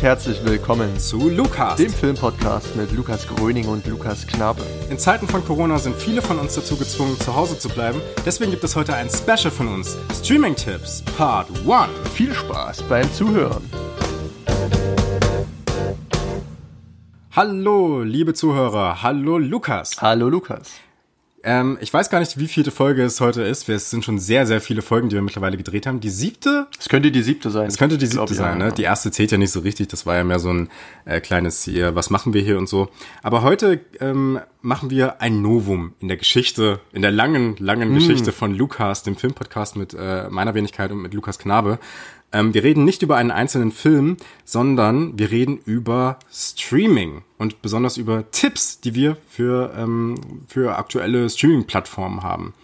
Und 0.00 0.06
herzlich 0.06 0.42
willkommen 0.46 0.98
zu 0.98 1.28
Lukas, 1.28 1.76
dem 1.76 1.92
Filmpodcast 1.92 2.74
mit 2.74 2.90
Lukas 2.92 3.28
Gröning 3.28 3.68
und 3.68 3.86
Lukas 3.86 4.26
Knabe. 4.26 4.62
In 4.88 4.98
Zeiten 4.98 5.28
von 5.28 5.44
Corona 5.44 5.78
sind 5.78 5.94
viele 5.94 6.22
von 6.22 6.38
uns 6.38 6.54
dazu 6.54 6.78
gezwungen, 6.78 7.20
zu 7.20 7.36
Hause 7.36 7.58
zu 7.58 7.68
bleiben. 7.68 8.00
Deswegen 8.24 8.50
gibt 8.50 8.64
es 8.64 8.74
heute 8.74 8.94
ein 8.94 9.10
Special 9.10 9.50
von 9.50 9.68
uns: 9.68 9.98
Streaming 10.14 10.56
Tipps 10.56 11.02
Part 11.18 11.48
1. 11.68 11.90
Viel 12.14 12.32
Spaß 12.32 12.84
beim 12.84 13.12
Zuhören. 13.12 13.62
Hallo, 17.32 18.00
liebe 18.02 18.32
Zuhörer. 18.32 19.02
Hallo, 19.02 19.36
Lukas. 19.36 20.00
Hallo, 20.00 20.30
Lukas. 20.30 20.80
Ähm, 21.42 21.78
ich 21.80 21.92
weiß 21.92 22.10
gar 22.10 22.20
nicht, 22.20 22.38
wie 22.38 22.48
viele 22.48 22.70
Folge 22.70 23.02
es 23.02 23.20
heute 23.20 23.42
ist. 23.42 23.68
Es 23.68 23.90
sind 23.90 24.04
schon 24.04 24.18
sehr, 24.18 24.46
sehr 24.46 24.60
viele 24.60 24.82
Folgen, 24.82 25.08
die 25.08 25.14
wir 25.14 25.22
mittlerweile 25.22 25.56
gedreht 25.56 25.86
haben. 25.86 26.00
Die 26.00 26.10
siebte? 26.10 26.66
Es 26.78 26.88
könnte 26.88 27.10
die 27.10 27.22
siebte 27.22 27.50
sein. 27.50 27.66
Es 27.66 27.78
könnte 27.78 27.96
die 27.96 28.06
siebte 28.06 28.34
sein, 28.34 28.58
ja, 28.58 28.66
ne? 28.66 28.72
Die 28.72 28.82
erste 28.82 29.10
zählt 29.10 29.30
ja 29.32 29.38
nicht 29.38 29.52
so 29.52 29.60
richtig. 29.60 29.88
Das 29.88 30.04
war 30.04 30.16
ja 30.16 30.24
mehr 30.24 30.38
so 30.38 30.52
ein 30.52 30.68
äh, 31.06 31.20
kleines 31.20 31.64
hier, 31.64 31.94
was 31.94 32.10
machen 32.10 32.34
wir 32.34 32.42
hier 32.42 32.58
und 32.58 32.68
so. 32.68 32.90
Aber 33.22 33.42
heute 33.42 33.80
ähm, 34.00 34.38
machen 34.60 34.90
wir 34.90 35.22
ein 35.22 35.40
Novum 35.40 35.94
in 36.00 36.08
der 36.08 36.18
Geschichte, 36.18 36.80
in 36.92 37.00
der 37.00 37.10
langen, 37.10 37.56
langen 37.58 37.92
mm. 37.92 37.94
Geschichte 37.94 38.32
von 38.32 38.54
Lukas, 38.54 39.02
dem 39.02 39.16
Filmpodcast 39.16 39.76
mit 39.76 39.94
äh, 39.98 40.28
meiner 40.28 40.54
Wenigkeit 40.54 40.92
und 40.92 41.00
mit 41.00 41.14
Lukas 41.14 41.38
Knabe. 41.38 41.78
Ähm, 42.32 42.54
wir 42.54 42.62
reden 42.62 42.84
nicht 42.84 43.02
über 43.02 43.16
einen 43.16 43.30
einzelnen 43.30 43.72
Film, 43.72 44.16
sondern 44.44 45.18
wir 45.18 45.30
reden 45.30 45.58
über 45.64 46.18
Streaming 46.32 47.22
und 47.38 47.62
besonders 47.62 47.96
über 47.96 48.30
Tipps, 48.30 48.80
die 48.80 48.94
wir 48.94 49.16
für, 49.28 49.72
ähm, 49.76 50.14
für 50.46 50.76
aktuelle 50.76 51.28
Streaming-Plattformen 51.28 52.22
haben. 52.22 52.54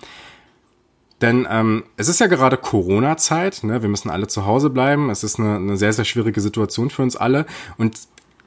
Denn 1.21 1.47
ähm, 1.51 1.85
es 1.97 2.09
ist 2.09 2.21
ja 2.21 2.27
gerade 2.27 2.59
Corona-Zeit, 2.59 3.65
ne? 3.65 3.81
wir 3.81 3.89
müssen 3.89 4.11
alle 4.11 4.27
zu 4.27 4.45
Hause 4.45 4.69
bleiben. 4.71 5.09
Es 5.09 5.25
ist 5.25 5.41
eine, 5.41 5.57
eine 5.57 5.77
sehr, 5.77 5.93
sehr 5.93 6.05
schwierige 6.05 6.41
Situation 6.41 6.91
für 6.91 7.03
uns 7.03 7.17
alle. 7.17 7.47
Und 7.79 7.99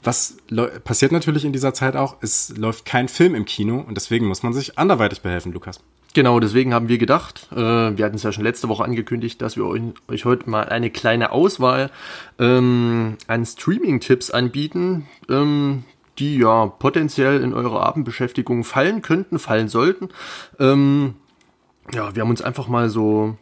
was 0.03 0.37
passiert 0.83 1.11
natürlich 1.11 1.45
in 1.45 1.51
dieser 1.51 1.73
Zeit 1.73 1.95
auch, 1.95 2.17
es 2.21 2.55
läuft 2.55 2.85
kein 2.85 3.09
Film 3.09 3.35
im 3.35 3.45
Kino 3.45 3.83
und 3.85 3.95
deswegen 3.95 4.27
muss 4.27 4.43
man 4.43 4.53
sich 4.53 4.77
anderweitig 4.77 5.21
behelfen, 5.21 5.51
Lukas. 5.51 5.81
Genau, 6.13 6.39
deswegen 6.39 6.73
haben 6.73 6.89
wir 6.89 6.97
gedacht, 6.97 7.47
äh, 7.51 7.55
wir 7.57 8.05
hatten 8.05 8.15
es 8.15 8.23
ja 8.23 8.31
schon 8.31 8.43
letzte 8.43 8.67
Woche 8.67 8.83
angekündigt, 8.83 9.41
dass 9.41 9.55
wir 9.55 9.65
euch, 9.65 9.81
euch 10.07 10.25
heute 10.25 10.49
mal 10.49 10.67
eine 10.67 10.89
kleine 10.89 11.31
Auswahl 11.31 11.91
ähm, 12.39 13.17
an 13.27 13.45
Streaming-Tipps 13.45 14.31
anbieten, 14.31 15.07
ähm, 15.29 15.83
die 16.17 16.37
ja 16.37 16.65
potenziell 16.65 17.41
in 17.41 17.53
eure 17.53 17.81
Abendbeschäftigung 17.81 18.63
fallen 18.63 19.01
könnten, 19.01 19.37
fallen 19.37 19.67
sollten. 19.67 20.09
Ähm, 20.59 21.13
ja, 21.93 22.15
wir 22.15 22.23
haben 22.23 22.29
uns 22.29 22.41
einfach 22.41 22.67
mal 22.67 22.89
so 22.89 23.37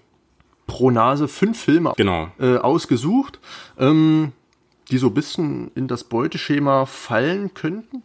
pro 0.67 0.91
Nase 0.91 1.27
fünf 1.27 1.59
Filme 1.59 1.93
genau. 1.95 2.29
äh, 2.39 2.57
ausgesucht, 2.57 3.39
ähm, 3.79 4.33
die 4.91 4.97
so 4.97 5.07
ein 5.07 5.13
bisschen 5.13 5.71
in 5.75 5.88
das 5.88 6.03
Beuteschema 6.03 6.85
fallen 6.85 7.53
könnten. 7.53 8.03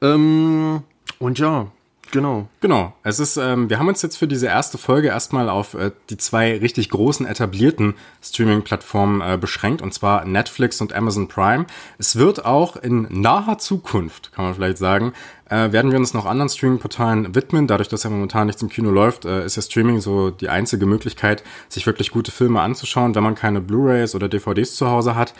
Ähm, 0.00 0.82
und 1.18 1.38
ja, 1.38 1.66
Genau. 2.14 2.46
Genau. 2.60 2.92
Es 3.02 3.18
ist, 3.18 3.36
ähm, 3.38 3.68
wir 3.68 3.80
haben 3.80 3.88
uns 3.88 4.00
jetzt 4.00 4.18
für 4.18 4.28
diese 4.28 4.46
erste 4.46 4.78
Folge 4.78 5.08
erstmal 5.08 5.48
auf 5.48 5.74
äh, 5.74 5.90
die 6.10 6.16
zwei 6.16 6.56
richtig 6.58 6.90
großen 6.90 7.26
etablierten 7.26 7.94
Streaming-Plattformen 8.22 9.20
äh, 9.20 9.36
beschränkt, 9.36 9.82
und 9.82 9.92
zwar 9.92 10.24
Netflix 10.24 10.80
und 10.80 10.92
Amazon 10.92 11.26
Prime. 11.26 11.66
Es 11.98 12.14
wird 12.14 12.44
auch 12.44 12.76
in 12.76 13.08
naher 13.10 13.58
Zukunft, 13.58 14.30
kann 14.30 14.44
man 14.44 14.54
vielleicht 14.54 14.78
sagen, 14.78 15.12
äh, 15.50 15.72
werden 15.72 15.90
wir 15.90 15.98
uns 15.98 16.14
noch 16.14 16.24
anderen 16.24 16.48
Streaming-Portalen 16.48 17.34
widmen. 17.34 17.66
Dadurch, 17.66 17.88
dass 17.88 18.04
ja 18.04 18.10
momentan 18.10 18.46
nichts 18.46 18.62
im 18.62 18.68
Kino 18.68 18.92
läuft, 18.92 19.24
äh, 19.24 19.44
ist 19.44 19.56
ja 19.56 19.62
Streaming 19.62 20.00
so 20.00 20.30
die 20.30 20.48
einzige 20.48 20.86
Möglichkeit, 20.86 21.42
sich 21.68 21.84
wirklich 21.84 22.12
gute 22.12 22.30
Filme 22.30 22.60
anzuschauen, 22.60 23.16
wenn 23.16 23.24
man 23.24 23.34
keine 23.34 23.60
Blu-rays 23.60 24.14
oder 24.14 24.28
DVDs 24.28 24.76
zu 24.76 24.88
Hause 24.88 25.16
hat. 25.16 25.34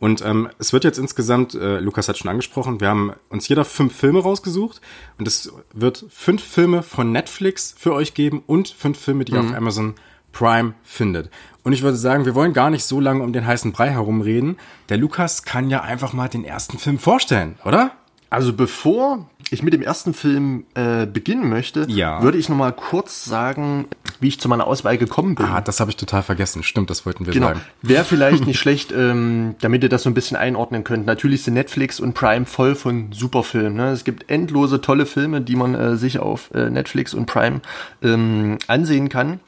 Und 0.00 0.24
ähm, 0.24 0.48
es 0.58 0.72
wird 0.72 0.84
jetzt 0.84 0.98
insgesamt, 0.98 1.54
äh, 1.54 1.80
Lukas 1.80 2.08
hat 2.08 2.18
schon 2.18 2.30
angesprochen, 2.30 2.80
wir 2.80 2.88
haben 2.88 3.12
uns 3.30 3.48
jeder 3.48 3.64
fünf 3.64 3.96
Filme 3.96 4.20
rausgesucht 4.20 4.80
und 5.18 5.26
es 5.26 5.52
wird 5.72 6.04
fünf 6.08 6.42
Filme 6.42 6.82
von 6.82 7.10
Netflix 7.10 7.74
für 7.76 7.94
euch 7.94 8.14
geben 8.14 8.42
und 8.46 8.68
fünf 8.68 8.98
Filme, 8.98 9.24
die 9.24 9.32
mhm. 9.32 9.38
ihr 9.38 9.44
auf 9.44 9.56
Amazon 9.56 9.94
Prime 10.32 10.74
findet. 10.84 11.30
Und 11.64 11.72
ich 11.72 11.82
würde 11.82 11.96
sagen, 11.96 12.24
wir 12.24 12.34
wollen 12.34 12.52
gar 12.52 12.70
nicht 12.70 12.84
so 12.84 13.00
lange 13.00 13.24
um 13.24 13.32
den 13.32 13.46
heißen 13.46 13.72
Brei 13.72 13.90
herumreden. 13.90 14.56
Der 14.88 14.98
Lukas 14.98 15.42
kann 15.42 15.68
ja 15.68 15.82
einfach 15.82 16.12
mal 16.12 16.28
den 16.28 16.44
ersten 16.44 16.78
Film 16.78 16.98
vorstellen, 16.98 17.58
oder? 17.64 17.92
Also 18.30 18.52
bevor 18.52 19.26
ich 19.50 19.62
mit 19.62 19.72
dem 19.72 19.80
ersten 19.80 20.12
Film 20.12 20.64
äh, 20.74 21.06
beginnen 21.06 21.48
möchte, 21.48 21.86
ja. 21.88 22.22
würde 22.22 22.36
ich 22.36 22.50
noch 22.50 22.56
mal 22.56 22.72
kurz 22.72 23.24
sagen, 23.24 23.86
wie 24.20 24.28
ich 24.28 24.38
zu 24.38 24.48
meiner 24.48 24.66
Auswahl 24.66 24.98
gekommen 24.98 25.34
bin. 25.34 25.46
Ah, 25.46 25.62
das 25.62 25.80
habe 25.80 25.90
ich 25.90 25.96
total 25.96 26.22
vergessen. 26.22 26.62
Stimmt, 26.62 26.90
das 26.90 27.06
wollten 27.06 27.24
wir 27.24 27.32
genau. 27.32 27.48
sagen. 27.48 27.60
Wäre 27.80 28.04
vielleicht 28.04 28.46
nicht 28.46 28.58
schlecht, 28.60 28.92
ähm, 28.92 29.54
damit 29.60 29.82
ihr 29.82 29.88
das 29.88 30.02
so 30.02 30.10
ein 30.10 30.14
bisschen 30.14 30.36
einordnen 30.36 30.84
könnt. 30.84 31.06
Natürlich 31.06 31.42
sind 31.42 31.54
Netflix 31.54 32.00
und 32.00 32.12
Prime 32.12 32.44
voll 32.44 32.74
von 32.74 33.12
Superfilmen. 33.12 33.74
Ne? 33.74 33.90
Es 33.90 34.04
gibt 34.04 34.30
endlose 34.30 34.80
tolle 34.82 35.06
Filme, 35.06 35.40
die 35.40 35.56
man 35.56 35.74
äh, 35.74 35.96
sich 35.96 36.18
auf 36.18 36.50
äh, 36.52 36.68
Netflix 36.68 37.14
und 37.14 37.26
Prime 37.26 37.60
ähm, 38.02 38.58
ansehen 38.66 39.08
kann. 39.08 39.40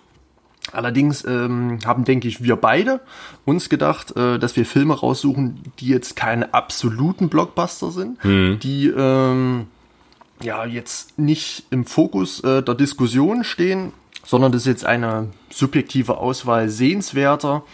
Allerdings 0.73 1.25
ähm, 1.25 1.79
haben, 1.85 2.05
denke 2.05 2.29
ich, 2.29 2.43
wir 2.43 2.57
beide 2.57 3.01
uns 3.45 3.69
gedacht, 3.69 4.17
äh, 4.17 4.39
dass 4.39 4.57
wir 4.57 4.67
Filme 4.67 4.95
raussuchen, 4.95 5.61
die 5.81 5.89
jetzt 5.89 6.17
keine 6.17 6.55
absoluten 6.55 7.29
Blockbuster 7.29 7.91
sind, 7.91 8.23
mhm. 8.25 8.59
die 8.61 8.89
ähm, 8.89 9.67
ja 10.43 10.65
jetzt 10.65 11.19
nicht 11.19 11.65
im 11.71 11.87
Fokus 11.87 12.41
äh, 12.41 12.63
der 12.63 12.75
Diskussion 12.75 13.43
stehen, 13.43 13.93
sondern 14.25 14.53
das 14.53 14.63
ist 14.63 14.69
jetzt 14.69 14.87
eine 14.87 15.29
subjektive 15.51 16.19
Auswahl 16.19 16.69
sehenswerter, 16.69 17.65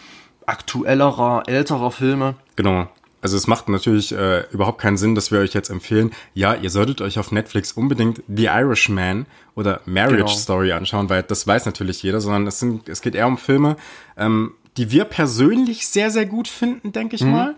aktuellerer, 0.46 1.42
älterer 1.46 1.90
Filme. 1.90 2.36
Genau. 2.54 2.88
Also 3.26 3.38
es 3.38 3.48
macht 3.48 3.68
natürlich 3.68 4.12
äh, 4.12 4.44
überhaupt 4.52 4.80
keinen 4.80 4.96
Sinn, 4.96 5.16
dass 5.16 5.32
wir 5.32 5.40
euch 5.40 5.52
jetzt 5.52 5.68
empfehlen, 5.68 6.12
ja, 6.32 6.54
ihr 6.54 6.70
solltet 6.70 7.00
euch 7.00 7.18
auf 7.18 7.32
Netflix 7.32 7.72
unbedingt 7.72 8.22
The 8.28 8.44
Irishman 8.44 9.26
oder 9.56 9.80
Marriage 9.84 10.18
genau. 10.18 10.28
Story 10.28 10.70
anschauen, 10.70 11.10
weil 11.10 11.24
das 11.24 11.44
weiß 11.44 11.66
natürlich 11.66 12.04
jeder, 12.04 12.20
sondern 12.20 12.46
es, 12.46 12.60
sind, 12.60 12.88
es 12.88 13.00
geht 13.00 13.16
eher 13.16 13.26
um 13.26 13.36
Filme, 13.36 13.78
ähm, 14.16 14.52
die 14.76 14.92
wir 14.92 15.06
persönlich 15.06 15.88
sehr, 15.88 16.12
sehr 16.12 16.24
gut 16.24 16.46
finden, 16.46 16.92
denke 16.92 17.16
ich 17.16 17.22
mhm. 17.22 17.32
mal. 17.32 17.54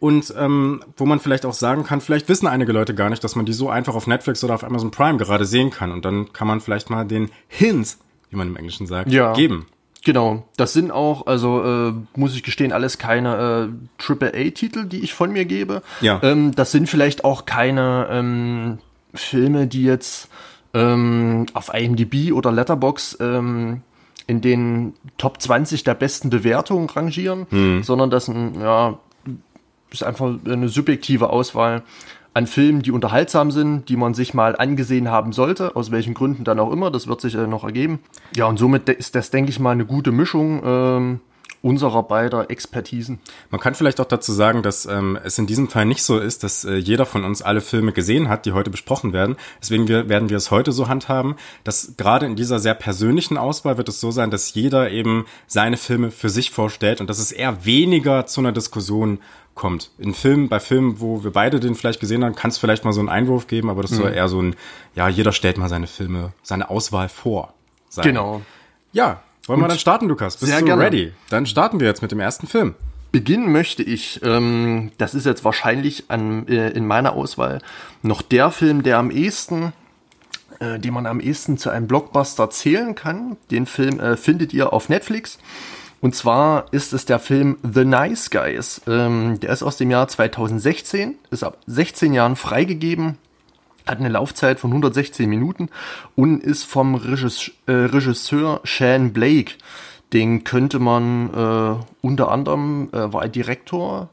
Und 0.00 0.34
ähm, 0.36 0.82
wo 0.96 1.06
man 1.06 1.20
vielleicht 1.20 1.46
auch 1.46 1.52
sagen 1.52 1.84
kann, 1.84 2.00
vielleicht 2.00 2.28
wissen 2.28 2.48
einige 2.48 2.72
Leute 2.72 2.92
gar 2.92 3.08
nicht, 3.08 3.22
dass 3.22 3.36
man 3.36 3.46
die 3.46 3.52
so 3.52 3.70
einfach 3.70 3.94
auf 3.94 4.08
Netflix 4.08 4.42
oder 4.42 4.56
auf 4.56 4.64
Amazon 4.64 4.90
Prime 4.90 5.18
gerade 5.18 5.44
sehen 5.44 5.70
kann. 5.70 5.92
Und 5.92 6.04
dann 6.04 6.32
kann 6.32 6.48
man 6.48 6.60
vielleicht 6.60 6.90
mal 6.90 7.04
den 7.04 7.30
Hint, 7.46 7.96
wie 8.30 8.34
man 8.34 8.48
im 8.48 8.56
Englischen 8.56 8.88
sagt, 8.88 9.08
ja. 9.12 9.34
geben. 9.34 9.66
Genau, 10.04 10.44
das 10.56 10.72
sind 10.72 10.90
auch, 10.90 11.26
also 11.26 11.62
äh, 11.62 11.92
muss 12.16 12.34
ich 12.34 12.42
gestehen, 12.42 12.72
alles 12.72 12.98
keine 12.98 13.70
äh, 13.70 14.12
AAA-Titel, 14.12 14.86
die 14.86 15.00
ich 15.00 15.14
von 15.14 15.30
mir 15.30 15.44
gebe. 15.44 15.82
Ja. 16.00 16.20
Ähm, 16.22 16.54
das 16.54 16.72
sind 16.72 16.88
vielleicht 16.88 17.24
auch 17.24 17.46
keine 17.46 18.08
ähm, 18.10 18.78
Filme, 19.14 19.68
die 19.68 19.84
jetzt 19.84 20.28
ähm, 20.74 21.46
auf 21.54 21.72
IMDb 21.72 22.32
oder 22.32 22.50
Letterbox 22.50 23.18
ähm, 23.20 23.82
in 24.26 24.40
den 24.40 24.94
Top 25.18 25.40
20 25.40 25.84
der 25.84 25.94
besten 25.94 26.30
Bewertungen 26.30 26.88
rangieren, 26.88 27.46
hm. 27.50 27.82
sondern 27.84 28.10
das 28.10 28.28
ja, 28.28 28.98
ist 29.90 30.02
einfach 30.02 30.34
eine 30.44 30.68
subjektive 30.68 31.30
Auswahl 31.30 31.82
an 32.34 32.46
Filmen, 32.46 32.82
die 32.82 32.90
unterhaltsam 32.90 33.50
sind, 33.50 33.88
die 33.88 33.96
man 33.96 34.14
sich 34.14 34.34
mal 34.34 34.56
angesehen 34.56 35.10
haben 35.10 35.32
sollte, 35.32 35.76
aus 35.76 35.90
welchen 35.90 36.14
Gründen 36.14 36.44
dann 36.44 36.58
auch 36.58 36.72
immer, 36.72 36.90
das 36.90 37.06
wird 37.06 37.20
sich 37.20 37.34
äh, 37.34 37.46
noch 37.46 37.64
ergeben. 37.64 38.00
Ja, 38.34 38.46
und 38.46 38.58
somit 38.58 38.88
ist 38.88 39.14
das, 39.14 39.30
denke 39.30 39.50
ich 39.50 39.60
mal, 39.60 39.72
eine 39.72 39.84
gute 39.84 40.12
Mischung 40.12 40.62
ähm, 40.64 41.20
unserer 41.62 42.02
beider 42.02 42.50
Expertisen. 42.50 43.20
Man 43.50 43.60
kann 43.60 43.74
vielleicht 43.74 44.00
auch 44.00 44.06
dazu 44.06 44.32
sagen, 44.32 44.62
dass 44.62 44.84
ähm, 44.84 45.18
es 45.22 45.38
in 45.38 45.46
diesem 45.46 45.68
Fall 45.68 45.86
nicht 45.86 46.02
so 46.02 46.18
ist, 46.18 46.42
dass 46.42 46.64
äh, 46.64 46.74
jeder 46.74 47.06
von 47.06 47.24
uns 47.24 47.40
alle 47.40 47.60
Filme 47.60 47.92
gesehen 47.92 48.28
hat, 48.28 48.44
die 48.44 48.52
heute 48.52 48.70
besprochen 48.70 49.12
werden. 49.12 49.36
Deswegen 49.60 49.88
wir, 49.88 50.08
werden 50.08 50.28
wir 50.28 50.36
es 50.36 50.50
heute 50.50 50.72
so 50.72 50.88
handhaben, 50.88 51.36
dass 51.64 51.94
gerade 51.96 52.26
in 52.26 52.36
dieser 52.36 52.58
sehr 52.58 52.74
persönlichen 52.74 53.38
Auswahl 53.38 53.78
wird 53.78 53.88
es 53.88 54.00
so 54.00 54.10
sein, 54.10 54.30
dass 54.30 54.54
jeder 54.54 54.90
eben 54.90 55.24
seine 55.46 55.76
Filme 55.76 56.10
für 56.10 56.28
sich 56.28 56.50
vorstellt 56.50 57.00
und 57.00 57.08
dass 57.08 57.20
es 57.20 57.32
eher 57.32 57.64
weniger 57.64 58.26
zu 58.26 58.40
einer 58.40 58.52
Diskussion 58.52 59.20
kommt. 59.54 59.90
In 59.98 60.14
Filmen, 60.14 60.48
bei 60.48 60.60
Filmen, 60.60 61.00
wo 61.00 61.24
wir 61.24 61.30
beide 61.30 61.60
den 61.60 61.74
vielleicht 61.74 62.00
gesehen 62.00 62.24
haben, 62.24 62.34
kann 62.34 62.50
es 62.50 62.58
vielleicht 62.58 62.84
mal 62.84 62.92
so 62.92 63.00
einen 63.00 63.08
Einwurf 63.08 63.46
geben, 63.46 63.70
aber 63.70 63.82
das 63.82 63.92
mhm. 63.92 63.96
soll 63.96 64.12
eher 64.12 64.28
so 64.28 64.40
ein, 64.40 64.56
ja, 64.94 65.08
jeder 65.08 65.32
stellt 65.32 65.58
mal 65.58 65.68
seine 65.68 65.86
Filme, 65.86 66.32
seine 66.42 66.70
Auswahl 66.70 67.08
vor. 67.08 67.54
Sein. 67.88 68.04
Genau. 68.04 68.42
Ja, 68.92 69.22
wollen 69.46 69.58
Gut. 69.58 69.64
wir 69.64 69.68
dann 69.68 69.78
starten, 69.78 70.08
Lukas? 70.08 70.36
Bist 70.36 70.50
Sehr 70.50 70.60
du 70.60 70.66
gerne. 70.66 70.82
ready? 70.82 71.12
Dann 71.28 71.46
starten 71.46 71.80
wir 71.80 71.86
jetzt 71.86 72.02
mit 72.02 72.12
dem 72.12 72.20
ersten 72.20 72.46
Film. 72.46 72.74
Beginnen 73.10 73.52
möchte 73.52 73.82
ich, 73.82 74.20
ähm, 74.22 74.92
das 74.96 75.14
ist 75.14 75.26
jetzt 75.26 75.44
wahrscheinlich 75.44 76.04
an, 76.08 76.48
äh, 76.48 76.70
in 76.70 76.86
meiner 76.86 77.12
Auswahl 77.12 77.60
noch 78.02 78.22
der 78.22 78.50
Film, 78.50 78.82
der 78.82 78.98
am 78.98 79.10
ehesten, 79.10 79.74
äh, 80.60 80.78
den 80.78 80.94
man 80.94 81.06
am 81.06 81.20
ehesten 81.20 81.58
zu 81.58 81.68
einem 81.68 81.86
Blockbuster 81.86 82.48
zählen 82.48 82.94
kann. 82.94 83.36
Den 83.50 83.66
Film 83.66 84.00
äh, 84.00 84.16
findet 84.16 84.54
ihr 84.54 84.72
auf 84.72 84.88
Netflix. 84.88 85.38
Und 86.02 86.14
zwar 86.14 86.66
ist 86.72 86.92
es 86.92 87.04
der 87.06 87.18
Film 87.20 87.56
The 87.62 87.84
Nice 87.84 88.30
Guys. 88.30 88.82
Ähm, 88.86 89.38
der 89.40 89.50
ist 89.50 89.62
aus 89.62 89.76
dem 89.78 89.90
Jahr 89.90 90.08
2016, 90.08 91.14
ist 91.30 91.44
ab 91.44 91.56
16 91.66 92.12
Jahren 92.12 92.36
freigegeben, 92.36 93.16
hat 93.86 93.98
eine 94.00 94.08
Laufzeit 94.10 94.60
von 94.60 94.70
116 94.70 95.28
Minuten 95.30 95.68
und 96.16 96.42
ist 96.42 96.64
vom 96.64 96.96
Regisseur, 96.96 97.54
äh, 97.66 97.72
Regisseur 97.72 98.60
Shane 98.64 99.12
Blake. 99.12 99.52
Den 100.12 100.44
könnte 100.44 100.78
man 100.80 101.30
äh, 101.32 101.84
unter 102.06 102.30
anderem, 102.30 102.90
äh, 102.92 103.12
war 103.12 103.22
er 103.22 103.28
Direktor 103.28 104.10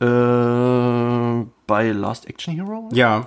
Äh, 0.00 0.04
bei 1.66 1.90
Last 1.90 2.26
Action 2.28 2.54
Hero? 2.54 2.88
Ja. 2.92 3.26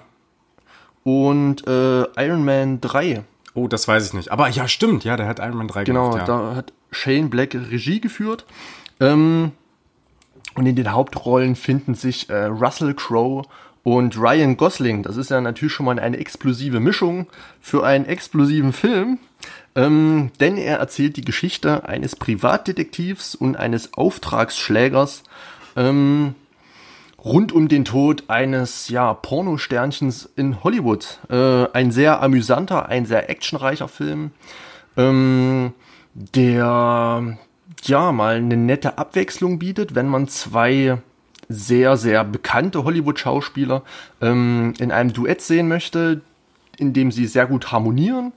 Und 1.03 1.65
äh, 1.67 2.01
Iron 2.25 2.45
Man 2.45 2.79
3. 2.81 3.23
Oh, 3.55 3.67
das 3.67 3.87
weiß 3.87 4.07
ich 4.07 4.13
nicht. 4.13 4.31
Aber 4.31 4.47
ja, 4.49 4.67
stimmt. 4.67 5.03
Ja, 5.03 5.17
der 5.17 5.27
hat 5.27 5.39
Iron 5.39 5.57
Man 5.57 5.67
3 5.67 5.83
Genau, 5.83 6.11
gemacht. 6.11 6.27
Ja. 6.27 6.37
da 6.51 6.55
hat 6.55 6.73
Shane 6.91 7.29
Black 7.29 7.53
Regie 7.53 8.01
geführt. 8.01 8.45
Ähm, 8.99 9.51
und 10.55 10.65
in 10.65 10.75
den 10.75 10.91
Hauptrollen 10.91 11.55
finden 11.55 11.95
sich 11.95 12.29
äh, 12.29 12.45
Russell 12.45 12.93
Crowe 12.93 13.45
und 13.83 14.17
Ryan 14.17 14.57
Gosling. 14.57 15.03
Das 15.03 15.17
ist 15.17 15.29
ja 15.29 15.39
natürlich 15.41 15.73
schon 15.73 15.85
mal 15.85 15.99
eine 15.99 16.17
explosive 16.17 16.79
Mischung 16.79 17.27
für 17.61 17.85
einen 17.85 18.05
explosiven 18.05 18.73
Film. 18.73 19.19
Ähm, 19.75 20.31
denn 20.39 20.57
er 20.57 20.77
erzählt 20.77 21.15
die 21.15 21.23
Geschichte 21.23 21.87
eines 21.87 22.15
Privatdetektivs 22.15 23.35
und 23.35 23.55
eines 23.55 23.93
Auftragsschlägers 23.93 25.23
ähm, 25.75 26.35
rund 27.23 27.51
um 27.51 27.67
den 27.67 27.85
Tod 27.85 28.23
eines 28.27 28.89
ja, 28.89 29.13
Pornosternchens 29.13 30.29
in 30.35 30.63
Hollywood. 30.63 31.19
Äh, 31.29 31.67
ein 31.73 31.91
sehr 31.91 32.21
amüsanter, 32.21 32.89
ein 32.89 33.05
sehr 33.05 33.29
actionreicher 33.29 33.87
Film, 33.87 34.31
ähm, 34.97 35.73
der 36.13 37.37
ja 37.83 38.11
mal 38.11 38.35
eine 38.35 38.57
nette 38.57 38.97
Abwechslung 38.97 39.59
bietet, 39.59 39.95
wenn 39.95 40.07
man 40.07 40.27
zwei 40.27 40.97
sehr, 41.47 41.97
sehr 41.97 42.23
bekannte 42.23 42.83
Hollywood-Schauspieler 42.83 43.83
ähm, 44.21 44.73
in 44.79 44.91
einem 44.91 45.13
Duett 45.13 45.41
sehen 45.41 45.67
möchte, 45.67 46.21
in 46.77 46.93
dem 46.93 47.11
sie 47.11 47.25
sehr 47.25 47.47
gut 47.47 47.71
harmonieren. 47.71 48.33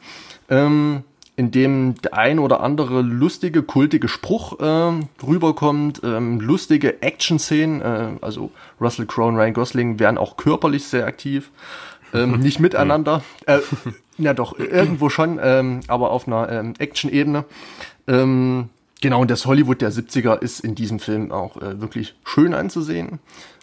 Ähm, 0.48 1.04
in 1.34 1.50
dem 1.50 1.94
der 2.02 2.14
ein 2.14 2.38
oder 2.38 2.60
andere 2.60 3.00
lustige, 3.00 3.62
kultige 3.62 4.08
Spruch 4.08 4.58
ähm, 4.60 5.08
rüberkommt, 5.26 6.02
ähm, 6.04 6.40
lustige 6.40 7.02
Action-Szenen, 7.02 7.80
äh, 7.80 8.08
also 8.20 8.50
Russell 8.80 9.06
Crowe 9.06 9.28
und 9.28 9.36
Ryan 9.36 9.54
Gosling 9.54 9.98
werden 9.98 10.18
auch 10.18 10.36
körperlich 10.36 10.84
sehr 10.84 11.06
aktiv, 11.06 11.50
ähm, 12.12 12.32
nicht 12.41 12.61
miteinander, 12.61 13.23
äh, 13.47 13.59
ja 14.19 14.35
doch, 14.35 14.59
irgendwo 14.59 15.09
schon, 15.09 15.38
ähm, 15.43 15.81
aber 15.88 16.11
auf 16.11 16.26
einer 16.26 16.49
ähm, 16.50 16.75
Action-Ebene. 16.79 17.44
Ähm, 18.06 18.69
genau, 19.00 19.20
und 19.20 19.31
das 19.31 19.47
Hollywood 19.47 19.81
der 19.81 19.93
70er 19.93 20.41
ist 20.41 20.61
in 20.61 20.75
diesem 20.75 20.99
Film 20.99 21.32
auch 21.32 21.56
äh, 21.56 21.81
wirklich 21.81 22.14
schön 22.25 22.55
anzusehen. 22.55 23.20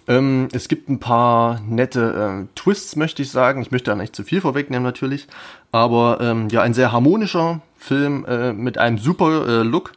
Ähm, 0.07 0.47
es 0.51 0.67
gibt 0.67 0.89
ein 0.89 0.99
paar 0.99 1.61
nette 1.67 2.47
äh, 2.47 2.59
Twists, 2.59 2.95
möchte 2.95 3.21
ich 3.21 3.29
sagen. 3.29 3.61
Ich 3.61 3.69
möchte 3.69 3.91
da 3.91 3.95
nicht 3.95 4.15
zu 4.15 4.23
viel 4.23 4.41
vorwegnehmen 4.41 4.83
natürlich. 4.83 5.27
Aber 5.71 6.17
ähm, 6.19 6.49
ja, 6.49 6.63
ein 6.63 6.73
sehr 6.73 6.91
harmonischer 6.91 7.61
Film 7.77 8.25
äh, 8.25 8.51
mit 8.51 8.79
einem 8.79 8.97
super 8.97 9.47
äh, 9.47 9.63
Look 9.63 9.93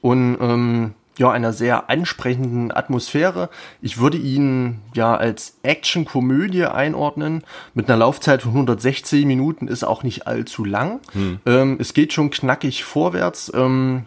und 0.00 0.36
ähm, 0.40 0.94
ja, 1.18 1.30
einer 1.30 1.52
sehr 1.52 1.90
ansprechenden 1.90 2.72
Atmosphäre. 2.72 3.50
Ich 3.80 3.98
würde 3.98 4.16
ihn 4.16 4.80
ja 4.94 5.14
als 5.14 5.58
Action-Komödie 5.62 6.64
einordnen. 6.64 7.44
Mit 7.74 7.88
einer 7.88 7.98
Laufzeit 7.98 8.42
von 8.42 8.52
116 8.52 9.26
Minuten 9.26 9.68
ist 9.68 9.84
auch 9.84 10.02
nicht 10.02 10.26
allzu 10.26 10.64
lang. 10.64 11.00
Ähm, 11.46 11.76
es 11.78 11.92
geht 11.94 12.12
schon 12.12 12.30
knackig 12.30 12.84
vorwärts. 12.84 13.52
Ähm, 13.54 14.06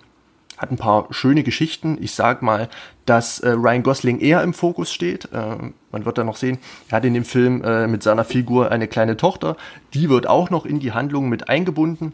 hat 0.57 0.71
ein 0.71 0.77
paar 0.77 1.07
schöne 1.11 1.43
Geschichten. 1.43 1.97
Ich 1.99 2.13
sag 2.13 2.41
mal, 2.41 2.69
dass 3.05 3.39
äh, 3.39 3.49
Ryan 3.49 3.83
Gosling 3.83 4.19
eher 4.19 4.41
im 4.41 4.53
Fokus 4.53 4.91
steht. 4.91 5.25
Äh, 5.33 5.57
man 5.91 6.05
wird 6.05 6.17
da 6.17 6.23
noch 6.23 6.37
sehen, 6.37 6.59
er 6.89 6.97
hat 6.97 7.05
in 7.05 7.13
dem 7.13 7.25
Film 7.25 7.61
äh, 7.63 7.87
mit 7.87 8.03
seiner 8.03 8.23
Figur 8.23 8.71
eine 8.71 8.87
kleine 8.87 9.17
Tochter. 9.17 9.57
Die 9.93 10.09
wird 10.09 10.27
auch 10.27 10.49
noch 10.49 10.65
in 10.65 10.79
die 10.79 10.93
Handlung 10.93 11.29
mit 11.29 11.49
eingebunden. 11.49 12.13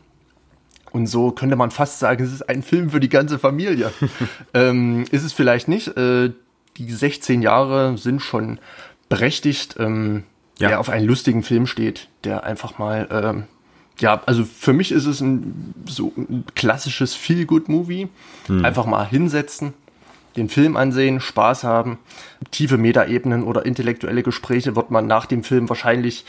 Und 0.92 1.08
so 1.08 1.32
könnte 1.32 1.56
man 1.56 1.72
fast 1.72 2.00
sagen, 2.00 2.24
es 2.24 2.34
ist 2.34 2.50
ein 2.50 2.64
Film 2.64 2.90
für 2.90 3.00
die 3.00 3.10
ganze 3.10 3.40
Familie. 3.40 3.92
ähm, 4.54 5.06
ist 5.12 5.24
es 5.24 5.34
vielleicht 5.34 5.68
nicht. 5.68 5.96
Äh, 5.98 6.32
die 6.78 6.92
16 6.92 7.42
Jahre 7.42 7.98
sind 7.98 8.22
schon 8.22 8.60
berechtigt, 9.10 9.76
ähm, 9.80 10.24
Ja. 10.60 10.70
wer 10.70 10.80
auf 10.80 10.90
einen 10.90 11.06
lustigen 11.08 11.44
Film 11.44 11.66
steht, 11.68 12.08
der 12.24 12.44
einfach 12.44 12.78
mal, 12.78 13.08
ähm, 13.12 13.44
ja, 14.00 14.22
also 14.26 14.44
für 14.46 14.74
mich 14.74 14.92
ist 14.92 15.06
es 15.06 15.22
ein 15.22 15.74
so 15.86 16.12
ein 16.18 16.46
klassisches 16.56 17.14
Feel-Good-Movie. 17.14 18.08
Einfach 18.64 18.86
mal 18.86 19.06
hinsetzen, 19.08 19.74
den 20.38 20.50
Film 20.50 20.76
ansehen, 20.78 21.20
Spaß 21.22 21.64
haben. 21.64 22.00
Tiefe 22.52 22.78
Metaebenen 22.78 23.44
oder 23.44 23.66
intellektuelle 23.66 24.24
Gespräche 24.24 24.76
wird 24.76 24.92
man 24.92 25.08
nach 25.08 25.26
dem 25.26 25.44
Film 25.44 25.70
wahrscheinlich 25.70 26.26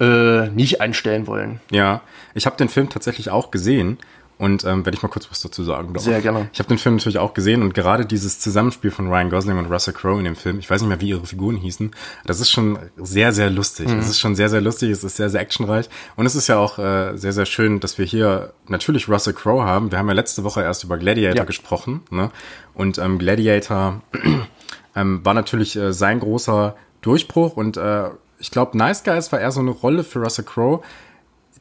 äh, 0.00 0.48
nicht 0.48 0.80
einstellen 0.80 1.26
wollen. 1.26 1.60
Ja, 1.70 2.00
ich 2.34 2.46
habe 2.46 2.56
den 2.56 2.68
Film 2.68 2.88
tatsächlich 2.88 3.30
auch 3.30 3.50
gesehen 3.50 3.98
und 4.38 4.64
ähm, 4.64 4.86
werde 4.86 4.96
ich 4.96 5.02
mal 5.02 5.10
kurz 5.10 5.30
was 5.30 5.42
dazu 5.42 5.62
sagen. 5.64 5.92
darf. 5.92 6.02
Sehr 6.02 6.22
gerne. 6.22 6.48
Ich 6.54 6.58
habe 6.60 6.68
den 6.70 6.78
Film 6.78 6.96
natürlich 6.96 7.18
auch 7.18 7.34
gesehen 7.34 7.60
und 7.60 7.74
gerade 7.74 8.06
dieses 8.06 8.38
Zusammenspiel 8.38 8.90
von 8.90 9.08
Ryan 9.08 9.28
Gosling 9.28 9.58
und 9.58 9.66
Russell 9.66 9.92
Crowe 9.92 10.18
in 10.18 10.24
dem 10.24 10.36
Film, 10.36 10.58
ich 10.58 10.70
weiß 10.70 10.80
nicht 10.80 10.88
mehr, 10.88 11.02
wie 11.02 11.10
ihre 11.10 11.26
Figuren 11.26 11.56
hießen, 11.56 11.90
das 12.24 12.40
ist 12.40 12.50
schon 12.50 12.78
sehr, 12.96 13.32
sehr 13.32 13.50
lustig. 13.50 13.88
Mhm. 13.88 13.98
Es 13.98 14.08
ist 14.08 14.18
schon 14.18 14.34
sehr, 14.34 14.48
sehr 14.48 14.62
lustig, 14.62 14.90
es 14.90 15.04
ist 15.04 15.16
sehr, 15.16 15.28
sehr 15.28 15.42
actionreich 15.42 15.90
und 16.16 16.24
es 16.24 16.34
ist 16.34 16.46
ja 16.48 16.56
auch 16.56 16.78
äh, 16.78 17.18
sehr, 17.18 17.32
sehr 17.34 17.44
schön, 17.44 17.80
dass 17.80 17.98
wir 17.98 18.06
hier 18.06 18.54
natürlich 18.66 19.10
Russell 19.10 19.34
Crowe 19.34 19.62
haben. 19.64 19.90
Wir 19.90 19.98
haben 19.98 20.08
ja 20.08 20.14
letzte 20.14 20.42
Woche 20.42 20.62
erst 20.62 20.84
über 20.84 20.96
Gladiator 20.96 21.36
Ja. 21.36 21.44
gesprochen 21.44 22.00
ne? 22.10 22.30
und 22.72 22.96
ähm, 22.96 23.18
Gladiator 23.18 24.00
ähm, 24.96 25.20
war 25.22 25.34
natürlich 25.34 25.76
äh, 25.76 25.92
sein 25.92 26.18
großer 26.18 26.76
Durchbruch 27.02 27.58
und 27.58 27.76
äh, 27.76 28.04
ich 28.40 28.50
glaube, 28.50 28.76
Nice 28.76 29.04
Guys 29.04 29.30
war 29.32 29.38
eher 29.40 29.52
so 29.52 29.60
eine 29.60 29.70
Rolle 29.70 30.02
für 30.02 30.18
Russell 30.20 30.44
Crowe, 30.44 30.80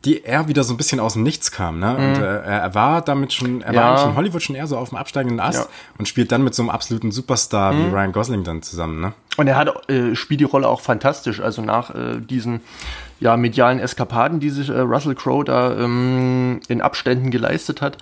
die 0.06 0.24
er 0.24 0.48
wieder 0.48 0.64
so 0.64 0.74
ein 0.74 0.78
bisschen 0.78 1.02
aus 1.02 1.14
dem 1.14 1.24
Nichts 1.24 1.52
kam, 1.52 1.80
ne? 1.80 1.94
Und 1.94 2.22
äh, 2.24 2.42
er 2.44 2.74
war 2.74 3.02
damit 3.02 3.34
schon, 3.34 3.60
er 3.62 3.72
Mhm. 3.72 3.76
Ja. 3.76 3.82
war 3.82 3.92
eigentlich 3.92 4.06
in 4.12 4.16
Hollywood 4.16 4.42
schon 4.42 4.56
eher 4.56 4.66
so 4.66 4.78
auf 4.78 4.90
dem 4.90 4.98
absteigenden 4.98 5.42
Ast 5.42 5.60
Ja. 5.60 5.66
Mhm. 5.66 5.70
und 6.00 6.08
spielt 6.08 6.32
dann 6.32 6.42
mit 6.44 6.56
so 6.56 6.62
einem 6.64 6.70
absoluten 6.70 7.12
Superstar 7.12 7.76
wie 7.76 7.84
Ryan 7.94 8.14
Gosling 8.14 8.44
dann 8.46 8.62
zusammen, 8.62 9.02
ne? 9.02 9.14
Und 9.36 9.48
er 9.48 9.58
hat, 9.58 9.90
äh, 9.90 10.16
spielt 10.16 10.40
die 10.40 10.46
Rolle 10.46 10.70
auch 10.70 10.80
fantastisch. 10.82 11.42
Also 11.42 11.62
nach 11.62 11.94
äh, 11.94 12.20
diesen 12.22 12.62
ja, 13.20 13.36
medialen 13.36 13.80
Eskapaden, 13.80 14.40
die 14.40 14.50
sich 14.52 14.70
äh, 14.70 14.80
Russell 14.80 15.16
Crowe 15.16 15.44
da 15.44 15.78
ähm, 15.78 16.62
in 16.70 16.82
Abständen 16.82 17.30
geleistet 17.30 17.82
hat, 17.82 17.98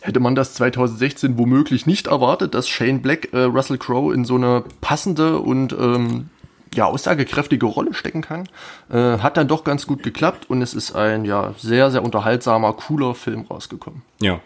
hätte 0.00 0.20
man 0.20 0.34
das 0.34 0.54
2016 0.54 1.36
womöglich 1.36 1.84
nicht 1.84 2.06
erwartet, 2.06 2.54
dass 2.54 2.68
Shane 2.68 3.02
Black 3.02 3.32
äh, 3.34 3.42
Russell 3.42 3.76
Crowe 3.76 4.14
in 4.14 4.24
so 4.24 4.36
eine 4.36 4.62
passende 4.80 5.40
und 5.40 5.72
ähm, 5.74 6.30
ja, 6.76 6.86
aussagekräftige 6.86 7.66
Rolle 7.66 7.94
stecken 7.94 8.22
kann. 8.22 8.48
Äh, 8.90 9.18
hat 9.18 9.36
dann 9.36 9.48
doch 9.48 9.64
ganz 9.64 9.86
gut 9.86 10.02
geklappt 10.02 10.48
und 10.48 10.62
es 10.62 10.74
ist 10.74 10.94
ein 10.94 11.24
ja 11.24 11.54
sehr, 11.58 11.90
sehr 11.90 12.02
unterhaltsamer, 12.02 12.72
cooler 12.74 13.14
Film 13.14 13.42
rausgekommen. 13.42 14.02
Ja. 14.20 14.40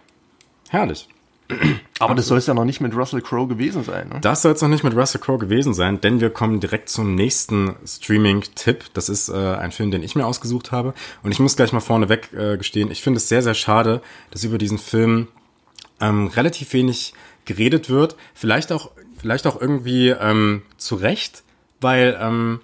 Herrlich. 0.68 1.08
Aber 1.99 2.14
das 2.14 2.28
soll 2.28 2.38
es 2.38 2.46
ja 2.46 2.54
noch 2.54 2.64
nicht 2.64 2.80
mit 2.80 2.94
Russell 2.94 3.20
Crowe 3.20 3.49
gewesen 3.49 3.82
sein. 3.82 4.08
Ne? 4.08 4.20
Das 4.20 4.42
soll 4.42 4.52
es 4.52 4.62
noch 4.62 4.68
nicht 4.68 4.84
mit 4.84 4.94
Russell 4.94 5.20
Crowe 5.20 5.38
gewesen 5.38 5.75
sein, 5.75 6.00
denn 6.00 6.20
wir 6.20 6.30
kommen 6.30 6.60
direkt 6.60 6.88
zum 6.88 7.14
nächsten 7.14 7.75
Streaming-Tipp. 7.84 8.84
Das 8.94 9.08
ist 9.08 9.28
äh, 9.28 9.56
ein 9.56 9.72
Film, 9.72 9.90
den 9.90 10.02
ich 10.02 10.14
mir 10.14 10.26
ausgesucht 10.26 10.72
habe. 10.72 10.94
Und 11.22 11.32
ich 11.32 11.40
muss 11.40 11.56
gleich 11.56 11.72
mal 11.72 11.80
vorneweg 11.80 12.32
äh, 12.32 12.56
gestehen, 12.56 12.90
ich 12.90 13.02
finde 13.02 13.18
es 13.18 13.28
sehr, 13.28 13.42
sehr 13.42 13.54
schade, 13.54 14.00
dass 14.30 14.44
über 14.44 14.58
diesen 14.58 14.78
Film 14.78 15.28
ähm, 16.00 16.28
relativ 16.28 16.72
wenig 16.72 17.14
geredet 17.44 17.90
wird. 17.90 18.16
Vielleicht 18.34 18.72
auch, 18.72 18.90
vielleicht 19.18 19.46
auch 19.46 19.60
irgendwie 19.60 20.10
ähm, 20.10 20.62
zu 20.76 20.94
Recht, 20.94 21.42
weil 21.80 22.18
ähm, 22.20 22.60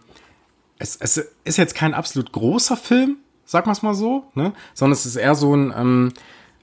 es, 0.78 0.96
es 0.96 1.16
ist 1.44 1.56
jetzt 1.56 1.74
kein 1.74 1.94
absolut 1.94 2.32
großer 2.32 2.76
Film, 2.76 3.16
sag 3.44 3.66
mal's 3.66 3.82
mal 3.82 3.94
so, 3.94 4.24
ne? 4.34 4.52
sondern 4.74 4.92
es 4.92 5.06
ist 5.06 5.16
eher 5.16 5.34
so 5.34 5.54
ein, 5.54 5.72
ähm, 5.76 6.12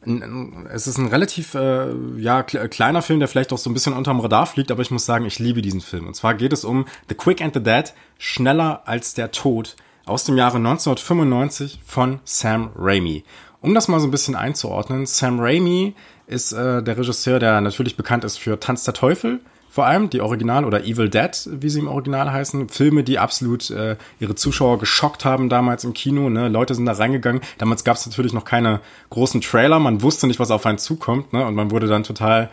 ein, 0.05 0.21
ein 0.21 0.67
es 0.71 0.87
ist 0.87 0.97
ein 0.97 1.07
relativ 1.07 1.55
äh, 1.55 1.91
ja 2.17 2.41
kle- 2.41 2.67
kleiner 2.67 3.01
Film, 3.01 3.19
der 3.19 3.27
vielleicht 3.27 3.53
auch 3.53 3.57
so 3.57 3.69
ein 3.69 3.73
bisschen 3.73 3.93
unterm 3.93 4.19
Radar 4.19 4.45
fliegt, 4.45 4.71
aber 4.71 4.81
ich 4.81 4.91
muss 4.91 5.05
sagen, 5.05 5.25
ich 5.25 5.39
liebe 5.39 5.61
diesen 5.61 5.81
Film. 5.81 6.07
Und 6.07 6.15
zwar 6.15 6.33
geht 6.35 6.53
es 6.53 6.65
um 6.65 6.85
The 7.09 7.15
Quick 7.15 7.41
and 7.41 7.53
the 7.53 7.63
Dead, 7.63 7.93
schneller 8.17 8.83
als 8.85 9.13
der 9.13 9.31
Tod 9.31 9.75
aus 10.05 10.25
dem 10.25 10.37
Jahre 10.37 10.57
1995 10.57 11.79
von 11.85 12.19
Sam 12.25 12.71
Raimi. 12.75 13.23
Um 13.61 13.73
das 13.73 13.87
mal 13.87 14.01
so 14.01 14.07
ein 14.07 14.11
bisschen 14.11 14.35
einzuordnen, 14.35 15.05
Sam 15.05 15.39
Raimi 15.39 15.95
ist 16.27 16.51
äh, 16.51 16.83
der 16.83 16.97
Regisseur, 16.97 17.39
der 17.39 17.61
natürlich 17.61 17.95
bekannt 17.95 18.25
ist 18.25 18.37
für 18.37 18.59
Tanz 18.59 18.83
der 18.83 18.93
Teufel, 18.93 19.39
vor 19.73 19.87
allem 19.87 20.11
die 20.11 20.21
Original 20.21 20.65
oder 20.65 20.83
Evil 20.83 21.09
Dead, 21.09 21.31
wie 21.49 21.67
sie 21.67 21.79
im 21.79 21.87
Original 21.87 22.31
heißen, 22.31 22.69
Filme, 22.69 23.01
die 23.03 23.17
absolut 23.17 23.71
äh, 23.71 23.95
ihre 24.19 24.35
Zuschauer 24.35 24.77
geschockt 24.77 25.25
haben 25.25 25.49
damals 25.49 25.83
im 25.83 25.95
Kino. 25.95 26.29
Ne? 26.29 26.47
Leute 26.47 26.75
sind 26.75 26.85
da 26.85 26.91
reingegangen. 26.91 27.41
Damals 27.57 27.83
gab 27.83 27.97
es 27.97 28.05
natürlich 28.05 28.33
noch 28.33 28.45
keine 28.45 28.81
großen 29.09 29.41
Trailer, 29.41 29.79
man 29.79 30.03
wusste 30.03 30.27
nicht, 30.27 30.39
was 30.39 30.51
auf 30.51 30.67
einen 30.67 30.77
zukommt, 30.77 31.33
ne? 31.33 31.43
und 31.43 31.55
man 31.55 31.71
wurde 31.71 31.87
dann 31.87 32.03
total 32.03 32.51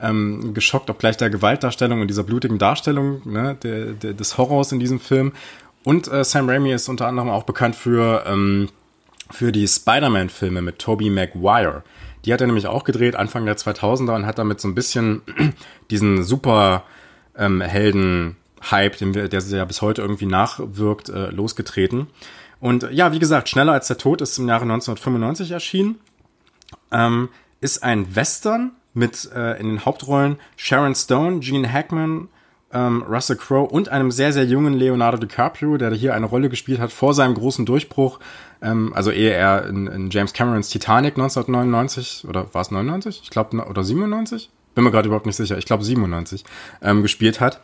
ähm, 0.00 0.54
geschockt, 0.54 0.90
ob 0.90 1.00
gleich 1.00 1.16
der 1.16 1.28
Gewaltdarstellung 1.28 2.02
und 2.02 2.06
dieser 2.06 2.22
blutigen 2.22 2.58
Darstellung 2.58 3.20
ne? 3.24 3.56
der, 3.60 3.86
der, 3.86 4.12
des 4.12 4.38
Horrors 4.38 4.70
in 4.70 4.78
diesem 4.78 5.00
Film. 5.00 5.32
Und 5.82 6.06
äh, 6.06 6.22
Sam 6.22 6.48
Raimi 6.48 6.72
ist 6.72 6.88
unter 6.88 7.08
anderem 7.08 7.30
auch 7.30 7.42
bekannt 7.42 7.74
für 7.74 8.22
ähm, 8.28 8.68
für 9.32 9.52
die 9.52 9.66
Spider-Man-Filme 9.66 10.62
mit 10.62 10.78
Tobey 10.78 11.10
Maguire. 11.10 11.82
Die 12.24 12.32
hat 12.32 12.40
er 12.40 12.46
nämlich 12.46 12.66
auch 12.66 12.84
gedreht 12.84 13.16
Anfang 13.16 13.46
der 13.46 13.56
2000er 13.56 14.14
und 14.14 14.26
hat 14.26 14.38
damit 14.38 14.60
so 14.60 14.68
ein 14.68 14.74
bisschen 14.74 15.22
diesen 15.90 16.22
super 16.22 16.84
ähm, 17.36 17.60
den 18.98 19.14
wir, 19.14 19.28
der 19.28 19.40
ja 19.40 19.64
bis 19.64 19.80
heute 19.80 20.02
irgendwie 20.02 20.26
nachwirkt, 20.26 21.08
äh, 21.08 21.30
losgetreten. 21.30 22.08
Und 22.60 22.84
äh, 22.84 22.92
ja, 22.92 23.12
wie 23.12 23.18
gesagt, 23.18 23.48
Schneller 23.48 23.72
als 23.72 23.88
der 23.88 23.98
Tod 23.98 24.20
ist 24.20 24.38
im 24.38 24.48
Jahre 24.48 24.62
1995 24.62 25.50
erschienen. 25.50 25.98
Ähm, 26.92 27.30
ist 27.60 27.82
ein 27.82 28.14
Western 28.14 28.72
mit 28.92 29.30
äh, 29.34 29.58
in 29.58 29.68
den 29.68 29.84
Hauptrollen 29.84 30.36
Sharon 30.56 30.94
Stone, 30.94 31.40
Gene 31.40 31.72
Hackman 31.72 32.28
ähm, 32.72 33.02
Russell 33.02 33.36
Crowe 33.36 33.68
und 33.68 33.88
einem 33.88 34.10
sehr, 34.10 34.32
sehr 34.32 34.44
jungen 34.44 34.74
Leonardo 34.74 35.18
DiCaprio, 35.18 35.76
der 35.76 35.92
hier 35.92 36.14
eine 36.14 36.26
Rolle 36.26 36.48
gespielt 36.48 36.80
hat 36.80 36.92
vor 36.92 37.14
seinem 37.14 37.34
großen 37.34 37.66
Durchbruch. 37.66 38.20
Ähm, 38.62 38.92
also 38.94 39.10
ehe 39.10 39.32
er 39.32 39.66
in, 39.66 39.86
in 39.86 40.10
James 40.10 40.32
Camerons 40.32 40.68
Titanic 40.68 41.14
1999 41.14 42.26
oder 42.28 42.52
war 42.54 42.62
es 42.62 42.70
99? 42.70 43.20
Ich 43.24 43.30
glaube, 43.30 43.56
oder 43.64 43.82
97? 43.82 44.50
Bin 44.74 44.84
mir 44.84 44.90
gerade 44.90 45.08
überhaupt 45.08 45.26
nicht 45.26 45.36
sicher. 45.36 45.58
Ich 45.58 45.66
glaube 45.66 45.82
97 45.82 46.44
ähm, 46.82 47.02
gespielt 47.02 47.40
hat. 47.40 47.60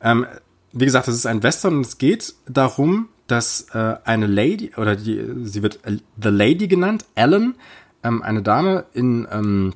Ähm, 0.00 0.26
wie 0.72 0.84
gesagt, 0.84 1.08
es 1.08 1.14
ist 1.14 1.26
ein 1.26 1.42
Western 1.42 1.76
und 1.76 1.86
es 1.86 1.98
geht 1.98 2.34
darum, 2.46 3.08
dass 3.26 3.68
äh, 3.72 3.96
eine 4.04 4.26
Lady, 4.26 4.72
oder 4.76 4.94
die, 4.94 5.24
sie 5.42 5.62
wird 5.62 5.80
The 5.84 6.28
Lady 6.28 6.68
genannt, 6.68 7.04
Ellen, 7.16 7.56
ähm, 8.04 8.22
eine 8.22 8.42
Dame 8.42 8.84
in, 8.92 9.26
ähm, 9.32 9.74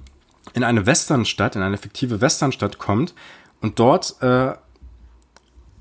in 0.53 0.63
eine 0.63 0.87
Westernstadt, 0.87 1.57
in 1.57 1.63
eine 1.63 1.79
fiktive 1.79 2.21
Westernstadt 2.21 2.79
kommt 2.79 3.15
und 3.61 3.79
dort 3.79 4.17
äh, 4.23 4.55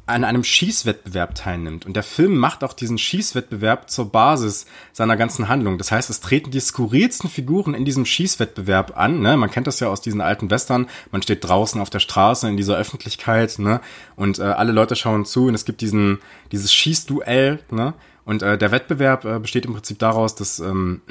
an 0.09 0.24
einem 0.24 0.43
Schießwettbewerb 0.43 1.36
teilnimmt. 1.36 1.86
Und 1.86 1.95
der 1.95 2.03
Film 2.03 2.36
macht 2.36 2.63
auch 2.63 2.74
diesen 2.74 2.98
Schießwettbewerb 2.98 3.91
zur 3.91 4.12
Basis 4.12 4.65
seiner 4.91 5.15
ganzen 5.17 5.50
Handlung. 5.50 5.77
Das 5.77 5.91
heißt, 5.91 6.09
es 6.09 6.19
treten 6.19 6.50
die 6.50 6.59
skurrilsten 6.59 7.29
Figuren 7.29 7.75
in 7.75 7.86
diesem 7.86 8.05
Schießwettbewerb 8.05 8.98
an. 8.98 9.21
Ne? 9.21 9.38
Man 9.38 9.51
kennt 9.51 9.67
das 9.67 9.79
ja 9.79 9.88
aus 9.88 10.01
diesen 10.01 10.19
alten 10.19 10.50
Western. 10.50 10.88
Man 11.12 11.21
steht 11.21 11.48
draußen 11.48 11.79
auf 11.79 11.91
der 11.91 12.00
Straße 12.00 12.50
in 12.50 12.57
dieser 12.57 12.75
Öffentlichkeit 12.75 13.59
ne? 13.59 13.81
und 14.15 14.39
äh, 14.39 14.43
alle 14.43 14.71
Leute 14.71 14.95
schauen 14.95 15.25
zu 15.25 15.45
und 15.45 15.53
es 15.53 15.65
gibt 15.65 15.81
diesen 15.81 16.17
dieses 16.51 16.74
Schießduell. 16.74 17.59
Ne? 17.69 17.93
Und 18.25 18.41
äh, 18.41 18.57
der 18.57 18.71
Wettbewerb 18.71 19.25
äh, 19.25 19.39
besteht 19.39 19.65
im 19.65 19.74
Prinzip 19.74 20.00
daraus, 20.00 20.33
dass 20.33 20.59
ähm, 20.59 21.01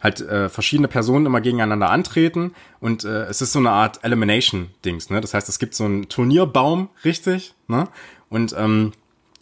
halt 0.00 0.20
äh, 0.20 0.48
verschiedene 0.48 0.88
Personen 0.88 1.26
immer 1.26 1.40
gegeneinander 1.40 1.90
antreten 1.90 2.54
und 2.80 3.04
äh, 3.04 3.24
es 3.24 3.42
ist 3.42 3.52
so 3.52 3.58
eine 3.58 3.70
Art 3.70 4.02
Elimination-Dings, 4.02 5.10
ne? 5.10 5.20
Das 5.20 5.34
heißt, 5.34 5.48
es 5.48 5.58
gibt 5.58 5.74
so 5.74 5.84
einen 5.84 6.08
Turnierbaum, 6.08 6.88
richtig, 7.04 7.54
ne? 7.68 7.88
Und 8.28 8.54
ähm, 8.56 8.92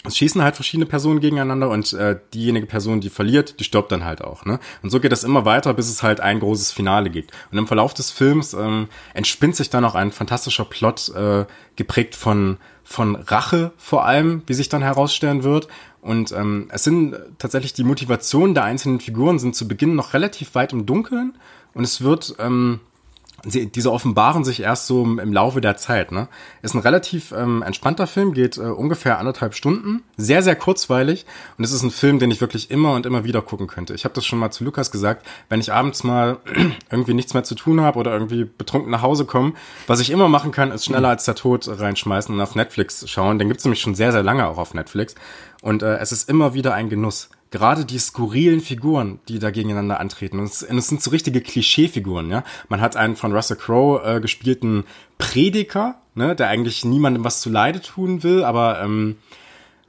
es 0.04 0.16
schießen 0.16 0.42
halt 0.42 0.54
verschiedene 0.54 0.86
Personen 0.86 1.20
gegeneinander 1.20 1.68
und 1.70 1.92
äh, 1.92 2.18
diejenige 2.32 2.66
Person, 2.66 3.00
die 3.00 3.10
verliert, 3.10 3.58
die 3.58 3.64
stirbt 3.64 3.90
dann 3.90 4.04
halt 4.04 4.22
auch. 4.22 4.44
Ne? 4.44 4.60
Und 4.82 4.90
so 4.90 5.00
geht 5.00 5.10
das 5.10 5.24
immer 5.24 5.44
weiter, 5.44 5.74
bis 5.74 5.90
es 5.90 6.04
halt 6.04 6.20
ein 6.20 6.38
großes 6.38 6.70
Finale 6.70 7.10
gibt. 7.10 7.32
Und 7.50 7.58
im 7.58 7.66
Verlauf 7.66 7.94
des 7.94 8.12
Films 8.12 8.54
ähm, 8.54 8.88
entspinnt 9.12 9.56
sich 9.56 9.70
dann 9.70 9.84
auch 9.84 9.96
ein 9.96 10.12
fantastischer 10.12 10.64
Plot, 10.64 11.10
äh, 11.14 11.46
geprägt 11.74 12.14
von, 12.14 12.58
von 12.84 13.16
Rache 13.16 13.72
vor 13.76 14.06
allem, 14.06 14.42
wie 14.46 14.54
sich 14.54 14.68
dann 14.68 14.82
herausstellen 14.82 15.42
wird. 15.42 15.66
Und 16.08 16.32
ähm, 16.32 16.68
es 16.70 16.84
sind 16.84 17.14
tatsächlich 17.36 17.74
die 17.74 17.84
Motivationen 17.84 18.54
der 18.54 18.64
einzelnen 18.64 18.98
Figuren 18.98 19.38
sind 19.38 19.54
zu 19.54 19.68
Beginn 19.68 19.94
noch 19.94 20.14
relativ 20.14 20.54
weit 20.54 20.72
im 20.72 20.86
Dunkeln 20.86 21.36
und 21.74 21.84
es 21.84 22.00
wird 22.00 22.34
ähm, 22.38 22.80
sie, 23.44 23.66
diese 23.66 23.92
offenbaren 23.92 24.42
sich 24.42 24.60
erst 24.60 24.86
so 24.86 25.02
im 25.02 25.32
Laufe 25.32 25.60
der 25.60 25.76
Zeit. 25.76 26.10
Ne? 26.10 26.28
Ist 26.62 26.74
ein 26.74 26.80
relativ 26.80 27.32
ähm, 27.32 27.62
entspannter 27.62 28.06
Film, 28.06 28.32
geht 28.32 28.56
äh, 28.56 28.62
ungefähr 28.62 29.18
anderthalb 29.18 29.54
Stunden, 29.54 30.02
sehr, 30.16 30.42
sehr 30.42 30.56
kurzweilig 30.56 31.26
und 31.56 31.64
es 31.64 31.72
ist 31.72 31.82
ein 31.82 31.90
Film, 31.90 32.18
den 32.18 32.30
ich 32.30 32.40
wirklich 32.40 32.70
immer 32.70 32.94
und 32.94 33.04
immer 33.04 33.24
wieder 33.24 33.42
gucken 33.42 33.66
könnte. 33.66 33.94
Ich 33.94 34.04
habe 34.04 34.14
das 34.14 34.24
schon 34.24 34.38
mal 34.38 34.50
zu 34.50 34.64
Lukas 34.64 34.90
gesagt, 34.90 35.26
wenn 35.50 35.60
ich 35.60 35.74
abends 35.74 36.04
mal 36.04 36.38
irgendwie 36.90 37.14
nichts 37.14 37.34
mehr 37.34 37.44
zu 37.44 37.54
tun 37.54 37.80
habe 37.82 37.98
oder 37.98 38.12
irgendwie 38.12 38.44
betrunken 38.44 38.90
nach 38.90 39.02
Hause 39.02 39.26
komme, 39.26 39.52
was 39.86 40.00
ich 40.00 40.08
immer 40.08 40.28
machen 40.28 40.52
kann, 40.52 40.72
ist 40.72 40.86
schneller 40.86 41.10
als 41.10 41.26
der 41.26 41.34
Tod 41.34 41.68
reinschmeißen 41.68 42.34
und 42.34 42.40
auf 42.40 42.54
Netflix 42.54 43.08
schauen. 43.08 43.38
Den 43.38 43.48
gibt's 43.48 43.64
nämlich 43.64 43.80
schon 43.82 43.94
sehr, 43.94 44.12
sehr 44.12 44.22
lange 44.22 44.46
auch 44.46 44.58
auf 44.58 44.72
Netflix 44.72 45.14
und 45.68 45.82
äh, 45.82 45.98
es 45.98 46.12
ist 46.12 46.28
immer 46.28 46.54
wieder 46.54 46.74
ein 46.74 46.88
Genuss 46.88 47.30
gerade 47.50 47.84
die 47.84 47.98
skurrilen 47.98 48.60
Figuren, 48.60 49.20
die 49.28 49.38
da 49.38 49.50
gegeneinander 49.50 50.00
antreten. 50.00 50.38
Und 50.38 50.46
es, 50.46 50.62
und 50.62 50.78
es 50.78 50.88
sind 50.88 51.02
so 51.02 51.10
richtige 51.10 51.40
Klischeefiguren, 51.40 52.30
ja. 52.30 52.44
Man 52.68 52.80
hat 52.80 52.96
einen 52.96 53.16
von 53.16 53.32
Russell 53.32 53.56
Crowe 53.56 54.02
äh, 54.04 54.20
gespielten 54.20 54.84
Prediger, 55.18 55.96
ne, 56.14 56.36
der 56.36 56.48
eigentlich 56.48 56.84
niemandem 56.84 57.24
was 57.24 57.40
zu 57.40 57.50
Leide 57.50 57.80
tun 57.80 58.22
will, 58.22 58.44
aber 58.44 58.80
ähm, 58.82 59.16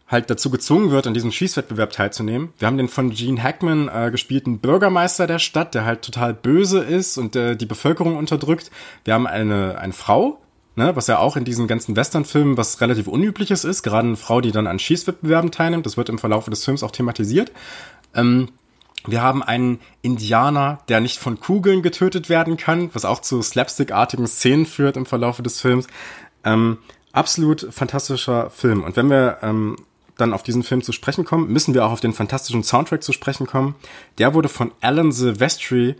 halt 0.08 0.30
dazu 0.30 0.50
gezwungen 0.50 0.90
wird, 0.92 1.06
an 1.06 1.14
diesem 1.14 1.32
Schießwettbewerb 1.32 1.92
teilzunehmen. 1.92 2.50
Wir 2.58 2.68
haben 2.68 2.78
den 2.78 2.88
von 2.88 3.12
Gene 3.12 3.44
Hackman 3.44 3.90
äh, 3.90 4.10
gespielten 4.10 4.60
Bürgermeister 4.60 5.28
der 5.28 5.40
Stadt, 5.40 5.76
der 5.76 5.86
halt 5.86 6.02
total 6.02 6.34
böse 6.34 6.80
ist 6.80 7.18
und 7.18 7.36
äh, 7.36 7.56
die 7.56 7.68
Bevölkerung 7.68 8.18
unterdrückt. 8.18 8.72
Wir 9.04 9.14
haben 9.14 9.28
eine, 9.28 9.78
eine 9.78 9.94
Frau, 9.94 10.40
ne, 10.76 10.96
was 10.96 11.08
ja 11.08 11.20
auch 11.20 11.36
in 11.36 11.46
diesen 11.46 11.68
ganzen 11.68 11.96
Western-Filmen 11.96 12.58
was 12.58 12.82
relativ 12.82 13.08
Unübliches 13.08 13.64
ist, 13.64 13.84
gerade 13.84 14.08
eine 14.08 14.18
Frau, 14.18 14.42
die 14.42 14.52
dann 14.52 14.68
an 14.68 14.80
Schießwettbewerben 14.80 15.52
teilnimmt, 15.52 15.86
das 15.86 15.98
wird 15.98 16.10
im 16.10 16.20
Verlauf 16.20 16.46
des 16.46 16.64
Films 16.64 16.84
auch 16.84 16.92
thematisiert. 16.92 17.52
Ähm, 18.14 18.50
wir 19.06 19.22
haben 19.22 19.42
einen 19.44 19.80
Indianer, 20.02 20.80
der 20.90 21.00
nicht 21.00 21.20
von 21.20 21.40
Kugeln 21.40 21.82
getötet 21.82 22.30
werden 22.30 22.58
kann, 22.58 22.90
was 22.94 23.06
auch 23.06 23.22
zu 23.22 23.42
slapstickartigen 23.42 24.28
Szenen 24.28 24.66
führt 24.66 24.98
im 24.98 25.06
Verlauf 25.06 25.42
des 25.42 25.62
Films. 25.62 25.88
Ähm, 26.44 26.80
absolut 27.12 27.68
fantastischer 27.72 28.50
Film. 28.50 28.84
Und 28.84 28.98
wenn 28.98 29.10
wir 29.10 29.38
ähm, 29.42 29.78
dann 30.18 30.34
auf 30.34 30.44
diesen 30.44 30.64
Film 30.64 30.82
zu 30.82 30.92
sprechen 30.92 31.24
kommen, 31.24 31.52
müssen 31.52 31.74
wir 31.74 31.86
auch 31.86 31.92
auf 31.92 32.02
den 32.02 32.14
fantastischen 32.14 32.64
Soundtrack 32.64 33.04
zu 33.04 33.14
sprechen 33.14 33.48
kommen. 33.48 33.76
Der 34.18 34.34
wurde 34.34 34.50
von 34.50 34.72
Alan 34.82 35.12
Silvestri 35.12 35.96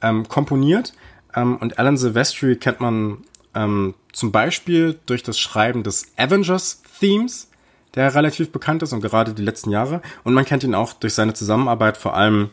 ähm, 0.00 0.28
komponiert. 0.28 0.92
Ähm, 1.34 1.56
und 1.56 1.78
Alan 1.78 1.96
Silvestri 1.96 2.56
kennt 2.56 2.80
man 2.80 3.18
ähm, 3.54 3.94
zum 4.12 4.32
Beispiel 4.32 4.98
durch 5.06 5.22
das 5.22 5.38
Schreiben 5.38 5.82
des 5.82 6.06
Avengers-Themes, 6.16 7.50
der 7.94 8.14
relativ 8.14 8.50
bekannt 8.50 8.82
ist 8.82 8.92
und 8.92 9.00
gerade 9.00 9.34
die 9.34 9.42
letzten 9.42 9.70
Jahre. 9.70 10.02
Und 10.24 10.34
man 10.34 10.44
kennt 10.44 10.64
ihn 10.64 10.74
auch 10.74 10.92
durch 10.92 11.14
seine 11.14 11.34
Zusammenarbeit 11.34 11.96
vor 11.96 12.14
allem 12.14 12.50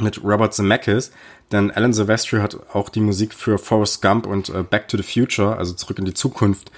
mit 0.00 0.22
Robert 0.24 0.54
Zemeckis, 0.54 1.12
denn 1.52 1.70
Alan 1.70 1.92
Silvestri 1.92 2.40
hat 2.40 2.56
auch 2.72 2.88
die 2.88 3.00
Musik 3.00 3.34
für 3.34 3.58
Forrest 3.58 4.00
Gump 4.00 4.26
und 4.26 4.48
äh, 4.48 4.62
Back 4.62 4.88
to 4.88 4.96
the 4.96 5.02
Future, 5.02 5.56
also 5.56 5.74
zurück 5.74 5.98
in 5.98 6.06
die 6.06 6.14
Zukunft, 6.14 6.72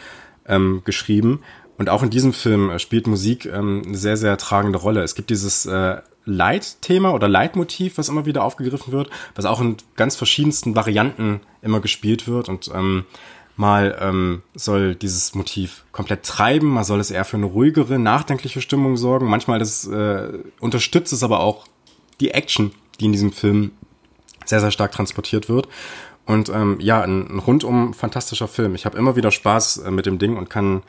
ähm, 0.47 0.83
geschrieben. 0.85 1.41
Und 1.79 1.89
auch 1.89 2.03
in 2.03 2.11
diesem 2.11 2.33
Film 2.33 2.71
äh, 2.71 2.79
spielt 2.79 3.07
Musik 3.07 3.47
ähm, 3.47 3.83
eine 3.87 3.97
sehr, 3.97 4.17
sehr 4.17 4.37
tragende 4.37 4.79
Rolle. 4.79 5.03
Es 5.03 5.15
gibt 5.15 5.31
dieses 5.31 5.67
äh, 5.67 5.99
Leitthema 6.25 7.11
oder 7.11 7.29
Leitmotiv, 7.29 7.99
was 7.99 8.09
immer 8.09 8.27
wieder 8.27 8.45
aufgegriffen 8.45 8.93
wird, 8.93 9.11
was 9.35 9.45
auch 9.45 9.61
in 9.61 9.77
ganz 9.97 10.17
verschiedensten 10.17 10.75
Varianten 10.75 11.41
immer 11.63 11.81
gespielt 11.81 12.27
wird. 12.27 12.49
Und 12.49 12.71
ähm, 12.75 13.05
Mal 13.57 13.97
ähm, 14.01 14.43
soll 14.55 14.97
dieses 14.97 15.35
Motiv 15.35 15.85
komplett 15.93 16.25
treiben, 16.25 16.69
mal 16.69 16.85
soll 16.85 16.99
es 16.99 17.13
eher 17.13 17.25
für 17.25 17.37
eine 17.37 17.47
ruhigere, 17.47 17.99
nachdenkliche 17.99 18.61
Stimmung 18.61 18.97
sorgen. 18.97 19.27
Manchmal 19.27 19.61
das, 19.61 19.87
äh, 19.87 20.41
unterstützt 20.59 21.13
es 21.13 21.23
aber 21.23 21.41
auch 21.41 21.67
die 22.21 22.33
Action, 22.33 22.73
die 22.99 23.07
in 23.07 23.13
diesem 23.13 23.33
Film 23.33 23.73
sehr, 24.45 24.61
sehr 24.61 24.73
stark 24.73 24.93
transportiert 24.93 25.49
wird. 25.49 25.69
Und 26.27 26.49
ähm, 26.49 26.79
ja, 26.81 27.03
ein, 27.03 27.29
ein 27.31 27.39
rundum 27.39 27.95
fantastischer 27.95 28.49
Film. 28.49 28.75
Ich 28.75 28.87
habe 28.87 28.99
immer 28.99 29.15
wieder 29.15 29.31
Spaß 29.31 29.79
äh, 29.79 29.91
mit 29.91 30.07
dem 30.07 30.19
Ding 30.19 30.37
und 30.37 30.51
kann 30.51 30.83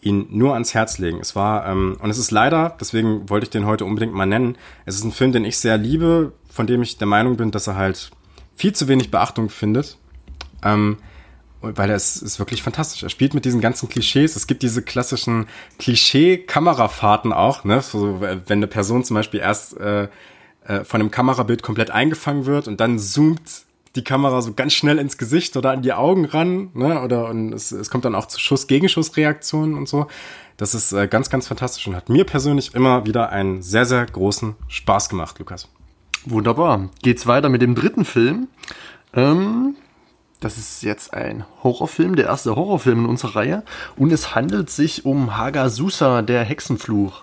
ihn 0.00 0.26
nur 0.30 0.54
ans 0.54 0.74
Herz 0.74 0.98
legen. 0.98 1.20
Es 1.20 1.36
war, 1.36 1.66
ähm, 1.68 1.96
und 2.00 2.10
es 2.10 2.18
ist 2.18 2.30
leider, 2.30 2.76
deswegen 2.80 3.28
wollte 3.30 3.44
ich 3.44 3.50
den 3.50 3.66
heute 3.66 3.84
unbedingt 3.84 4.14
mal 4.14 4.26
nennen, 4.26 4.56
es 4.84 4.96
ist 4.96 5.04
ein 5.04 5.12
Film, 5.12 5.32
den 5.32 5.44
ich 5.44 5.58
sehr 5.58 5.78
liebe, 5.78 6.32
von 6.50 6.66
dem 6.66 6.82
ich 6.82 6.98
der 6.98 7.06
Meinung 7.06 7.36
bin, 7.36 7.50
dass 7.50 7.68
er 7.68 7.76
halt 7.76 8.10
viel 8.56 8.72
zu 8.72 8.88
wenig 8.88 9.10
Beachtung 9.10 9.48
findet. 9.48 9.98
Ähm, 10.64 10.98
weil 11.62 11.90
er 11.90 11.96
ist, 11.96 12.16
ist 12.22 12.38
wirklich 12.38 12.62
fantastisch. 12.62 13.02
Er 13.02 13.08
spielt 13.08 13.34
mit 13.34 13.44
diesen 13.44 13.60
ganzen 13.60 13.88
Klischees. 13.88 14.36
Es 14.36 14.46
gibt 14.46 14.62
diese 14.62 14.82
klassischen 14.82 15.46
Klischee-Kamerafahrten 15.78 17.32
auch, 17.32 17.64
ne? 17.64 17.80
So, 17.80 18.20
wenn 18.20 18.58
eine 18.58 18.66
Person 18.66 19.04
zum 19.04 19.14
Beispiel 19.14 19.40
erst 19.40 19.76
äh, 19.78 20.08
äh, 20.64 20.84
von 20.84 21.00
einem 21.00 21.10
Kamerabild 21.10 21.62
komplett 21.62 21.90
eingefangen 21.90 22.46
wird 22.46 22.68
und 22.68 22.80
dann 22.80 22.98
zoomt 22.98 23.64
die 23.94 24.04
Kamera 24.04 24.40
so 24.40 24.54
ganz 24.54 24.72
schnell 24.72 24.98
ins 24.98 25.18
Gesicht 25.18 25.56
oder 25.56 25.70
an 25.72 25.82
die 25.82 25.92
Augen 25.92 26.24
ran, 26.24 26.70
ne? 26.74 27.02
Oder 27.02 27.28
und 27.28 27.52
es, 27.52 27.72
es 27.72 27.90
kommt 27.90 28.04
dann 28.04 28.14
auch 28.14 28.26
zu 28.26 28.38
Schuss-Gegenschuss-Reaktionen 28.38 29.74
und 29.74 29.88
so. 29.88 30.06
Das 30.56 30.74
ist 30.74 30.92
äh, 30.92 31.08
ganz, 31.08 31.30
ganz 31.30 31.48
fantastisch 31.48 31.86
und 31.86 31.96
hat 31.96 32.08
mir 32.08 32.24
persönlich 32.24 32.74
immer 32.74 33.06
wieder 33.06 33.30
einen 33.30 33.62
sehr, 33.62 33.84
sehr 33.84 34.04
großen 34.06 34.54
Spaß 34.68 35.08
gemacht, 35.08 35.38
Lukas. 35.38 35.68
Wunderbar. 36.24 36.88
Geht's 37.02 37.26
weiter 37.26 37.48
mit 37.48 37.62
dem 37.62 37.74
dritten 37.74 38.04
Film. 38.04 38.48
Ähm, 39.14 39.74
das 40.42 40.58
ist 40.58 40.82
jetzt 40.82 41.14
ein 41.14 41.44
Horrorfilm, 41.62 42.16
der 42.16 42.26
erste 42.26 42.56
Horrorfilm 42.56 43.04
in 43.04 43.06
unserer 43.06 43.36
Reihe. 43.36 43.62
Und 43.96 44.12
es 44.12 44.34
handelt 44.34 44.70
sich 44.70 45.04
um 45.06 45.36
Hagasusa, 45.36 46.22
der 46.22 46.44
Hexenfluch. 46.44 47.22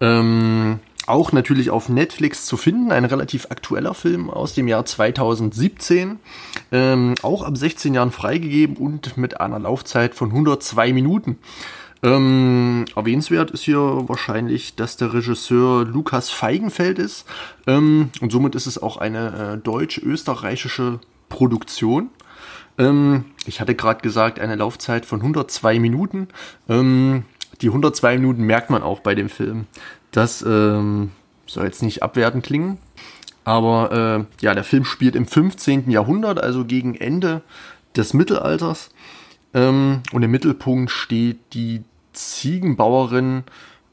Ähm, 0.00 0.80
auch 1.06 1.32
natürlich 1.32 1.70
auf 1.70 1.88
Netflix 1.88 2.46
zu 2.46 2.56
finden. 2.56 2.92
Ein 2.92 3.04
relativ 3.04 3.46
aktueller 3.50 3.94
Film 3.94 4.30
aus 4.30 4.54
dem 4.54 4.68
Jahr 4.68 4.84
2017. 4.84 6.18
Ähm, 6.72 7.14
auch 7.22 7.42
ab 7.42 7.56
16 7.56 7.94
Jahren 7.94 8.12
freigegeben 8.12 8.76
und 8.76 9.16
mit 9.16 9.40
einer 9.40 9.58
Laufzeit 9.58 10.14
von 10.14 10.30
102 10.30 10.92
Minuten. 10.92 11.38
Ähm, 12.02 12.84
erwähnenswert 12.94 13.50
ist 13.50 13.62
hier 13.62 13.78
wahrscheinlich, 13.78 14.76
dass 14.76 14.96
der 14.96 15.14
Regisseur 15.14 15.84
Lukas 15.84 16.30
Feigenfeld 16.30 16.98
ist. 16.98 17.24
Ähm, 17.66 18.10
und 18.20 18.30
somit 18.30 18.54
ist 18.54 18.66
es 18.66 18.80
auch 18.80 18.96
eine 18.96 19.54
äh, 19.54 19.58
deutsch-österreichische 19.58 21.00
Produktion. 21.28 22.10
Ähm, 22.78 23.26
ich 23.46 23.60
hatte 23.60 23.74
gerade 23.74 24.00
gesagt, 24.00 24.38
eine 24.38 24.56
Laufzeit 24.56 25.06
von 25.06 25.20
102 25.20 25.78
Minuten. 25.78 26.28
Ähm, 26.68 27.24
die 27.60 27.68
102 27.68 28.18
Minuten 28.18 28.42
merkt 28.44 28.70
man 28.70 28.82
auch 28.82 29.00
bei 29.00 29.14
dem 29.14 29.28
Film. 29.28 29.66
Das 30.10 30.42
ähm, 30.42 31.12
soll 31.46 31.64
jetzt 31.64 31.82
nicht 31.82 32.02
abwertend 32.02 32.44
klingen. 32.44 32.78
Aber 33.44 34.26
äh, 34.28 34.44
ja, 34.44 34.54
der 34.54 34.64
Film 34.64 34.84
spielt 34.84 35.14
im 35.14 35.26
15. 35.26 35.88
Jahrhundert, 35.90 36.42
also 36.42 36.64
gegen 36.64 36.94
Ende 36.96 37.42
des 37.94 38.12
Mittelalters. 38.12 38.90
Ähm, 39.54 40.02
und 40.12 40.22
im 40.22 40.30
Mittelpunkt 40.30 40.90
steht 40.90 41.38
die 41.52 41.82
Ziegenbauerin, 42.12 43.44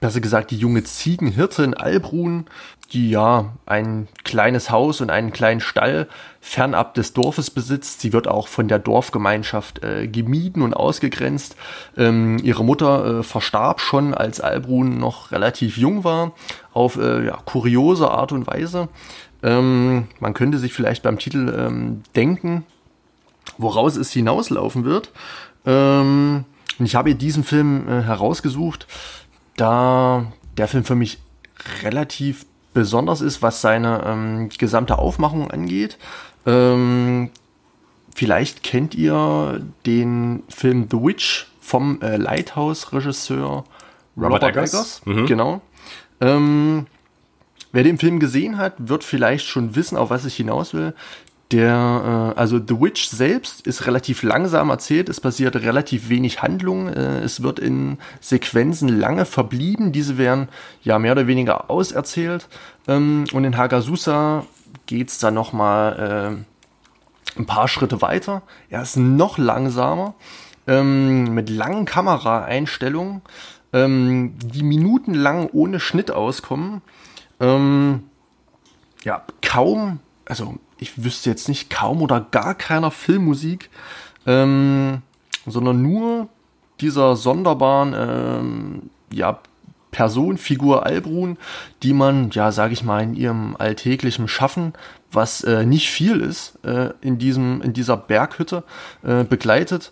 besser 0.03 0.19
gesagt 0.19 0.51
die 0.51 0.57
junge 0.57 0.83
Ziegenhirtin 0.83 1.75
Albrun, 1.75 2.47
die 2.91 3.09
ja 3.09 3.53
ein 3.65 4.09
kleines 4.25 4.69
Haus 4.69 4.99
und 4.99 5.09
einen 5.09 5.31
kleinen 5.31 5.61
Stall 5.61 6.09
fernab 6.41 6.93
des 6.93 7.13
Dorfes 7.13 7.49
besitzt. 7.49 8.01
Sie 8.01 8.11
wird 8.11 8.27
auch 8.27 8.49
von 8.49 8.67
der 8.67 8.79
Dorfgemeinschaft 8.79 9.81
äh, 9.81 10.09
gemieden 10.09 10.61
und 10.61 10.73
ausgegrenzt. 10.73 11.55
Ähm, 11.95 12.37
ihre 12.43 12.65
Mutter 12.65 13.19
äh, 13.19 13.23
verstarb 13.23 13.79
schon, 13.79 14.13
als 14.13 14.41
Albrun 14.41 14.99
noch 14.99 15.31
relativ 15.31 15.77
jung 15.77 16.03
war, 16.03 16.33
auf 16.73 16.97
äh, 16.97 17.25
ja, 17.25 17.37
kuriose 17.45 18.11
Art 18.11 18.33
und 18.33 18.45
Weise. 18.45 18.89
Ähm, 19.41 20.09
man 20.19 20.33
könnte 20.33 20.57
sich 20.57 20.73
vielleicht 20.73 21.03
beim 21.03 21.17
Titel 21.17 21.55
ähm, 21.57 22.03
denken, 22.13 22.65
woraus 23.57 23.95
es 23.95 24.11
hinauslaufen 24.11 24.83
wird. 24.83 25.11
Ähm, 25.65 26.43
und 26.79 26.85
ich 26.85 26.95
habe 26.95 27.15
diesen 27.15 27.45
Film 27.45 27.87
äh, 27.87 28.01
herausgesucht, 28.01 28.87
da 29.55 30.31
der 30.57 30.67
Film 30.67 30.83
für 30.83 30.95
mich 30.95 31.19
relativ 31.83 32.45
besonders 32.73 33.21
ist, 33.21 33.41
was 33.41 33.61
seine 33.61 34.03
ähm, 34.05 34.49
gesamte 34.49 34.97
Aufmachung 34.97 35.51
angeht. 35.51 35.97
Ähm, 36.45 37.29
vielleicht 38.15 38.63
kennt 38.63 38.95
ihr 38.95 39.61
den 39.85 40.43
Film 40.49 40.87
The 40.89 40.97
Witch 40.97 41.47
vom 41.61 42.01
äh, 42.01 42.17
Lighthouse-Regisseur 42.17 43.63
Robert, 44.17 44.43
Robert 44.43 44.43
Eggers. 44.43 45.01
Mhm. 45.05 45.25
Genau. 45.25 45.61
Ähm, 46.21 46.87
wer 47.71 47.83
den 47.83 47.97
Film 47.97 48.19
gesehen 48.19 48.57
hat, 48.57 48.73
wird 48.77 49.03
vielleicht 49.03 49.45
schon 49.45 49.75
wissen, 49.75 49.97
auf 49.97 50.09
was 50.09 50.25
ich 50.25 50.35
hinaus 50.35 50.73
will. 50.73 50.93
Der, 51.53 52.33
äh, 52.35 52.39
also 52.39 52.57
The 52.57 52.81
Witch 52.81 53.05
selbst 53.05 53.67
ist 53.67 53.85
relativ 53.85 54.23
langsam 54.23 54.71
erzählt, 54.71 55.07
es 55.07 55.21
passiert 55.21 55.55
relativ 55.55 56.09
wenig 56.09 56.41
Handlung, 56.41 56.87
äh, 56.87 57.19
es 57.19 57.43
wird 57.43 57.59
in 57.59 57.99
Sequenzen 58.21 58.89
lange 58.89 59.25
verblieben, 59.25 59.91
diese 59.91 60.17
werden 60.17 60.49
ja 60.81 60.97
mehr 60.97 61.11
oder 61.11 61.27
weniger 61.27 61.69
auserzählt. 61.69 62.47
Ähm, 62.87 63.25
und 63.33 63.43
in 63.43 63.55
Hagasusa 63.55 64.47
geht's 64.87 65.19
dann 65.19 65.35
nochmal 65.35 66.43
äh, 67.37 67.39
ein 67.39 67.45
paar 67.45 67.67
Schritte 67.67 68.01
weiter. 68.01 68.41
Er 68.71 68.81
ist 68.81 68.97
noch 68.97 69.37
langsamer, 69.37 70.15
ähm, 70.65 71.35
mit 71.35 71.51
langen 71.51 71.85
Kameraeinstellungen, 71.85 73.21
ähm, 73.73 74.33
die 74.43 74.63
minutenlang 74.63 75.49
ohne 75.51 75.79
Schnitt 75.79 76.09
auskommen. 76.09 76.81
Ähm, 77.39 78.05
ja, 79.03 79.21
kaum, 79.43 79.99
also 80.25 80.57
ich 80.83 81.03
wüsste 81.03 81.29
jetzt 81.29 81.47
nicht 81.47 81.69
kaum 81.69 82.01
oder 82.01 82.21
gar 82.21 82.53
keiner 82.53 82.91
Filmmusik, 82.91 83.69
ähm, 84.27 85.01
sondern 85.45 85.81
nur 85.81 86.27
dieser 86.79 87.15
sonderbaren 87.15 87.95
ähm, 87.97 88.81
ja, 89.11 89.39
Person, 89.91 90.37
Figur 90.37 90.85
Albrun, 90.85 91.37
die 91.83 91.93
man, 91.93 92.31
ja, 92.31 92.51
sage 92.51 92.73
ich 92.73 92.83
mal, 92.83 93.01
in 93.01 93.13
ihrem 93.13 93.55
alltäglichen 93.57 94.27
Schaffen, 94.27 94.73
was 95.11 95.43
äh, 95.43 95.65
nicht 95.65 95.89
viel 95.89 96.19
ist, 96.19 96.59
äh, 96.65 96.89
in 97.01 97.17
diesem, 97.17 97.61
in 97.61 97.73
dieser 97.73 97.95
Berghütte 97.95 98.63
äh, 99.03 99.23
begleitet. 99.23 99.91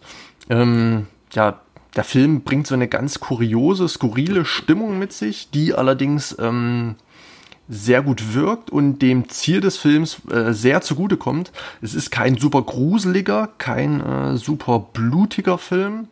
Ähm, 0.50 1.08
ja, 1.34 1.60
der 1.96 2.04
Film 2.04 2.42
bringt 2.42 2.68
so 2.68 2.74
eine 2.74 2.88
ganz 2.88 3.20
kuriose, 3.20 3.88
skurrile 3.88 4.44
Stimmung 4.44 4.98
mit 5.00 5.14
sich, 5.14 5.52
die 5.52 5.74
allerdings 5.74 6.36
ähm, 6.40 6.96
sehr 7.70 8.02
gut 8.02 8.34
wirkt 8.34 8.70
und 8.70 9.00
dem 9.00 9.30
Ziel 9.30 9.62
des 9.62 9.78
Films 9.78 10.22
äh, 10.30 10.52
sehr 10.52 10.82
zugutekommt. 10.82 11.52
Es 11.82 11.94
ist 11.94 12.12
kein 12.12 12.38
super 12.38 12.62
gruseliger, 12.62 13.50
kein 13.58 14.02
äh, 14.02 14.38
super 14.38 14.80
blutiger 14.80 15.58
Film. 15.58 16.08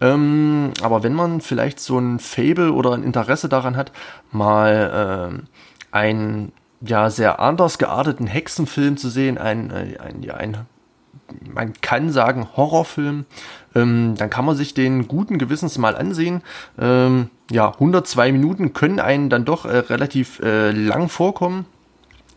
Ähm, 0.00 0.72
aber 0.82 1.02
wenn 1.02 1.14
man 1.14 1.40
vielleicht 1.40 1.80
so 1.80 1.98
ein 1.98 2.18
Fable 2.18 2.72
oder 2.72 2.92
ein 2.92 3.04
Interesse 3.04 3.48
daran 3.48 3.76
hat, 3.76 3.92
mal 4.30 5.42
äh, 5.92 5.94
einen 5.96 6.52
ja 6.80 7.10
sehr 7.10 7.40
anders 7.40 7.78
gearteten 7.78 8.26
Hexenfilm 8.26 8.96
zu 8.96 9.08
sehen, 9.08 9.38
ein, 9.38 9.70
äh, 9.70 9.98
ein, 9.98 10.22
ja, 10.22 10.34
ein 10.34 10.66
man 11.52 11.72
kann 11.80 12.10
sagen 12.10 12.48
Horrorfilm, 12.56 13.24
ähm, 13.74 14.14
dann 14.16 14.30
kann 14.30 14.44
man 14.44 14.56
sich 14.56 14.74
den 14.74 15.08
guten 15.08 15.38
Gewissens 15.38 15.78
mal 15.78 15.96
ansehen. 15.96 16.42
Ähm, 16.78 17.30
ja, 17.50 17.72
102 17.72 18.32
Minuten 18.32 18.72
können 18.72 19.00
einen 19.00 19.30
dann 19.30 19.44
doch 19.44 19.64
äh, 19.64 19.78
relativ 19.78 20.40
äh, 20.40 20.70
lang 20.70 21.08
vorkommen. 21.08 21.66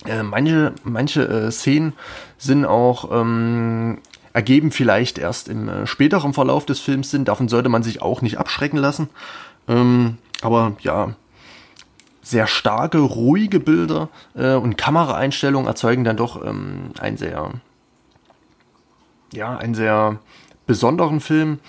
Äh, 0.05 0.23
manche 0.23 0.73
manche 0.83 1.27
äh, 1.27 1.51
Szenen 1.51 1.93
sind 2.37 2.65
auch 2.65 3.11
ähm, 3.11 3.99
ergeben 4.33 4.71
vielleicht 4.71 5.17
erst 5.17 5.47
im 5.47 5.69
äh, 5.69 5.87
späteren 5.87 6.33
Verlauf 6.33 6.65
des 6.65 6.79
Films 6.79 7.09
Sinn. 7.09 7.25
Davon 7.25 7.47
sollte 7.47 7.69
man 7.69 7.83
sich 7.83 8.01
auch 8.01 8.21
nicht 8.21 8.37
abschrecken 8.37 8.77
lassen. 8.77 9.09
Ähm, 9.67 10.17
aber 10.41 10.73
ja, 10.81 11.15
sehr 12.21 12.47
starke, 12.47 12.97
ruhige 12.97 13.59
Bilder 13.59 14.09
äh, 14.35 14.55
und 14.55 14.77
Kameraeinstellungen 14.77 15.67
erzeugen 15.67 16.03
dann 16.03 16.17
doch 16.17 16.43
ähm, 16.43 16.91
ein 16.99 17.17
sehr, 17.17 17.51
ja, 19.35 19.57
einen 19.57 19.75
sehr 19.75 20.19
besonderen 20.65 21.19
Film, 21.19 21.59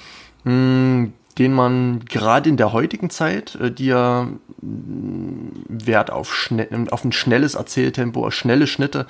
hm, 0.45 1.13
den 1.39 1.53
man 1.53 2.05
gerade 2.07 2.49
in 2.49 2.57
der 2.57 2.73
heutigen 2.73 3.11
Zeit, 3.11 3.57
äh, 3.57 3.71
die 3.71 3.87
ja 3.87 4.29
hm, 4.61 5.53
Wert 5.69 6.11
auf, 6.11 6.35
schnell, 6.35 6.69
auf 6.91 7.05
ein 7.05 7.13
schnelles 7.13 7.55
Erzähltempo, 7.55 8.31
schnelle 8.31 8.67
Schnitte, 8.67 9.07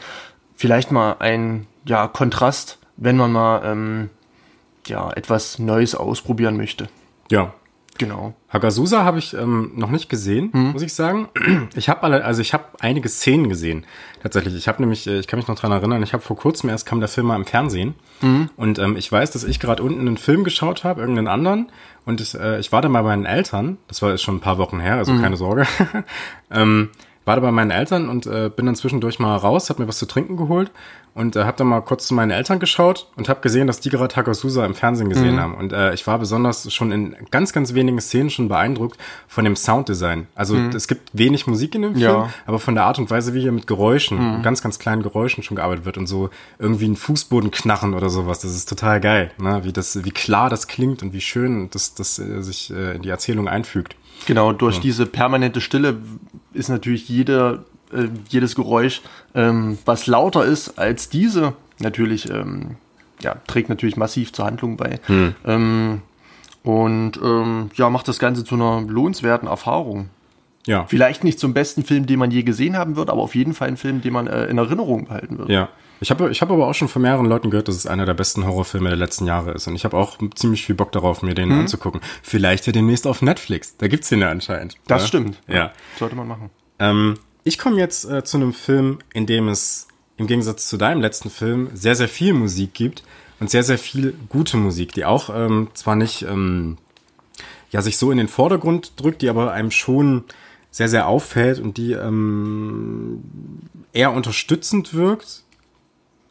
vielleicht 0.55 0.91
mal 0.91 1.17
ein 1.19 1.67
ja, 1.85 2.09
Kontrast, 2.09 2.79
wenn 2.97 3.17
man 3.17 3.33
mal 3.33 3.63
ähm, 3.65 4.11
ja, 4.87 5.11
etwas 5.13 5.59
Neues 5.59 5.95
ausprobieren 5.95 6.57
möchte. 6.57 6.89
Ja, 7.31 7.55
Genau. 7.99 8.35
Hagasusa 8.53 9.05
habe 9.05 9.19
ich 9.19 9.35
ähm, 9.35 9.73
noch 9.75 9.91
nicht 9.91 10.09
gesehen, 10.09 10.53
hm. 10.53 10.73
muss 10.73 10.83
ich 10.83 10.95
sagen. 10.95 11.29
Ich 11.75 11.89
habe 11.89 12.03
alle, 12.03 12.25
also 12.25 12.41
ich 12.41 12.55
habe 12.55 12.65
einige 12.81 13.09
Szenen 13.09 13.49
gesehen. 13.49 13.85
Tatsächlich. 14.23 14.55
Ich 14.55 14.69
habe 14.69 14.81
nämlich, 14.81 15.07
äh, 15.07 15.19
ich 15.19 15.27
kann 15.27 15.39
mich 15.39 15.49
noch 15.49 15.59
dran 15.59 15.73
erinnern, 15.73 16.03
ich 16.03 16.13
habe 16.13 16.23
vor 16.23 16.37
kurzem 16.37 16.71
erst 16.71 16.87
kam 16.87 17.01
der 17.01 17.09
Film 17.09 17.27
mal 17.27 17.37
im 17.37 17.45
Fernsehen. 17.45 17.95
Mhm. 18.21 18.51
Und 18.57 18.79
ähm, 18.79 18.97
ich 18.97 19.11
weiß, 19.11 19.31
dass 19.31 19.45
ich 19.45 19.61
gerade 19.61 19.83
unten 19.83 20.01
einen 20.01 20.17
Film 20.17 20.45
geschaut 20.45 20.85
habe, 20.85 21.01
irgendeinen 21.01 21.29
anderen. 21.29 21.71
Und 22.05 22.21
ich, 22.21 22.35
äh, 22.35 22.59
ich 22.59 22.73
war 22.73 22.83
da 22.83 22.89
mal 22.89 23.03
bei 23.03 23.11
meinen 23.11 23.27
Eltern. 23.27 23.79
Das 23.89 24.01
war 24.03 24.11
jetzt 24.11 24.23
schon 24.23 24.37
ein 24.37 24.41
paar 24.41 24.59
Wochen 24.59 24.81
her, 24.81 24.97
also 24.97 25.13
mhm. 25.13 25.23
keine 25.23 25.37
Sorge. 25.37 25.67
ähm, 26.51 26.91
war 27.27 27.35
da 27.35 27.43
bei 27.43 27.51
meinen 27.51 27.73
Eltern 27.73 28.09
und 28.09 28.27
äh, 28.27 28.51
bin 28.55 28.67
dann 28.67 28.77
zwischendurch 28.77 29.19
mal 29.19 29.37
raus, 29.37 29.69
hab 29.69 29.79
mir 29.79 29.89
was 29.89 29.99
zu 29.99 30.07
trinken 30.07 30.37
geholt 30.37 30.71
und 31.13 31.35
äh, 31.35 31.45
habe 31.45 31.57
dann 31.57 31.67
mal 31.67 31.81
kurz 31.81 32.07
zu 32.07 32.15
meinen 32.15 32.31
Eltern 32.31 32.61
geschaut 32.61 33.09
und 33.17 33.29
habe 33.29 33.41
gesehen, 33.41 33.67
dass 33.67 33.81
die 33.81 33.89
gerade 33.91 34.15
Takasusa 34.15 34.65
im 34.65 34.75
Fernsehen 34.75 35.09
gesehen 35.09 35.35
mhm. 35.35 35.41
haben. 35.41 35.55
Und 35.57 35.73
äh, 35.73 35.93
ich 35.93 36.07
war 36.07 36.21
besonders 36.21 36.73
schon 36.73 36.93
in 36.93 37.17
ganz, 37.33 37.53
ganz 37.53 37.75
wenigen 37.75 38.01
Szenen 38.01 38.31
schon 38.31 38.49
beeindruckt 38.49 38.97
von 39.27 39.45
dem 39.45 39.57
Sounddesign. 39.57 40.29
Also 40.37 40.55
mhm. 40.55 40.69
es 40.69 40.87
gibt 40.87 41.11
wenig 41.15 41.49
Musik 41.49 41.75
in 41.75 41.83
dem 41.83 41.93
Film, 41.97 42.05
ja. 42.05 42.31
aber 42.47 42.61
von 42.61 42.77
der 42.77 42.85
Art 42.85 43.01
und 43.01 43.11
Weise, 43.11 43.35
wie 43.35 43.41
hier 43.41 43.51
mit 43.51 43.67
Geräuschen, 43.67 44.39
mhm. 44.39 44.43
ganz, 44.43 44.63
ganz 44.63 44.79
kleinen 44.79 45.03
Geräuschen 45.03 45.43
schon 45.43 45.57
gearbeitet 45.57 45.85
wird 45.85 45.99
und 45.99 46.07
so 46.07 46.31
irgendwie 46.61 46.87
ein 46.87 46.97
Fußboden 46.97 47.51
knarren 47.51 47.95
oder 47.95 48.09
sowas. 48.09 48.39
Das 48.39 48.55
ist 48.55 48.69
total 48.69 49.01
geil, 49.01 49.33
ne? 49.39 49.65
wie 49.65 49.73
das, 49.73 50.05
wie 50.05 50.13
klar 50.13 50.49
das 50.49 50.69
klingt 50.69 51.03
und 51.03 51.13
wie 51.13 51.21
schön 51.21 51.71
das, 51.71 51.95
das 51.95 52.21
äh, 52.21 52.43
sich 52.43 52.71
äh, 52.71 52.95
in 52.95 53.03
die 53.03 53.09
Erzählung 53.09 53.49
einfügt. 53.49 53.97
Genau, 54.27 54.53
durch 54.53 54.77
ja. 54.77 54.83
diese 54.83 55.07
permanente 55.07 55.61
Stille 55.61 55.99
ist 56.57 56.69
natürlich 56.69 57.09
jeder, 57.09 57.65
äh, 57.93 58.09
jedes 58.29 58.55
Geräusch, 58.55 59.03
ähm, 59.35 59.79
was 59.85 60.07
lauter 60.07 60.45
ist 60.45 60.79
als 60.79 61.09
diese, 61.09 61.55
natürlich, 61.79 62.31
ähm, 62.31 62.77
ja, 63.21 63.37
trägt 63.47 63.69
natürlich 63.69 63.97
massiv 63.97 64.33
zur 64.33 64.47
Handlung 64.47 64.77
bei. 64.77 65.01
Hm. 65.07 65.35
Ähm, 65.45 66.03
und 66.63 67.13
ähm, 67.23 67.71
ja, 67.75 67.91
macht 67.91 68.09
das 68.09 68.19
Ganze 68.19 68.45
zu 68.45 68.57
einer 68.57 68.83
lohnenswerten 68.83 69.49
Erfahrung. 69.49 70.09
Ja. 70.67 70.85
Vielleicht 70.89 71.23
nicht 71.23 71.39
zum 71.39 71.55
besten 71.55 71.85
Film, 71.85 72.07
den 72.07 72.19
man 72.19 72.33
je 72.33 72.43
gesehen 72.43 72.77
haben 72.77 72.97
wird, 72.97 73.09
aber 73.09 73.23
auf 73.23 73.37
jeden 73.37 73.55
Fall 73.55 73.69
ein 73.69 73.77
Film, 73.77 74.01
den 74.01 74.13
man 74.13 74.27
äh, 74.27 74.47
in 74.47 74.59
Erinnerung 74.59 75.07
behalten 75.07 75.39
wird. 75.39 75.49
Ja. 75.49 75.69
Ich 76.01 76.11
habe 76.11 76.31
ich 76.31 76.43
hab 76.43 76.51
aber 76.51 76.67
auch 76.67 76.75
schon 76.75 76.89
von 76.89 77.03
mehreren 77.03 77.27
Leuten 77.27 77.51
gehört, 77.51 77.69
dass 77.69 77.77
es 77.77 77.87
einer 77.87 78.05
der 78.05 78.15
besten 78.15 78.47
Horrorfilme 78.47 78.89
der 78.89 78.99
letzten 78.99 79.27
Jahre 79.27 79.53
ist. 79.53 79.67
Und 79.67 79.75
ich 79.75 79.85
habe 79.85 79.97
auch 79.97 80.19
ziemlich 80.35 80.65
viel 80.65 80.75
Bock 80.75 80.93
darauf, 80.93 81.23
mir 81.23 81.35
den 81.35 81.49
mhm. 81.49 81.61
anzugucken. 81.61 82.01
Vielleicht 82.23 82.67
ja 82.67 82.73
demnächst 82.73 83.07
auf 83.07 83.23
Netflix. 83.23 83.77
Da 83.79 83.89
gibt's 83.89 84.09
den 84.09 84.21
ja 84.21 84.31
anscheinend. 84.31 84.77
Das 84.87 85.03
oder? 85.03 85.09
stimmt. 85.09 85.43
Ja. 85.49 85.73
Sollte 85.99 86.17
man 86.17 86.29
machen. 86.29 86.51
Ähm, 86.79 87.15
ich 87.45 87.59
komme 87.59 87.79
jetzt 87.79 88.05
äh, 88.11 88.25
zu 88.25 88.37
einem 88.37 88.53
Film, 88.53 88.99
in 89.15 89.27
dem 89.27 89.49
es 89.49 89.89
im 90.19 90.27
Gegensatz 90.27 90.69
zu 90.69 90.77
deinem 90.77 91.01
letzten 91.01 91.31
Film 91.31 91.71
sehr, 91.75 91.95
sehr 91.95 92.09
viel 92.09 92.33
Musik 92.35 92.75
gibt 92.75 93.03
und 93.41 93.51
sehr, 93.51 93.63
sehr 93.63 93.79
viel 93.79 94.15
gute 94.29 94.57
Musik, 94.57 94.93
die 94.93 95.05
auch 95.05 95.31
ähm, 95.35 95.69
zwar 95.75 95.97
nicht 95.97 96.23
ähm, 96.23 96.79
ja 97.71 97.83
sich 97.83 97.99
so 97.99 98.11
in 98.11 98.19
den 98.19 98.29
Vordergrund 98.29 98.93
drückt, 99.01 99.23
die 99.23 99.29
aber 99.29 99.53
einem 99.53 99.71
schon 99.71 100.25
sehr, 100.71 100.89
sehr 100.89 101.07
auffällt 101.07 101.59
und 101.59 101.79
die 101.79 101.93
ähm, 101.93 103.23
eher 103.93 104.13
unterstützend 104.13 104.93
wirkt 104.93 105.46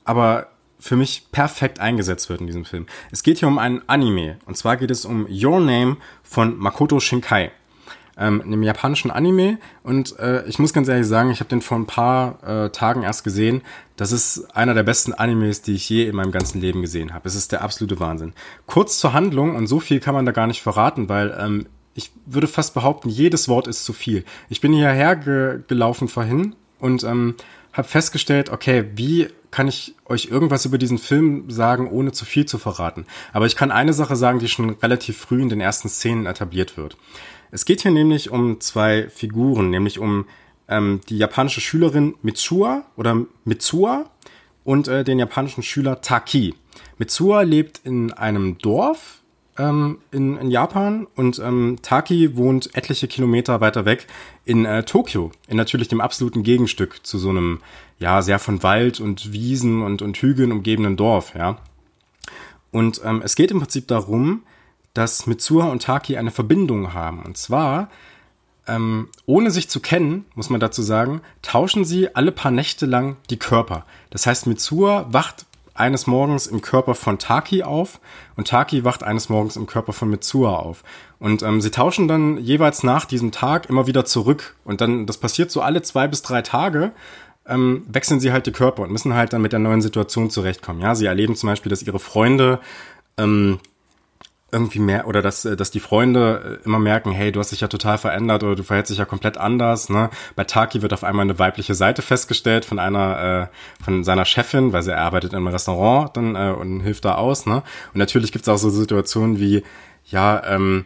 aber 0.06 0.48
für 0.80 0.96
mich 0.96 1.28
perfekt 1.32 1.80
eingesetzt 1.80 2.30
wird 2.30 2.42
in 2.42 2.48
diesem 2.48 2.64
Film. 2.66 2.86
Es 3.12 3.24
geht 3.24 3.40
hier 3.40 3.48
um 3.48 3.58
einen 3.58 3.82
Anime. 3.88 4.38
Und 4.46 4.56
zwar 4.56 4.78
geht 4.78 4.92
es 4.92 5.04
um 5.04 5.28
Your 5.30 5.60
Name 5.60 5.98
von 6.24 6.58
Makoto 6.58 7.00
Shinkai. 7.00 7.52
ähm, 8.18 8.42
einem 8.42 8.64
japanischen 8.64 9.12
Anime. 9.12 9.58
Und 9.84 10.18
äh, 10.20 10.46
ich 10.46 10.60
muss 10.60 10.74
ganz 10.74 10.88
ehrlich 10.88 11.08
sagen, 11.08 11.32
ich 11.32 11.40
habe 11.40 11.50
den 11.50 11.62
vor 11.62 11.78
ein 11.78 11.86
paar 11.86 12.44
äh, 12.44 12.70
Tagen 12.70 13.04
erst 13.04 13.24
gesehen. 13.24 13.62
Das 13.98 14.12
ist 14.12 14.56
einer 14.56 14.74
der 14.74 14.84
besten 14.84 15.14
Animes, 15.14 15.62
die 15.62 15.74
ich 15.74 15.90
je 15.90 16.06
in 16.08 16.16
meinem 16.16 16.32
ganzen 16.32 16.62
Leben 16.62 16.82
gesehen 16.82 17.14
habe. 17.14 17.28
Es 17.28 17.36
ist 17.36 17.52
der 17.52 17.62
absolute 17.62 18.00
Wahnsinn. 18.00 18.34
Kurz 18.66 19.00
zur 19.00 19.14
Handlung, 19.14 19.56
und 19.56 19.68
so 19.68 19.80
viel 19.80 20.00
kann 20.00 20.16
man 20.16 20.26
da 20.26 20.32
gar 20.32 20.48
nicht 20.48 20.62
verraten, 20.62 21.10
weil 21.10 21.36
ähm, 21.40 21.66
ich 21.94 22.12
würde 22.26 22.48
fast 22.48 22.74
behaupten, 22.74 23.10
jedes 23.10 23.48
Wort 23.48 23.68
ist 23.68 23.86
zu 23.86 23.94
viel. 23.94 24.26
Ich 24.50 24.60
bin 24.62 24.74
hierher 24.74 25.16
ge 25.16 25.60
gelaufen 25.68 26.08
vorhin 26.08 26.56
und 26.80 27.04
ähm, 27.04 27.36
habe 27.72 27.88
festgestellt, 27.88 28.50
okay, 28.50 28.86
wie 28.96 29.30
kann 29.56 29.70
ich 29.70 29.96
euch 30.04 30.26
irgendwas 30.26 30.66
über 30.66 30.78
diesen 30.78 30.98
Film 30.98 31.50
sagen, 31.50 31.90
ohne 31.90 32.12
zu 32.12 32.26
viel 32.26 32.46
zu 32.46 32.58
verraten. 32.58 33.06
Aber 33.32 33.46
ich 33.46 33.56
kann 33.56 33.72
eine 33.72 33.94
Sache 33.94 34.18
sagen, 34.18 34.40
die 34.40 34.50
schon 34.50 34.72
relativ 34.72 35.18
früh 35.18 35.42
in 35.42 35.48
den 35.48 35.62
ersten 35.62 35.88
Szenen 35.88 36.26
etabliert 36.26 36.76
wird. 36.76 36.98
Es 37.52 37.64
geht 37.64 37.82
hier 37.82 37.92
nämlich 37.92 38.32
um 38.32 38.60
zwei 38.60 39.08
Figuren, 39.08 39.70
nämlich 39.70 39.98
um 39.98 40.26
ähm, 40.68 41.00
die 41.08 41.18
japanische 41.18 41.62
Schülerin 41.62 42.16
Mitsua 42.22 42.84
oder 42.98 43.26
Mitsua 43.46 44.10
und 44.66 44.90
äh, 44.90 45.06
den 45.06 45.20
japanischen 45.20 45.64
Schüler 45.64 46.02
Taki. 46.02 46.54
Mitsua 46.98 47.44
lebt 47.44 47.80
in 47.86 48.12
einem 48.12 48.58
Dorf 48.58 49.22
ähm, 49.58 50.00
in, 50.12 50.36
in 50.36 50.52
Japan 50.52 51.08
und 51.16 51.40
ähm, 51.40 51.78
Taki 51.82 52.36
wohnt 52.36 52.76
etliche 52.76 53.08
Kilometer 53.08 53.62
weiter 53.62 53.86
weg 53.86 54.08
in 54.44 54.66
äh, 54.66 54.84
Tokio, 54.84 55.32
in 55.48 55.56
natürlich 55.56 55.88
dem 55.88 56.02
absoluten 56.02 56.44
Gegenstück 56.44 57.06
zu 57.06 57.18
so 57.18 57.30
einem 57.30 57.62
ja 58.00 58.22
sehr 58.22 58.40
von 58.40 58.64
Wald 58.64 59.00
und 59.00 59.32
Wiesen 59.32 59.82
und, 59.82 60.02
und 60.02 60.18
Hügeln 60.18 60.52
umgebenen 60.52 60.98
Dorf, 60.98 61.34
ja. 61.36 61.58
Und 62.72 63.02
ähm, 63.06 63.22
es 63.24 63.36
geht 63.36 63.52
im 63.52 63.60
Prinzip 63.60 63.88
darum, 63.88 64.44
dass 64.94 65.28
Mitsua 65.28 65.68
und 65.68 65.84
Taki 65.84 66.18
eine 66.18 66.32
Verbindung 66.32 66.94
haben. 66.94 67.24
Und 67.24 67.38
zwar, 67.38 67.90
ähm, 68.68 69.10
ohne 69.26 69.52
sich 69.52 69.70
zu 69.70 69.80
kennen, 69.80 70.26
muss 70.36 70.50
man 70.50 70.60
dazu 70.60 70.82
sagen, 70.82 71.22
tauschen 71.42 71.86
sie 71.86 72.16
alle 72.16 72.32
paar 72.32 72.52
Nächte 72.52 72.86
lang 72.86 73.18
die 73.30 73.40
Körper. 73.40 73.86
Das 74.10 74.26
heißt, 74.26 74.48
Mitsua 74.48 75.06
wacht 75.10 75.46
eines 75.76 76.08
Morgens 76.08 76.48
im 76.48 76.62
Körper 76.62 76.96
von 76.96 77.20
Taki 77.20 77.64
auf 77.64 78.00
und 78.38 78.48
Taki 78.48 78.86
wacht 78.86 79.04
eines 79.04 79.28
Morgens 79.28 79.58
im 79.58 79.68
Körper 79.68 79.92
von 79.92 80.10
Mitsua 80.10 80.56
auf. 80.56 80.84
Und 81.20 81.44
ähm, 81.44 81.60
sie 81.60 81.72
tauschen 81.72 82.08
dann 82.08 82.38
jeweils 82.38 82.82
nach 82.84 83.06
diesem 83.06 83.32
Tag 83.32 83.70
immer 83.70 83.86
wieder 83.86 84.06
zurück. 84.06 84.56
Und 84.64 84.80
dann, 84.80 85.06
das 85.06 85.18
passiert 85.18 85.52
so 85.52 85.62
alle 85.62 85.82
zwei 85.82 86.08
bis 86.08 86.22
drei 86.22 86.42
Tage, 86.42 86.94
ähm, 87.48 87.86
wechseln 87.88 88.20
sie 88.20 88.32
halt 88.32 88.46
die 88.48 88.52
Körper 88.52 88.84
und 88.84 88.92
müssen 88.92 89.14
halt 89.14 89.34
dann 89.34 89.42
mit 89.42 89.52
der 89.52 89.60
neuen 89.60 89.82
Situation 89.82 90.30
zurechtkommen. 90.30 90.82
Ja, 90.82 90.96
sie 90.96 91.06
erleben 91.06 91.36
zum 91.36 91.50
Beispiel, 91.50 91.70
dass 91.70 91.84
ihre 91.84 92.00
Freunde 92.00 92.60
ähm, 93.18 93.60
irgendwie 94.52 94.80
mehr 94.80 95.08
oder 95.08 95.22
dass, 95.22 95.42
dass 95.42 95.72
die 95.72 95.80
Freunde 95.80 96.60
äh, 96.62 96.66
immer 96.66 96.80
merken, 96.80 97.12
hey, 97.12 97.32
du 97.32 97.40
hast 97.40 97.52
dich 97.52 97.62
ja 97.62 97.68
total 97.68 97.98
verändert 97.98 98.44
oder 98.44 98.56
du 98.56 98.64
verhältst 98.64 98.90
dich 98.90 99.00
ja 99.00 99.06
komplett 99.06 99.38
anders. 99.38 99.90
Ne? 99.90 100.10
Bei 100.36 100.46
Taki 100.46 100.82
wird 100.82 100.94
auf 100.94 101.04
einmal 101.04 101.24
eine 101.24 101.38
weibliche 101.38 101.76
Seite 101.76 102.02
festgestellt 102.02 102.64
von 102.64 102.80
einer 102.80 103.50
äh, 103.52 103.84
von 103.84 104.04
seiner 104.04 104.24
Chefin, 104.24 104.72
weil 104.72 104.82
sie 104.82 104.96
arbeitet 104.96 105.34
einem 105.34 105.48
Restaurant 105.48 106.16
dann 106.16 106.36
äh, 106.36 106.52
und 106.52 106.80
hilft 106.80 107.06
da 107.06 107.16
aus. 107.16 107.46
Ne? 107.46 107.64
Und 107.94 108.00
natürlich 108.00 108.32
gibt 108.32 108.44
es 108.44 108.50
auch 108.50 108.58
so 108.58 108.70
Situationen 108.70 109.40
wie, 109.40 109.64
ja, 110.06 110.42
ähm, 110.46 110.86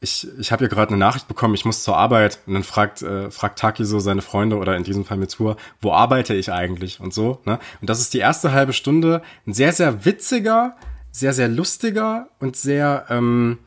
ich, 0.00 0.26
ich 0.38 0.50
habe 0.50 0.64
ja 0.64 0.68
gerade 0.68 0.90
eine 0.90 0.98
Nachricht 0.98 1.28
bekommen, 1.28 1.54
ich 1.54 1.66
muss 1.66 1.82
zur 1.82 1.96
Arbeit 1.96 2.38
und 2.46 2.54
dann 2.54 2.64
fragt, 2.64 3.02
äh, 3.02 3.30
fragt 3.30 3.58
Taki 3.58 3.84
so 3.84 3.98
seine 3.98 4.22
Freunde 4.22 4.56
oder 4.56 4.76
in 4.76 4.82
diesem 4.82 5.04
Fall 5.04 5.18
Mitsua, 5.18 5.56
wo 5.80 5.92
arbeite 5.92 6.34
ich 6.34 6.52
eigentlich 6.52 7.00
und 7.00 7.12
so. 7.12 7.40
Ne? 7.44 7.58
Und 7.80 7.90
das 7.90 8.00
ist 8.00 8.14
die 8.14 8.18
erste 8.18 8.52
halbe 8.52 8.72
Stunde 8.72 9.22
ein 9.46 9.52
sehr, 9.52 9.72
sehr 9.72 10.04
witziger, 10.06 10.76
sehr, 11.12 11.34
sehr 11.34 11.48
lustiger 11.48 12.28
und 12.38 12.56
sehr, 12.56 13.06
ähm, 13.10 13.58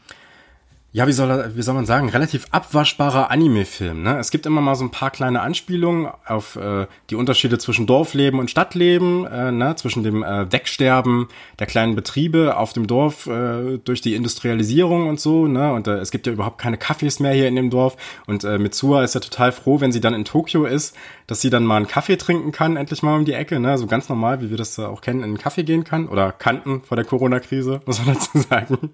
ja, 0.95 1.07
wie 1.07 1.11
soll, 1.11 1.51
wie 1.55 1.61
soll 1.63 1.73
man 1.73 1.87
sagen, 1.87 2.09
relativ 2.09 2.45
abwaschbarer 2.51 3.31
Anime-Film. 3.31 4.03
Ne? 4.03 4.19
Es 4.19 4.29
gibt 4.29 4.45
immer 4.45 4.61
mal 4.61 4.75
so 4.75 4.85
ein 4.85 4.91
paar 4.91 5.09
kleine 5.09 5.41
Anspielungen 5.41 6.07
auf 6.27 6.55
äh, 6.55 6.85
die 7.09 7.15
Unterschiede 7.15 7.57
zwischen 7.57 7.87
Dorfleben 7.87 8.39
und 8.39 8.51
Stadtleben, 8.51 9.25
äh, 9.25 9.51
ne? 9.51 9.75
zwischen 9.75 10.03
dem 10.03 10.21
äh, 10.21 10.51
Wegsterben 10.51 11.29
der 11.57 11.65
kleinen 11.65 11.95
Betriebe 11.95 12.57
auf 12.57 12.73
dem 12.73 12.85
Dorf 12.85 13.25
äh, 13.25 13.79
durch 13.79 14.01
die 14.01 14.13
Industrialisierung 14.13 15.07
und 15.07 15.19
so. 15.19 15.47
Ne? 15.47 15.73
Und 15.73 15.87
äh, 15.87 15.97
es 15.97 16.11
gibt 16.11 16.27
ja 16.27 16.33
überhaupt 16.33 16.59
keine 16.59 16.77
Kaffees 16.77 17.19
mehr 17.19 17.33
hier 17.33 17.47
in 17.47 17.55
dem 17.55 17.71
Dorf. 17.71 17.97
Und 18.27 18.43
äh, 18.43 18.59
Mitsuha 18.59 19.03
ist 19.03 19.15
ja 19.15 19.19
total 19.19 19.51
froh, 19.51 19.81
wenn 19.81 19.91
sie 19.91 19.99
dann 19.99 20.13
in 20.13 20.25
Tokio 20.25 20.65
ist, 20.65 20.95
dass 21.25 21.41
sie 21.41 21.49
dann 21.49 21.65
mal 21.65 21.77
einen 21.77 21.87
Kaffee 21.87 22.17
trinken 22.17 22.51
kann, 22.51 22.77
endlich 22.77 23.01
mal 23.01 23.17
um 23.17 23.25
die 23.25 23.33
Ecke. 23.33 23.59
Ne? 23.59 23.79
So 23.79 23.87
ganz 23.87 24.09
normal, 24.09 24.41
wie 24.41 24.51
wir 24.51 24.57
das 24.57 24.77
äh, 24.77 24.83
auch 24.83 25.01
kennen, 25.01 25.21
in 25.21 25.25
einen 25.25 25.37
Kaffee 25.39 25.63
gehen 25.63 25.85
kann. 25.85 26.07
Oder 26.07 26.31
kannten 26.31 26.83
vor 26.83 26.97
der 26.97 27.05
Corona-Krise, 27.05 27.81
muss 27.87 28.05
man 28.05 28.13
dazu 28.13 28.37
sagen. 28.37 28.91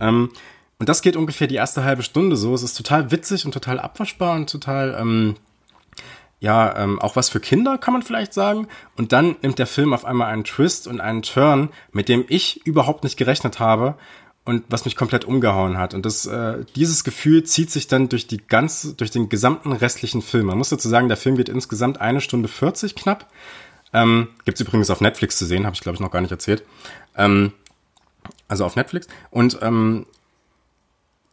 ähm, 0.00 0.30
und 0.78 0.88
das 0.88 1.02
geht 1.02 1.16
ungefähr 1.16 1.46
die 1.46 1.56
erste 1.56 1.84
halbe 1.84 2.02
Stunde 2.02 2.36
so. 2.36 2.54
Es 2.54 2.62
ist 2.62 2.76
total 2.76 3.10
witzig 3.10 3.44
und 3.44 3.52
total 3.52 3.80
abwaschbar 3.80 4.36
und 4.36 4.48
total, 4.48 4.96
ähm, 4.98 5.34
ja, 6.40 6.76
ähm, 6.76 7.00
auch 7.00 7.16
was 7.16 7.28
für 7.28 7.40
Kinder, 7.40 7.78
kann 7.78 7.94
man 7.94 8.02
vielleicht 8.02 8.32
sagen. 8.32 8.68
Und 8.96 9.12
dann 9.12 9.36
nimmt 9.42 9.58
der 9.58 9.66
Film 9.66 9.92
auf 9.92 10.04
einmal 10.04 10.32
einen 10.32 10.44
Twist 10.44 10.86
und 10.86 11.00
einen 11.00 11.22
Turn, 11.22 11.70
mit 11.92 12.08
dem 12.08 12.24
ich 12.28 12.64
überhaupt 12.64 13.02
nicht 13.02 13.16
gerechnet 13.16 13.58
habe 13.58 13.96
und 14.44 14.64
was 14.68 14.84
mich 14.84 14.94
komplett 14.94 15.24
umgehauen 15.24 15.78
hat. 15.78 15.94
Und 15.94 16.06
das, 16.06 16.26
äh, 16.26 16.64
dieses 16.76 17.02
Gefühl 17.02 17.42
zieht 17.42 17.72
sich 17.72 17.88
dann 17.88 18.08
durch 18.08 18.28
die 18.28 18.38
ganze, 18.38 18.94
durch 18.94 19.10
den 19.10 19.28
gesamten 19.28 19.72
restlichen 19.72 20.22
Film. 20.22 20.46
Man 20.46 20.58
muss 20.58 20.68
dazu 20.68 20.88
sagen, 20.88 21.08
der 21.08 21.16
Film 21.16 21.36
geht 21.36 21.48
insgesamt 21.48 22.00
eine 22.00 22.20
Stunde 22.20 22.48
40 22.48 22.94
knapp. 22.94 23.26
Ähm, 23.92 24.28
Gibt 24.44 24.60
übrigens 24.60 24.90
auf 24.90 25.00
Netflix 25.00 25.38
zu 25.38 25.44
sehen, 25.44 25.66
habe 25.66 25.74
ich 25.74 25.80
glaube 25.80 25.96
ich 25.96 26.00
noch 26.00 26.10
gar 26.12 26.20
nicht 26.20 26.30
erzählt. 26.30 26.62
Ähm, 27.16 27.52
also 28.46 28.64
auf 28.64 28.76
Netflix. 28.76 29.08
Und 29.30 29.58
ähm, 29.60 30.06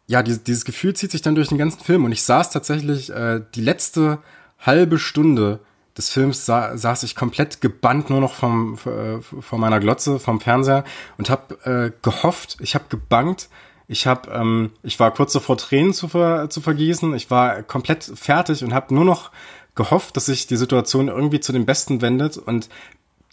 ja, 0.08 0.24
dieses, 0.24 0.44
dieses 0.44 0.65
Gefühl 0.65 0.96
zieht 0.96 1.12
sich 1.12 1.22
dann 1.22 1.36
durch 1.36 1.50
den 1.50 1.58
ganzen 1.58 1.80
Film. 1.82 2.06
Und 2.06 2.12
ich 2.12 2.24
saß 2.24 2.52
tatsächlich 2.52 3.10
äh, 3.10 3.41
die 3.56 3.62
letzte 3.62 4.20
halbe 4.60 5.00
Stunde 5.00 5.60
des 5.98 6.10
Films 6.10 6.46
sa 6.46 6.78
saß 6.78 7.04
ich 7.04 7.15
komplett 7.15 7.62
gebannt 7.62 8.10
nur 8.10 8.20
noch 8.20 8.34
vom 8.34 8.78
äh, 8.86 9.22
vor 9.22 9.60
meiner 9.60 9.80
Glotze 9.80 10.20
vom 10.20 10.41
Fernseher 10.41 10.84
und 11.18 11.30
habe 11.30 11.56
äh, 11.63 11.91
gehofft, 12.02 12.58
ich 12.60 12.76
habe 12.76 12.86
gebankt, 12.89 13.50
ich 13.88 14.06
habe 14.06 14.30
ähm, 14.32 14.72
ich 14.84 15.00
war 15.00 15.12
kurz 15.12 15.32
davor 15.34 15.58
Tränen 15.58 15.94
zu, 15.94 16.10
ver 16.10 16.50
zu 16.50 16.60
vergießen, 16.60 17.13
ich 17.15 17.32
war 17.32 17.63
komplett 17.63 18.04
fertig 18.04 18.63
und 18.63 18.74
habe 18.74 18.94
nur 18.94 19.06
noch 19.06 19.32
gehofft, 19.76 20.18
dass 20.18 20.26
sich 20.26 20.48
die 20.48 20.58
Situation 20.58 21.08
irgendwie 21.08 21.39
zu 21.39 21.52
dem 21.52 21.65
Besten 21.65 22.02
wendet. 22.02 22.38
Und 22.38 22.70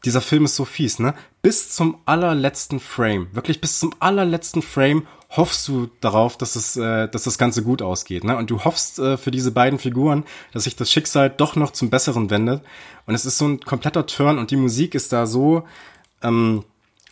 dieser 0.04 0.20
Film 0.20 0.44
ist 0.44 0.56
so 0.56 0.64
fies, 0.64 0.98
ne? 0.98 1.14
Bis 1.42 1.70
zum 1.70 1.98
allerletzten 2.06 2.80
Frame, 2.80 3.28
wirklich 3.32 3.60
bis 3.60 3.78
zum 3.78 3.94
allerletzten 4.00 4.62
Frame 4.62 5.06
hoffst 5.36 5.66
du 5.68 5.88
darauf, 6.00 6.36
dass 6.36 6.56
es, 6.56 6.76
äh, 6.76 7.08
dass 7.08 7.24
das 7.24 7.38
Ganze 7.38 7.62
gut 7.62 7.82
ausgeht, 7.82 8.24
ne? 8.24 8.36
Und 8.36 8.50
du 8.50 8.64
hoffst 8.64 8.98
äh, 8.98 9.16
für 9.16 9.30
diese 9.30 9.52
beiden 9.52 9.78
Figuren, 9.78 10.24
dass 10.52 10.64
sich 10.64 10.76
das 10.76 10.90
Schicksal 10.90 11.30
doch 11.30 11.56
noch 11.56 11.70
zum 11.70 11.90
Besseren 11.90 12.30
wendet. 12.30 12.62
Und 13.06 13.14
es 13.14 13.24
ist 13.24 13.38
so 13.38 13.46
ein 13.46 13.60
kompletter 13.60 14.06
Turn 14.06 14.38
und 14.38 14.50
die 14.50 14.56
Musik 14.56 14.94
ist 14.94 15.12
da 15.12 15.26
so, 15.26 15.64
ähm, 16.22 16.64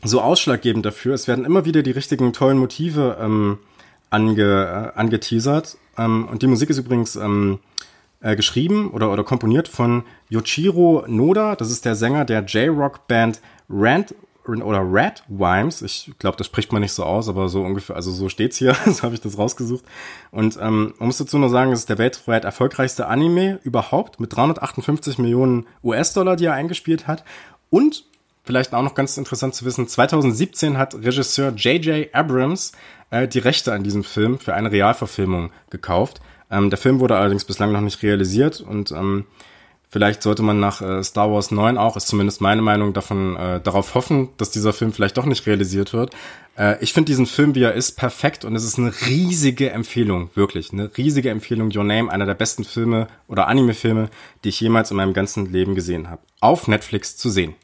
so 0.03 0.21
ausschlaggebend 0.21 0.85
dafür. 0.85 1.15
Es 1.15 1.29
werden 1.29 1.45
immer 1.45 1.65
wieder 1.65 1.83
die 1.83 1.91
richtigen 1.91 2.33
tollen 2.33 2.59
Motive 2.59 3.19
ähm, 3.21 3.59
ange, 4.11 4.93
äh, 4.95 4.99
angeteasert. 4.99 5.79
Ähm, 5.97 6.29
und 6.29 6.43
die 6.43 6.47
Musik 6.47 6.71
ist 6.71 6.79
übrigens 6.79 7.17
ähm, 7.17 7.59
äh, 8.21 8.37
geschrieben 8.37 8.91
oder, 8.91 9.13
oder 9.13 9.25
komponiert 9.25 9.69
von 9.69 10.05
Yoshiro 10.29 11.05
Noda. 11.07 11.57
Das 11.57 11.71
ist 11.71 11.85
der 11.85 11.95
Sänger 11.95 12.25
der 12.25 12.45
J-Rock-Band 12.45 13.41
Rand 13.69 14.15
oder 14.47 14.81
Red 14.81 15.23
Wimes. 15.29 15.83
Ich 15.83 16.13
glaube, 16.19 16.37
das 16.37 16.47
spricht 16.47 16.73
man 16.73 16.83
nicht 16.83 16.93
so 16.93 17.05
aus, 17.05 17.29
aber 17.29 17.49
so 17.49 17.63
ungefähr, 17.63 17.97
also 17.97 18.11
so 18.11 18.29
steht's 18.29 18.57
hier, 18.57 18.75
so 18.87 19.03
habe 19.03 19.15
ich 19.15 19.21
das 19.21 19.39
rausgesucht. 19.39 19.85
Und 20.31 20.57
ähm, 20.61 20.95
man 20.99 21.07
muss 21.07 21.19
dazu 21.19 21.39
nur 21.39 21.51
sagen, 21.51 21.73
es 21.73 21.81
ist 21.81 21.89
der 21.89 21.99
weltweit 21.99 22.45
erfolgreichste 22.45 23.07
Anime 23.07 23.61
überhaupt 23.63 24.19
mit 24.19 24.35
358 24.35 25.19
Millionen 25.19 25.67
US-Dollar, 25.85 26.37
die 26.37 26.47
er 26.47 26.55
eingespielt 26.55 27.07
hat. 27.07 27.25
Und 27.69 28.05
vielleicht 28.43 28.75
auch 28.75 28.83
noch 28.83 28.95
ganz 28.95 29.17
interessant 29.17 29.55
zu 29.55 29.65
wissen, 29.65 29.87
2017 29.87 30.79
hat 30.79 30.95
Regisseur 30.95 31.53
J.J. 31.53 32.13
Abrams 32.15 32.73
äh, 33.11 33.29
die 33.29 33.39
Rechte 33.39 33.73
an 33.73 33.85
diesem 33.85 34.05
Film 34.05 34.39
für 34.39 34.55
eine 34.55 34.73
Realverfilmung 34.73 35.51
gekauft. 35.71 36.21
Ähm, 36.51 36.71
der 36.71 36.79
Film 36.79 37.01
wurde 37.01 37.17
allerdings 37.17 37.45
bislang 37.45 37.73
noch 37.73 37.81
nicht 37.81 38.03
realisiert 38.03 38.61
und 38.61 38.91
ähm, 38.93 39.25
vielleicht 39.89 40.23
sollte 40.23 40.43
man 40.43 40.61
nach 40.61 40.81
äh, 40.81 41.03
Star 41.03 41.31
Wars 41.31 41.51
9 41.51 41.79
auch, 41.79 41.97
ist 41.97 42.09
zumindest 42.09 42.41
meine 42.41 42.63
Meinung, 42.63 42.93
davon 42.93 43.37
äh, 43.37 43.61
darauf 43.61 43.95
hoffen, 43.95 44.31
dass 44.37 44.51
dieser 44.51 44.73
Film 44.73 44.93
vielleicht 44.93 45.17
doch 45.17 45.27
nicht 45.27 45.47
realisiert 45.47 45.93
wird. 45.93 46.15
Äh, 46.57 46.83
ich 46.83 46.93
finde 46.93 47.07
diesen 47.07 47.27
Film, 47.27 47.55
wie 47.55 47.63
er 47.63 47.75
ist, 47.75 47.93
perfekt 47.93 48.45
und 48.45 48.55
es 48.55 48.65
ist 48.65 48.79
eine 48.79 48.93
riesige 49.07 49.71
Empfehlung, 49.71 50.31
wirklich, 50.35 50.73
eine 50.73 50.91
riesige 50.97 51.31
Empfehlung. 51.31 51.71
Your 51.75 51.85
Name, 51.85 52.11
einer 52.11 52.27
der 52.27 52.35
besten 52.35 52.65
Filme 52.65 53.09
oder 53.29 53.49
Anime-Filme, 53.49 54.09
die 54.45 54.49
ich 54.49 54.61
jemals 54.61 54.91
in 54.91 54.97
meinem 54.97 55.13
ganzen 55.13 55.53
Leben 55.53 55.75
gesehen 55.75 56.11
habe. 56.11 56.23
Auf 56.41 56.69
Netflix 56.69 57.17
zu 57.17 57.31
sehen. 57.31 57.55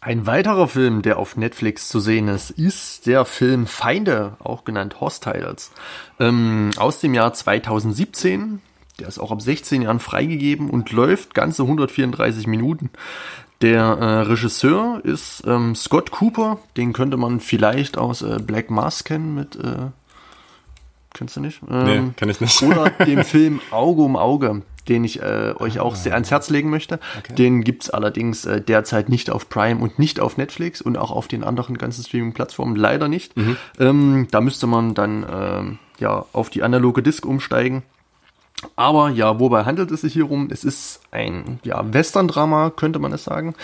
Ein 0.00 0.26
weiterer 0.26 0.68
Film, 0.68 1.02
der 1.02 1.18
auf 1.18 1.36
Netflix 1.36 1.88
zu 1.88 1.98
sehen 1.98 2.28
ist, 2.28 2.50
ist 2.50 3.06
der 3.06 3.24
Film 3.24 3.66
Feinde, 3.66 4.36
auch 4.38 4.64
genannt 4.64 5.00
Hostiles, 5.00 5.72
ähm, 6.20 6.70
aus 6.76 7.00
dem 7.00 7.14
Jahr 7.14 7.32
2017. 7.32 8.60
Der 9.00 9.08
ist 9.08 9.18
auch 9.18 9.32
ab 9.32 9.42
16 9.42 9.82
Jahren 9.82 9.98
freigegeben 9.98 10.70
und 10.70 10.92
läuft 10.92 11.34
ganze 11.34 11.62
134 11.62 12.46
Minuten. 12.46 12.90
Der 13.60 13.82
äh, 13.82 14.20
Regisseur 14.20 15.00
ist 15.02 15.42
ähm, 15.46 15.74
Scott 15.74 16.12
Cooper, 16.12 16.58
den 16.76 16.92
könnte 16.92 17.16
man 17.16 17.40
vielleicht 17.40 17.98
aus 17.98 18.22
äh, 18.22 18.38
Black 18.40 18.70
Mask 18.70 19.06
kennen 19.06 19.34
mit, 19.34 19.56
äh, 19.56 19.88
Kennst 21.14 21.36
du 21.36 21.40
nicht? 21.40 21.60
Nee, 21.68 21.96
Ähm, 21.96 22.14
kenn 22.16 22.28
ich 22.28 22.40
nicht. 22.40 22.62
Oder 22.62 22.90
dem 23.06 23.24
Film 23.24 23.60
Auge 23.72 24.02
um 24.02 24.14
Auge, 24.14 24.62
den 24.88 25.04
ich 25.04 25.22
äh, 25.22 25.54
euch 25.58 25.80
auch 25.80 25.94
sehr 25.94 26.14
ans 26.14 26.30
Herz 26.30 26.50
legen 26.50 26.70
möchte. 26.70 26.98
Den 27.36 27.62
gibt's 27.62 27.90
allerdings 27.90 28.44
äh, 28.44 28.60
derzeit 28.60 29.08
nicht 29.08 29.30
auf 29.30 29.48
Prime 29.48 29.80
und 29.80 29.98
nicht 29.98 30.20
auf 30.20 30.36
Netflix 30.36 30.80
und 30.80 30.96
auch 30.96 31.10
auf 31.10 31.28
den 31.28 31.44
anderen 31.44 31.78
ganzen 31.78 32.04
Streaming-Plattformen 32.04 32.76
leider 32.76 33.08
nicht. 33.08 33.34
Ähm, 33.78 34.28
da 34.30 34.40
müsste 34.40 34.66
man 34.66 34.94
dann 34.94 35.26
ähm, 35.30 35.78
ja 35.98 36.24
auf 36.32 36.50
die 36.50 36.62
analoge 36.62 37.02
Disc 37.02 37.24
umsteigen. 37.24 37.82
Aber 38.76 39.10
ja, 39.10 39.38
wobei 39.38 39.64
handelt 39.64 39.90
es 39.90 40.00
sich 40.00 40.12
hier 40.12 40.30
um? 40.30 40.48
Es 40.50 40.64
ist 40.64 41.00
ein 41.10 41.60
ja, 41.62 41.92
Western-Drama, 41.92 42.70
könnte 42.70 42.98
man 42.98 43.12
es 43.12 43.24
sagen, 43.24 43.54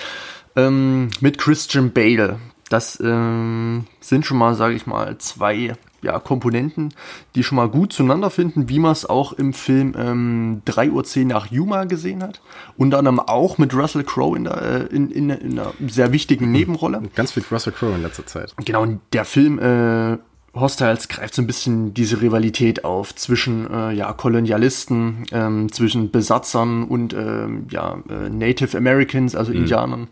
ähm, 0.57 1.11
mit 1.21 1.39
Christian 1.39 1.93
Bale. 1.93 2.39
Das 2.75 2.99
ähm, 3.01 3.85
sind 4.01 4.27
schon 4.27 4.37
mal, 4.37 4.57
sage 4.57 4.75
ich 4.75 4.85
mal, 4.85 5.17
zwei 5.19 5.75
ja, 6.03 6.19
Komponenten, 6.19 6.93
die 7.37 7.45
schon 7.45 7.55
mal 7.55 7.69
gut 7.69 7.93
zueinander 7.93 8.31
finden, 8.31 8.69
wie 8.69 8.81
man 8.81 8.91
es 8.91 9.07
auch 9.07 9.33
im 9.33 9.53
Film 9.53 9.95
ähm, 9.97 10.63
3.10 10.67 11.21
Uhr 11.21 11.25
nach 11.27 11.53
Yuma 11.53 11.85
gesehen 11.85 12.21
hat. 12.21 12.41
Unter 12.77 12.99
anderem 12.99 13.21
auch 13.21 13.59
mit 13.59 13.73
Russell 13.75 14.03
Crowe 14.03 14.37
in, 14.37 14.43
der, 14.43 14.61
äh, 14.61 14.87
in, 14.87 15.13
in, 15.13 15.31
in 15.31 15.57
einer 15.57 15.73
sehr 15.87 16.11
wichtigen 16.11 16.51
Nebenrolle. 16.51 17.01
Ganz 17.15 17.31
viel 17.31 17.45
Russell 17.49 17.73
Crowe 17.73 17.95
in 17.95 18.03
letzter 18.03 18.27
Zeit. 18.27 18.53
Genau, 18.65 18.83
und 18.83 19.01
der 19.13 19.25
Film 19.25 19.61
äh, 19.61 20.19
Hostiles 20.53 21.07
greift 21.07 21.37
so 21.37 21.43
ein 21.43 21.47
bisschen 21.47 21.95
diese 21.95 22.23
Rivalität 22.23 22.85
auf 22.85 23.15
zwischen 23.15 23.73
äh, 23.73 23.93
ja, 23.93 24.13
Kolonialisten, 24.13 25.27
ähm, 25.31 25.71
zwischen 25.71 26.11
Besatzern 26.11 26.83
und 26.83 27.15
ähm, 27.15 27.69
ja, 27.71 27.99
äh, 28.09 28.31
Native 28.31 28.77
Americans, 28.77 29.37
also 29.37 29.53
Indianern. 29.53 30.09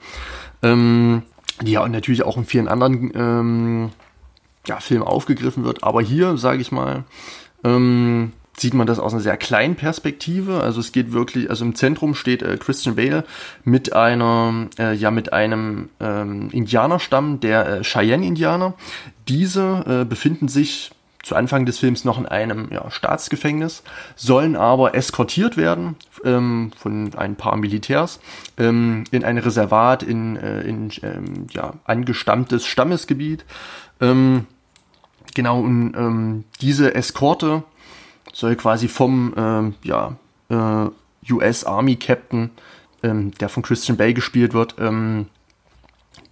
Ähm, 0.62 1.22
die 1.64 1.72
ja 1.72 1.88
natürlich 1.88 2.22
auch 2.22 2.37
in 2.37 2.44
vielen 2.44 2.68
anderen 2.68 3.12
ähm, 3.14 3.90
ja, 4.66 4.81
Filmen 4.81 5.05
aufgegriffen 5.05 5.64
wird. 5.64 5.83
Aber 5.85 6.03
hier, 6.03 6.37
sage 6.37 6.61
ich 6.61 6.72
mal, 6.72 7.05
ähm, 7.64 8.33
sieht 8.57 8.75
man 8.75 8.87
das 8.87 8.98
aus 8.98 9.12
einer 9.12 9.22
sehr 9.22 9.37
kleinen 9.37 9.77
Perspektive. 9.77 10.61
Also 10.61 10.81
es 10.81 10.92
geht 10.92 11.12
wirklich, 11.12 11.48
also 11.51 11.64
im 11.64 11.75
Zentrum 11.75 12.14
steht 12.14 12.42
äh, 12.42 12.57
Christian 12.59 12.96
Bale 12.96 13.25
mit 13.64 13.92
einer, 13.92 14.68
äh, 14.79 14.94
ja, 14.94 15.11
mit 15.11 15.33
einem 15.33 15.88
ähm, 16.01 16.51
Indianerstamm, 16.51 17.40
der 17.40 17.66
äh, 17.66 17.83
Cheyenne-Indianer. 17.83 18.75
Diese 19.29 19.85
äh, 20.03 20.05
befinden 20.05 20.48
sich 20.48 20.92
zu 21.22 21.37
Anfang 21.37 21.66
des 21.66 21.78
Films 21.78 22.04
noch 22.04 22.18
in 22.18 22.26
einem 22.26 22.68
ja, 22.72 22.90
Staatsgefängnis, 22.90 23.82
sollen 24.16 24.56
aber 24.56 24.94
eskortiert 24.94 25.56
werden 25.56 25.96
ähm, 26.24 26.72
von 26.76 27.14
ein 27.14 27.37
paar 27.37 27.56
Militärs 27.56 28.20
ähm, 28.58 29.04
in 29.11 29.24
ein 29.24 29.38
Reservat 29.38 30.02
in, 30.02 30.37
äh, 30.37 30.62
in 30.62 30.90
ähm, 31.02 31.46
ja, 31.50 31.74
angestammtes 31.85 32.66
Stammesgebiet. 32.66 33.44
Ähm, 34.00 34.46
genau, 35.35 35.61
und 35.61 35.94
ähm, 35.96 36.44
diese 36.61 36.94
Eskorte 36.94 37.62
soll 38.32 38.56
quasi 38.56 38.88
vom 38.88 39.35
ähm, 39.37 39.74
ja, 39.82 40.16
äh, 40.48 41.32
US 41.32 41.64
Army 41.64 41.96
Captain, 41.96 42.50
der 43.04 43.48
von 43.48 43.64
Christian 43.64 43.96
Bale 43.96 44.14
gespielt 44.14 44.54
wird, 44.54 44.76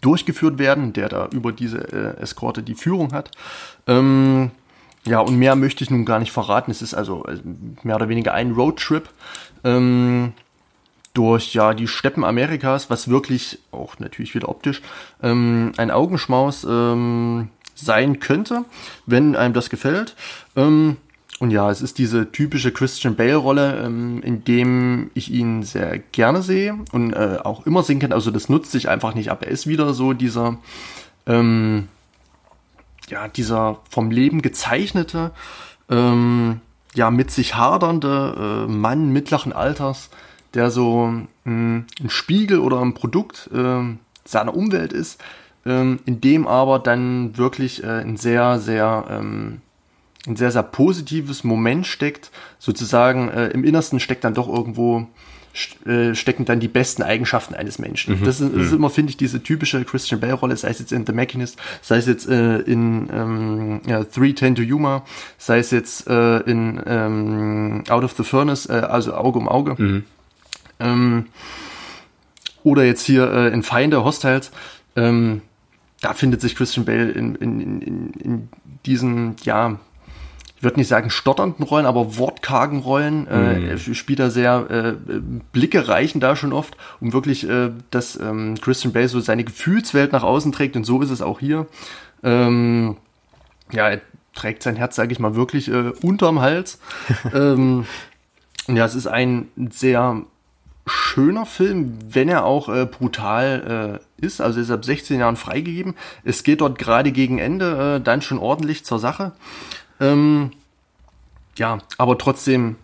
durchgeführt 0.01 0.59
werden, 0.59 0.93
der 0.93 1.09
da 1.09 1.29
über 1.33 1.53
diese 1.53 1.79
äh, 1.79 2.23
Eskorte 2.23 2.63
die 2.63 2.75
Führung 2.75 3.13
hat. 3.13 3.31
Ähm, 3.87 4.51
ja, 5.07 5.21
und 5.21 5.39
mehr 5.39 5.57
möchte 5.57 5.83
ich 5.83 5.91
nun 5.91 6.05
gar 6.05 6.19
nicht 6.19 6.33
verraten. 6.33 6.71
Es 6.71 6.83
ist 6.83 6.95
also 6.95 7.25
äh, 7.25 7.39
mehr 7.83 7.97
oder 7.97 8.09
weniger 8.09 8.35
ein 8.35 8.53
Roadtrip 8.53 9.09
ähm, 9.65 10.33
durch 11.15 11.55
ja 11.55 11.75
die 11.75 11.89
Steppen 11.89 12.25
Amerikas, 12.25 12.91
was 12.91 13.09
wirklich 13.09 13.59
auch 13.73 13.99
natürlich 13.99 14.35
wieder 14.35 14.49
optisch 14.49 14.83
ähm, 15.23 15.73
ein 15.77 15.91
Augenschmaus 15.91 16.65
ähm, 16.69 17.49
sein 17.75 18.21
könnte, 18.21 18.65
wenn 19.07 19.37
einem 19.37 19.55
das 19.55 19.71
gefällt. 19.71 20.15
Ähm, 20.55 20.99
und 21.41 21.51
ja, 21.51 21.71
es 21.71 21.81
ist 21.81 21.97
diese 21.97 22.31
typische 22.31 22.71
Christian 22.71 23.17
Bale-Rolle, 23.17 23.83
ähm, 23.87 24.21
in 24.23 24.45
dem 24.45 25.11
ich 25.15 25.31
ihn 25.31 25.63
sehr 25.63 25.99
gerne 25.99 26.43
sehe 26.43 26.79
und 26.93 27.15
äh, 27.15 27.39
auch 27.43 27.67
immer 27.67 27.83
sehen 27.83 27.99
kann. 27.99 28.13
Also 28.13 28.31
das 28.31 28.51
nutzt 28.51 28.71
sich 28.71 28.91
einfach 28.91 29.15
nicht 29.15 29.31
ab. 29.31 29.43
Er 29.43 29.49
ist 29.49 29.67
wieder 29.67 29.95
so 29.95 30.13
dieser, 30.13 30.59
ähm, 31.27 31.89
ja, 33.11 33.29
dieser 33.29 33.79
vom 33.89 34.11
Leben 34.11 34.43
gezeichnete, 34.43 35.33
ähm, 35.91 36.61
ja, 36.95 37.11
mit 37.11 37.31
sich 37.31 37.55
hadernde 37.57 38.67
äh, 38.67 38.71
Mann 38.71 39.13
mittleren 39.13 39.53
Alters, 39.53 40.11
der 40.55 40.71
so 40.71 41.13
mh, 41.45 41.85
ein 42.01 42.11
Spiegel 42.11 42.59
oder 42.59 42.81
ein 42.81 42.95
Produkt 42.95 43.51
äh, 43.53 43.83
seiner 44.25 44.57
Umwelt 44.57 44.93
ist, 44.93 45.21
ähm, 45.67 46.01
in 46.07 46.21
dem 46.21 46.47
aber 46.47 46.79
dann 46.79 47.37
wirklich 47.37 47.85
äh, 47.85 48.01
ein 48.01 48.17
sehr, 48.17 48.59
sehr 48.59 49.05
ähm, 49.11 49.61
ein 50.27 50.37
sehr, 50.37 50.51
sehr 50.51 50.63
positives 50.63 51.45
Moment 51.45 51.87
steckt. 51.87 52.31
Sozusagen 52.59 53.29
äh, 53.29 53.49
im 53.49 53.65
Innersten 53.65 54.01
steckt 54.01 54.25
dann 54.25 54.35
doch 54.35 54.49
irgendwo, 54.49 55.07
stecken 55.53 56.45
dann 56.45 56.61
die 56.61 56.69
besten 56.69 57.03
Eigenschaften 57.03 57.55
eines 57.55 57.79
Menschen. 57.79 58.25
Das, 58.25 58.41
ist, 58.41 58.55
das 58.55 58.67
ist 58.67 58.73
immer, 58.73 58.89
finde 58.89 59.11
ich, 59.11 59.17
diese 59.17 59.43
typische 59.43 59.85
Christian 59.85 60.21
Bale-Rolle, 60.21 60.57
sei 60.57 60.69
es 60.69 60.79
jetzt 60.79 60.93
in 60.93 61.05
The 61.05 61.13
Machinist, 61.13 61.59
sei 61.83 61.97
es 61.97 62.07
jetzt 62.07 62.29
äh, 62.29 62.59
in 62.59 63.09
ähm, 63.13 63.81
ja, 63.87 64.05
310 64.05 64.55
to 64.55 64.63
Yuma, 64.63 65.05
sei 65.39 65.59
es 65.59 65.73
jetzt 65.73 66.07
äh, 66.09 66.39
in 66.41 66.81
ähm, 66.87 67.85
Out 67.89 68.05
of 68.05 68.13
the 68.17 68.23
Furnace, 68.23 68.67
äh, 68.67 68.75
also 68.75 69.15
Auge 69.15 69.39
um 69.39 69.49
Auge. 69.49 69.75
Ähm, 70.79 71.27
oder 72.63 72.85
jetzt 72.85 73.05
hier 73.05 73.31
äh, 73.33 73.53
in 73.53 73.63
Feinde, 73.63 74.05
Hostiles. 74.05 74.51
Ähm, 74.97 75.43
da 76.01 76.15
findet 76.15 76.41
sich 76.41 76.57
Christian 76.57 76.85
Bale 76.85 77.11
in, 77.11 77.35
in, 77.35 77.61
in, 77.61 77.83
in, 77.83 78.11
in 78.13 78.49
diesen, 78.87 79.37
ja, 79.43 79.79
ich 80.61 80.65
würde 80.65 80.79
nicht 80.79 80.89
sagen 80.89 81.09
stotternden 81.09 81.65
Rollen, 81.65 81.87
aber 81.87 82.19
wortkargen 82.19 82.81
Rollen. 82.81 83.27
Äh, 83.27 83.71
er 83.71 83.79
spielt 83.79 84.19
da 84.19 84.29
sehr 84.29 84.67
äh, 84.69 85.21
Blicke 85.53 85.89
reichen 85.89 86.21
da 86.21 86.37
schon 86.37 86.53
oft, 86.53 86.77
um 87.01 87.15
wirklich, 87.15 87.49
äh, 87.49 87.71
dass 87.91 88.21
ähm, 88.21 88.57
Christian 88.61 88.93
Bale 88.93 89.09
so 89.09 89.21
seine 89.21 89.43
Gefühlswelt 89.43 90.13
nach 90.13 90.23
außen 90.23 90.53
trägt 90.53 90.77
und 90.77 90.85
so 90.85 91.01
ist 91.01 91.09
es 91.09 91.23
auch 91.23 91.41
hier. 91.41 91.67
Ähm, 92.23 92.99
ja, 93.73 93.89
er 93.89 94.03
trägt 94.35 94.63
sein 94.63 94.77
Herz, 94.77 94.97
sage 94.97 95.13
ich 95.13 95.19
mal, 95.19 95.35
wirklich 95.35 95.69
äh, 95.69 95.93
unterm 96.03 96.43
Hals. 96.43 96.79
ähm, 97.35 97.87
ja, 98.69 98.85
es 98.85 98.95
ist 98.95 99.07
ein 99.07 99.49
sehr 99.71 100.25
schöner 100.87 101.47
Film, 101.47 101.97
wenn 102.07 102.29
er 102.29 102.45
auch 102.45 102.69
äh, 102.69 102.85
brutal 102.85 104.01
äh, 104.21 104.25
ist. 104.27 104.43
Also 104.43 104.61
ist 104.61 104.71
ab 104.71 104.85
16 104.85 105.21
Jahren 105.21 105.37
freigegeben. 105.37 105.95
Es 106.23 106.43
geht 106.43 106.61
dort 106.61 106.79
gerade 106.79 107.13
gegen 107.13 107.39
Ende 107.39 107.97
äh, 107.97 108.05
dann 108.05 108.21
schon 108.21 108.39
ordentlich 108.39 108.85
zur 108.85 108.99
Sache. 108.99 109.33
Ähm, 110.01 110.51
ja, 111.57 111.79
aber 111.99 112.19
trotzdem 112.19 112.77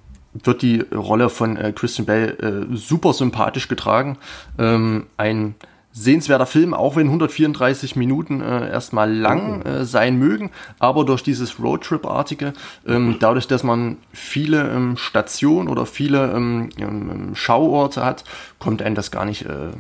wird 0.45 0.63
die 0.63 0.81
Rolle 0.95 1.31
von 1.31 1.57
äh, 1.57 1.73
Christian 1.73 2.07
Bale 2.07 2.39
äh, 2.39 2.77
super 2.77 3.13
sympathisch 3.13 3.69
getragen. 3.69 4.19
Ähm, 4.59 5.07
ein 5.17 5.55
sehenswerter 5.93 6.45
Film, 6.45 6.75
auch 6.75 6.95
wenn 6.97 7.07
134 7.07 7.97
Minuten 7.97 8.43
äh, 8.43 8.71
erstmal 8.71 9.11
lang 9.11 9.63
äh, 9.63 9.85
sein 9.87 10.19
mögen, 10.19 10.51
aber 10.79 11.07
durch 11.07 11.23
dieses 11.23 11.59
Roadtrip-artige, 11.59 12.53
ähm, 12.87 13.17
dadurch, 13.19 13.49
dass 13.49 13.63
man 13.63 13.97
viele 14.13 14.71
ähm, 14.71 14.99
Stationen 14.99 15.69
oder 15.69 15.87
viele 15.87 16.33
ähm, 16.33 16.69
ähm, 16.79 17.35
Schauorte 17.35 18.05
hat, 18.05 18.25
kommt 18.59 18.83
einem 18.83 18.95
das 18.95 19.11
gar 19.11 19.25
nicht 19.25 19.47
äh, 19.47 19.71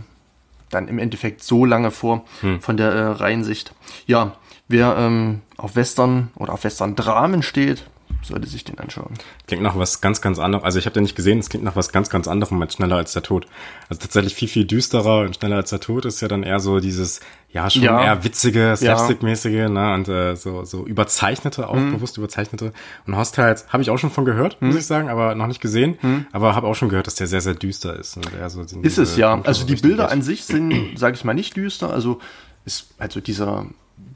dann 0.71 0.89
im 0.89 0.99
Endeffekt 0.99 1.43
so 1.43 1.65
lange 1.65 1.91
vor 1.91 2.25
von 2.61 2.77
der 2.77 2.93
äh, 2.93 3.07
Reihensicht. 3.13 3.75
Ja, 4.07 4.37
wer 4.69 4.97
ähm, 4.99 5.43
auf 5.57 5.77
Western 5.77 6.31
oder 6.37 6.53
auf 6.53 6.65
Western-Dramen 6.65 7.43
steht, 7.43 7.85
sollte 8.23 8.49
sich 8.49 8.65
den 8.65 8.79
anschauen. 8.79 9.15
Klingt 9.47 9.63
nach 9.63 9.77
was 9.77 10.01
ganz, 10.01 10.21
ganz 10.21 10.39
anderem. 10.39 10.65
Also 10.65 10.79
ich 10.79 10.87
habe 10.87 10.95
den 10.95 11.05
nicht 11.05 11.17
gesehen, 11.17 11.39
es 11.39 11.49
klingt 11.49 11.65
nach 11.65 11.77
was 11.77 11.93
ganz, 11.93 12.11
ganz 12.11 12.29
anderem 12.29 12.61
als 12.61 12.75
Schneller 12.75 12.97
als 12.97 13.13
der 13.13 13.23
Tod. 13.23 13.47
Also 13.89 14.01
tatsächlich 14.01 14.35
viel, 14.35 14.49
viel 14.49 14.65
düsterer 14.65 15.21
und 15.21 15.37
Schneller 15.37 15.57
als 15.57 15.71
der 15.71 15.81
Tod 15.81 16.05
ist 16.05 16.21
ja 16.21 16.29
dann 16.29 16.43
eher 16.43 16.61
so 16.61 16.81
dieses, 16.81 17.21
ja, 17.57 17.71
schon 17.71 17.83
Ja. 17.83 18.03
eher 18.05 18.23
witzige, 18.25 18.75
slapstick-mäßige, 18.77 19.69
ne, 19.71 19.95
und 19.95 20.09
äh, 20.09 20.37
so, 20.37 20.65
so 20.65 20.85
überzeichnete, 20.87 21.69
auch 21.69 21.75
bewusst 21.75 22.19
überzeichnete. 22.19 22.73
Und 23.07 23.17
Hostiles 23.17 23.67
habe 23.73 23.83
ich 23.83 23.91
auch 23.91 23.99
schon 23.99 24.11
von 24.11 24.25
gehört, 24.25 24.61
muss 24.61 24.77
ich 24.77 24.87
sagen, 24.87 25.09
aber 25.09 25.35
noch 25.35 25.47
nicht 25.47 25.61
gesehen. 25.61 25.97
Aber 26.33 26.55
habe 26.55 26.67
auch 26.67 26.75
schon 26.75 26.89
gehört, 26.91 27.07
dass 27.07 27.15
der 27.15 27.27
sehr, 27.27 27.41
sehr 27.41 27.55
düster 27.55 27.99
ist. 27.99 28.17
Und 28.17 28.31
eher 28.39 28.51
so 28.51 28.61
Ist 28.83 28.99
es 28.99 29.17
ja. 29.17 29.41
Also 29.43 29.65
die 29.67 29.77
Bilder 29.77 30.11
an 30.11 30.21
sich 30.23 30.45
sind, 30.45 30.73
sage 30.99 31.17
ich 31.17 31.25
mal, 31.25 31.35
nicht 31.35 31.57
düster. 31.57 31.91
Also 31.93 32.21
ist 32.65 32.95
also 32.99 33.21
dieser 33.21 33.67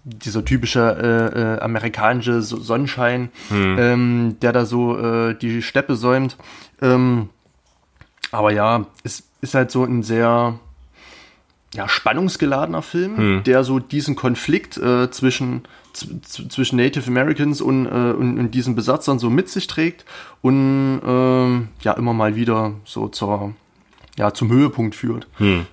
dieser 0.04 0.44
typische 0.44 0.80
äh, 1.34 1.40
äh, 1.56 1.60
amerikanische 1.60 2.42
So- 2.42 2.58
Sonnenschein, 2.60 3.30
ähm, 3.50 4.36
der 4.42 4.52
da 4.52 4.64
so 4.66 4.98
äh, 4.98 5.34
die 5.34 5.62
Steppe 5.62 5.96
säumt. 5.96 6.36
Ähm, 6.82 7.28
aber 8.30 8.52
ja, 8.52 8.86
es 9.04 9.22
ist 9.40 9.54
halt 9.54 9.70
so 9.70 9.84
ein 9.84 10.02
sehr 10.02 10.58
ja, 11.74 11.88
spannungsgeladener 11.88 12.82
Film, 12.82 13.42
der 13.44 13.62
so 13.62 13.78
diesen 13.78 14.16
Konflikt 14.16 14.76
äh, 14.76 15.10
zwischen 15.10 15.62
zwischen 15.92 16.76
Native 16.76 17.08
Americans 17.08 17.60
und, 17.60 17.86
äh, 17.86 17.88
und, 17.88 18.38
und 18.38 18.50
diesen 18.52 18.76
Besatzern 18.76 19.18
so 19.18 19.28
mit 19.28 19.48
sich 19.48 19.66
trägt 19.66 20.04
und 20.40 21.00
ähm, 21.04 21.68
ja 21.82 21.92
immer 21.94 22.12
mal 22.12 22.36
wieder 22.36 22.74
so 22.84 23.08
zur 23.08 23.54
ja, 24.16 24.34
zum 24.34 24.50
Höhepunkt 24.50 24.94
führt. 24.94 25.26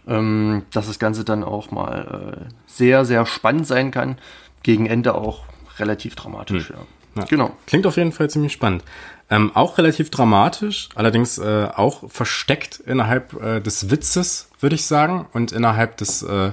Ähm, 0.07 0.63
dass 0.71 0.87
das 0.87 0.99
Ganze 0.99 1.25
dann 1.25 1.43
auch 1.43 1.71
mal 1.71 2.47
äh, 2.47 2.53
sehr, 2.65 3.03
sehr 3.03 3.25
spannend 3.25 3.67
sein 3.67 3.91
kann. 3.91 4.17
Gegen 4.63 4.85
Ende 4.85 5.15
auch 5.15 5.45
relativ 5.79 6.15
dramatisch, 6.15 6.69
ja. 6.69 6.77
Ja. 7.17 7.25
Genau. 7.25 7.55
Klingt 7.65 7.87
auf 7.87 7.97
jeden 7.97 8.11
Fall 8.11 8.29
ziemlich 8.29 8.53
spannend. 8.53 8.83
Ähm, 9.29 9.51
auch 9.55 9.77
relativ 9.77 10.09
dramatisch, 10.09 10.87
allerdings 10.95 11.37
äh, 11.37 11.67
auch 11.75 12.09
versteckt 12.09 12.81
innerhalb 12.85 13.33
äh, 13.41 13.59
des 13.59 13.91
Witzes, 13.91 14.49
würde 14.61 14.75
ich 14.75 14.85
sagen, 14.85 15.27
und 15.33 15.51
innerhalb 15.51 15.97
des 15.97 16.23
äh, 16.23 16.51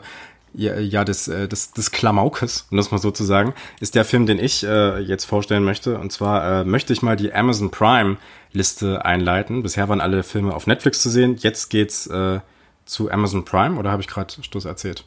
ja, 0.56 1.04
des, 1.04 1.28
äh, 1.28 1.48
des, 1.48 1.72
des 1.72 1.90
Klamaukes, 1.90 2.66
um 2.70 2.76
das 2.76 2.90
mal 2.90 2.98
so 2.98 3.10
zu 3.10 3.24
sagen, 3.24 3.54
ist 3.80 3.94
der 3.94 4.04
Film, 4.04 4.26
den 4.26 4.38
ich 4.38 4.64
äh, 4.64 5.00
jetzt 5.00 5.24
vorstellen 5.24 5.64
möchte. 5.64 5.98
Und 5.98 6.12
zwar 6.12 6.60
äh, 6.60 6.64
möchte 6.64 6.92
ich 6.92 7.02
mal 7.02 7.16
die 7.16 7.32
Amazon 7.32 7.70
Prime 7.70 8.16
Liste 8.52 9.04
einleiten. 9.04 9.62
Bisher 9.62 9.88
waren 9.88 10.00
alle 10.00 10.22
Filme 10.22 10.54
auf 10.54 10.66
Netflix 10.66 11.02
zu 11.02 11.10
sehen. 11.10 11.36
Jetzt 11.38 11.70
geht's 11.70 12.06
äh, 12.06 12.38
zu 12.84 13.10
Amazon 13.10 13.44
Prime 13.44 13.78
oder 13.78 13.90
habe 13.90 14.02
ich 14.02 14.08
gerade 14.08 14.32
Stoß 14.42 14.64
erzählt? 14.64 15.04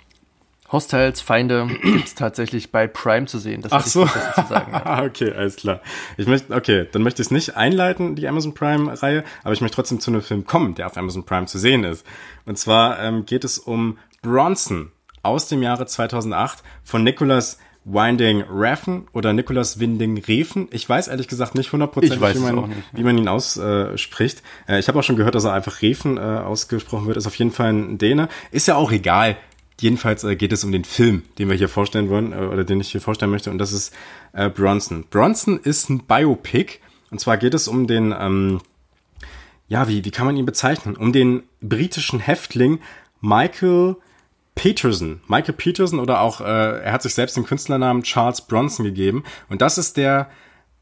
Hostiles, 0.72 1.22
Feinde 1.22 1.68
gibt's 1.84 2.16
tatsächlich 2.16 2.72
bei 2.72 2.88
Prime 2.88 3.26
zu 3.26 3.40
sehen. 3.40 3.62
Das 3.62 3.72
Ach 3.72 3.86
so. 3.86 4.06
Zu 4.06 4.48
sagen, 4.48 4.72
ja. 4.72 5.04
okay, 5.06 5.32
alles 5.32 5.56
klar. 5.56 5.82
Ich 6.18 6.28
möchte, 6.28 6.54
okay, 6.54 6.88
dann 6.92 7.04
möchte 7.04 7.22
ich 7.22 7.28
es 7.28 7.32
nicht 7.32 7.56
einleiten, 7.56 8.16
die 8.16 8.28
Amazon 8.28 8.54
Prime-Reihe, 8.54 9.24
aber 9.44 9.54
ich 9.54 9.62
möchte 9.62 9.76
trotzdem 9.76 10.00
zu 10.00 10.12
einem 10.12 10.22
Film 10.22 10.46
kommen, 10.46 10.76
der 10.76 10.88
auf 10.88 10.98
Amazon 10.98 11.26
Prime 11.26 11.46
zu 11.46 11.58
sehen 11.58 11.84
ist. 11.84 12.06
Und 12.46 12.58
zwar 12.58 13.00
ähm, 13.00 13.26
geht 13.26 13.44
es 13.44 13.58
um 13.58 13.98
Bronson 14.22 14.92
aus 15.24 15.48
dem 15.48 15.64
Jahre 15.64 15.86
2008 15.86 16.64
von 16.84 17.04
Nicholas 17.04 17.60
Winding 17.88 18.44
Refn 18.50 19.08
oder 19.14 19.32
Nicholas 19.32 19.80
Winding 19.80 20.18
Refen. 20.18 20.68
Ich 20.72 20.88
weiß 20.88 21.08
ehrlich 21.08 21.30
gesagt 21.30 21.56
nicht 21.56 21.72
hundertprozentig, 21.72 22.20
wie, 22.36 22.40
man, 22.40 22.74
wie 22.92 23.04
man 23.04 23.18
ihn 23.18 23.30
ausspricht. 23.30 24.44
Äh, 24.68 24.80
ich 24.80 24.90
habe 24.90 25.00
auch 25.00 25.04
schon 25.04 25.16
gehört, 25.16 25.36
dass 25.36 25.46
er 25.46 25.54
einfach 25.54 25.82
Refen 25.82 26.18
äh, 26.18 26.20
ausgesprochen 26.20 27.08
wird. 27.08 27.16
Ist 27.16 27.28
auf 27.28 27.36
jeden 27.36 27.52
Fall 27.52 27.72
ein 27.72 27.98
Däne. 27.98 28.28
Ist 28.52 28.68
ja 28.68 28.76
auch 28.76 28.92
egal. 28.92 29.38
Jedenfalls 29.80 30.24
äh, 30.24 30.36
geht 30.36 30.52
es 30.52 30.64
um 30.64 30.72
den 30.72 30.84
Film, 30.84 31.24
den 31.38 31.50
wir 31.50 31.56
hier 31.56 31.70
vorstellen 31.70 32.10
wollen 32.10 32.34
äh, 32.34 32.38
oder 32.38 32.64
den 32.64 32.82
ich 32.82 32.92
hier 32.92 33.02
vorstellen 33.02 33.32
möchte. 33.32 33.52
Und 33.52 33.60
das 33.60 33.72
ist 33.72 33.94
äh, 34.34 34.50
Bronson. 34.50 35.06
Bronson 35.10 35.60
ist 35.60 35.90
ein 35.90 36.06
Biopic. 36.06 36.80
Und 37.12 37.20
zwar 37.20 37.38
geht 37.38 37.54
es 37.54 37.68
um 37.68 37.88
den, 37.88 38.14
ähm, 38.18 38.62
ja, 39.68 39.88
wie, 39.88 40.04
wie 40.04 40.12
kann 40.12 40.26
man 40.26 40.36
ihn 40.36 40.46
bezeichnen? 40.46 40.96
Um 40.96 41.14
den 41.14 41.44
britischen 41.62 42.20
Häftling 42.20 42.80
Michael 43.22 43.96
Peterson, 44.56 45.22
Michael 45.28 45.54
Peterson 45.54 46.00
oder 46.00 46.22
auch, 46.22 46.42
äh, 46.42 46.80
er 46.82 46.92
hat 46.92 47.04
sich 47.04 47.14
selbst 47.14 47.38
den 47.38 47.46
Künstlernamen 47.46 48.02
Charles 48.02 48.42
Bronson 48.42 48.86
gegeben. 48.86 49.24
Und 49.50 49.62
das 49.62 49.78
ist 49.78 49.98
der 49.98 50.30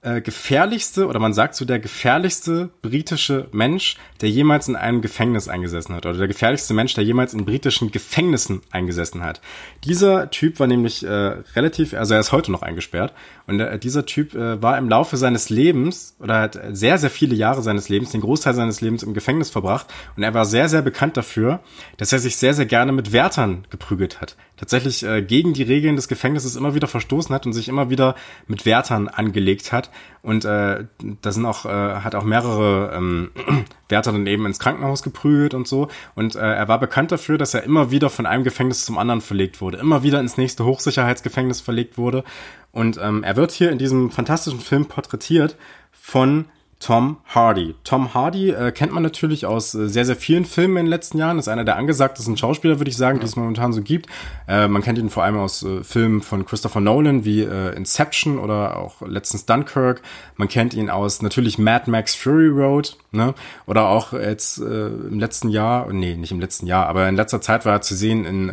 äh, 0.05 0.21
gefährlichste 0.21 1.07
oder 1.07 1.19
man 1.19 1.33
sagt 1.33 1.55
so 1.55 1.65
der 1.65 1.79
gefährlichste 1.79 2.69
britische 2.81 3.47
Mensch, 3.51 3.97
der 4.21 4.29
jemals 4.29 4.67
in 4.67 4.75
einem 4.75 5.01
Gefängnis 5.01 5.47
eingesessen 5.47 5.95
hat 5.95 6.05
oder 6.05 6.17
der 6.17 6.27
gefährlichste 6.27 6.73
Mensch, 6.73 6.93
der 6.93 7.03
jemals 7.03 7.33
in 7.33 7.43
britischen 7.43 7.91
Gefängnissen 7.91 8.61
eingesessen 8.71 9.23
hat. 9.23 9.41
Dieser 9.83 10.29
Typ 10.29 10.59
war 10.59 10.67
nämlich 10.67 11.03
äh, 11.03 11.09
relativ, 11.55 11.93
also 11.93 12.13
er 12.13 12.19
ist 12.19 12.31
heute 12.31 12.51
noch 12.51 12.61
eingesperrt 12.61 13.13
und 13.47 13.59
äh, 13.59 13.79
dieser 13.79 14.05
Typ 14.05 14.35
äh, 14.35 14.61
war 14.61 14.77
im 14.77 14.89
Laufe 14.89 15.17
seines 15.17 15.49
Lebens 15.49 16.15
oder 16.19 16.39
hat 16.39 16.59
sehr, 16.71 16.97
sehr 16.97 17.09
viele 17.09 17.35
Jahre 17.35 17.63
seines 17.63 17.89
Lebens, 17.89 18.11
den 18.11 18.21
Großteil 18.21 18.53
seines 18.53 18.81
Lebens 18.81 19.01
im 19.01 19.15
Gefängnis 19.15 19.49
verbracht 19.49 19.87
und 20.15 20.23
er 20.23 20.33
war 20.33 20.45
sehr, 20.45 20.69
sehr 20.69 20.83
bekannt 20.83 21.17
dafür, 21.17 21.61
dass 21.97 22.13
er 22.13 22.19
sich 22.19 22.37
sehr, 22.37 22.53
sehr 22.53 22.67
gerne 22.67 22.91
mit 22.91 23.11
Wärtern 23.11 23.65
geprügelt 23.71 24.21
hat 24.21 24.35
tatsächlich 24.57 25.03
äh, 25.03 25.21
gegen 25.21 25.53
die 25.53 25.63
Regeln 25.63 25.95
des 25.95 26.07
Gefängnisses 26.07 26.55
immer 26.55 26.75
wieder 26.75 26.87
verstoßen 26.87 27.33
hat 27.33 27.45
und 27.45 27.53
sich 27.53 27.67
immer 27.67 27.89
wieder 27.89 28.15
mit 28.47 28.65
Wärtern 28.65 29.07
angelegt 29.07 29.71
hat. 29.71 29.91
Und 30.21 30.45
äh, 30.45 30.85
da 31.21 31.31
sind 31.31 31.45
auch, 31.45 31.65
äh, 31.65 31.69
hat 31.69 32.15
auch 32.15 32.23
mehrere 32.23 32.93
ähm, 32.95 33.31
Wärter 33.89 34.11
dann 34.11 34.27
eben 34.27 34.45
ins 34.45 34.59
Krankenhaus 34.59 35.03
geprügelt 35.03 35.53
und 35.53 35.67
so. 35.67 35.87
Und 36.15 36.35
äh, 36.35 36.39
er 36.39 36.67
war 36.67 36.79
bekannt 36.79 37.11
dafür, 37.11 37.37
dass 37.37 37.53
er 37.53 37.63
immer 37.63 37.91
wieder 37.91 38.09
von 38.09 38.25
einem 38.25 38.43
Gefängnis 38.43 38.85
zum 38.85 38.97
anderen 38.97 39.21
verlegt 39.21 39.61
wurde, 39.61 39.77
immer 39.77 40.03
wieder 40.03 40.19
ins 40.19 40.37
nächste 40.37 40.65
Hochsicherheitsgefängnis 40.65 41.61
verlegt 41.61 41.97
wurde. 41.97 42.23
Und 42.71 42.99
ähm, 43.01 43.23
er 43.23 43.35
wird 43.35 43.51
hier 43.51 43.71
in 43.71 43.77
diesem 43.77 44.11
fantastischen 44.11 44.59
Film 44.59 44.85
porträtiert 44.85 45.55
von 45.91 46.45
Tom 46.85 47.17
Hardy. 47.25 47.73
Tom 47.83 48.13
Hardy 48.13 48.51
äh, 48.51 48.71
kennt 48.71 48.91
man 48.91 49.01
natürlich 49.01 49.47
aus 49.47 49.73
äh, 49.73 49.89
sehr, 49.89 50.05
sehr 50.05 50.15
vielen 50.15 50.45
Filmen 50.45 50.77
in 50.77 50.85
den 50.85 50.91
letzten 50.91 51.17
Jahren. 51.17 51.39
Ist 51.39 51.47
einer 51.47 51.63
der 51.63 51.77
angesagtesten 51.77 52.37
Schauspieler, 52.37 52.79
würde 52.79 52.91
ich 52.91 52.95
sagen, 52.95 53.17
ja. 53.17 53.21
die 53.21 53.25
es 53.25 53.35
momentan 53.35 53.73
so 53.73 53.81
gibt. 53.81 54.07
Äh, 54.47 54.67
man 54.67 54.83
kennt 54.83 54.99
ihn 54.99 55.09
vor 55.09 55.23
allem 55.23 55.35
aus 55.35 55.63
äh, 55.63 55.83
Filmen 55.83 56.21
von 56.21 56.45
Christopher 56.45 56.81
Nolan 56.81 57.25
wie 57.25 57.41
äh, 57.41 57.75
Inception 57.75 58.37
oder 58.37 58.77
auch 58.77 59.01
letztens 59.01 59.47
Dunkirk. 59.47 60.03
Man 60.35 60.47
kennt 60.47 60.75
ihn 60.75 60.91
aus 60.91 61.23
natürlich 61.23 61.57
Mad 61.57 61.89
Max 61.89 62.13
Fury 62.13 62.49
Road, 62.49 62.97
ne? 63.11 63.33
Oder 63.65 63.87
auch 63.87 64.13
jetzt 64.13 64.59
äh, 64.59 64.87
im 64.89 65.19
letzten 65.19 65.49
Jahr, 65.49 65.91
nee, 65.91 66.15
nicht 66.15 66.33
im 66.33 66.39
letzten 66.39 66.67
Jahr, 66.67 66.85
aber 66.85 67.09
in 67.09 67.15
letzter 67.15 67.41
Zeit 67.41 67.65
war 67.65 67.73
er 67.73 67.81
zu 67.81 67.95
sehen 67.95 68.25
in 68.25 68.51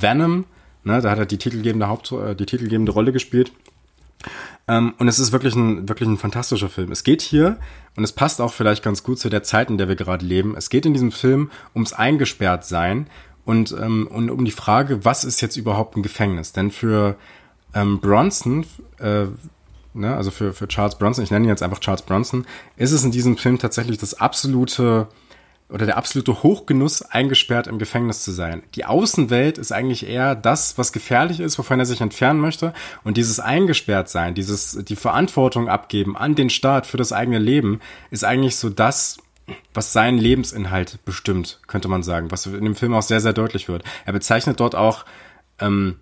Venom. 0.00 0.46
Ne? 0.84 1.00
Da 1.00 1.10
hat 1.10 1.18
er 1.18 1.26
die 1.26 1.38
titelgebende 1.38 1.88
Haupt, 1.88 2.12
äh, 2.12 2.34
die 2.34 2.46
titelgebende 2.46 2.92
Rolle 2.92 3.12
gespielt. 3.12 3.52
Ähm, 4.66 4.94
und 4.98 5.08
es 5.08 5.18
ist 5.18 5.32
wirklich 5.32 5.54
ein, 5.54 5.88
wirklich 5.88 6.08
ein 6.08 6.16
fantastischer 6.16 6.68
Film. 6.68 6.90
Es 6.90 7.04
geht 7.04 7.22
hier, 7.22 7.58
und 7.96 8.04
es 8.04 8.12
passt 8.12 8.40
auch 8.40 8.52
vielleicht 8.52 8.82
ganz 8.82 9.02
gut 9.02 9.18
zu 9.18 9.28
der 9.28 9.42
Zeit, 9.42 9.70
in 9.70 9.78
der 9.78 9.88
wir 9.88 9.96
gerade 9.96 10.24
leben, 10.24 10.56
es 10.56 10.70
geht 10.70 10.86
in 10.86 10.94
diesem 10.94 11.12
Film 11.12 11.50
ums 11.74 11.92
Eingesperrtsein 11.92 13.08
und, 13.44 13.72
ähm, 13.72 14.08
und 14.10 14.30
um 14.30 14.44
die 14.44 14.50
Frage, 14.50 15.04
was 15.04 15.24
ist 15.24 15.40
jetzt 15.40 15.56
überhaupt 15.56 15.96
ein 15.96 16.02
Gefängnis? 16.02 16.52
Denn 16.52 16.70
für 16.70 17.16
ähm, 17.74 18.00
Bronson, 18.00 18.64
äh, 18.98 19.26
ne, 19.92 20.16
also 20.16 20.30
für, 20.30 20.52
für 20.52 20.66
Charles 20.66 20.96
Bronson, 20.96 21.24
ich 21.24 21.30
nenne 21.30 21.46
ihn 21.46 21.50
jetzt 21.50 21.62
einfach 21.62 21.80
Charles 21.80 22.02
Bronson, 22.02 22.46
ist 22.76 22.92
es 22.92 23.04
in 23.04 23.10
diesem 23.10 23.36
Film 23.36 23.58
tatsächlich 23.58 23.98
das 23.98 24.14
absolute 24.14 25.08
oder 25.74 25.86
der 25.86 25.96
absolute 25.96 26.44
Hochgenuss, 26.44 27.02
eingesperrt 27.02 27.66
im 27.66 27.80
Gefängnis 27.80 28.22
zu 28.22 28.30
sein. 28.30 28.62
Die 28.76 28.84
Außenwelt 28.84 29.58
ist 29.58 29.72
eigentlich 29.72 30.06
eher 30.06 30.36
das, 30.36 30.78
was 30.78 30.92
gefährlich 30.92 31.40
ist, 31.40 31.58
wovon 31.58 31.80
er 31.80 31.84
sich 31.84 32.00
entfernen 32.00 32.38
möchte. 32.38 32.72
Und 33.02 33.16
dieses 33.16 33.40
eingesperrt 33.40 34.08
sein, 34.08 34.36
dieses, 34.36 34.84
die 34.84 34.94
Verantwortung 34.94 35.68
abgeben 35.68 36.16
an 36.16 36.36
den 36.36 36.48
Staat 36.48 36.86
für 36.86 36.96
das 36.96 37.12
eigene 37.12 37.40
Leben, 37.40 37.80
ist 38.12 38.24
eigentlich 38.24 38.54
so 38.54 38.70
das, 38.70 39.18
was 39.74 39.92
seinen 39.92 40.18
Lebensinhalt 40.18 41.04
bestimmt, 41.04 41.58
könnte 41.66 41.88
man 41.88 42.04
sagen, 42.04 42.30
was 42.30 42.46
in 42.46 42.64
dem 42.64 42.76
Film 42.76 42.94
auch 42.94 43.02
sehr, 43.02 43.20
sehr 43.20 43.32
deutlich 43.32 43.66
wird. 43.66 43.82
Er 44.06 44.12
bezeichnet 44.12 44.60
dort 44.60 44.76
auch 44.76 45.04
ähm, 45.58 45.96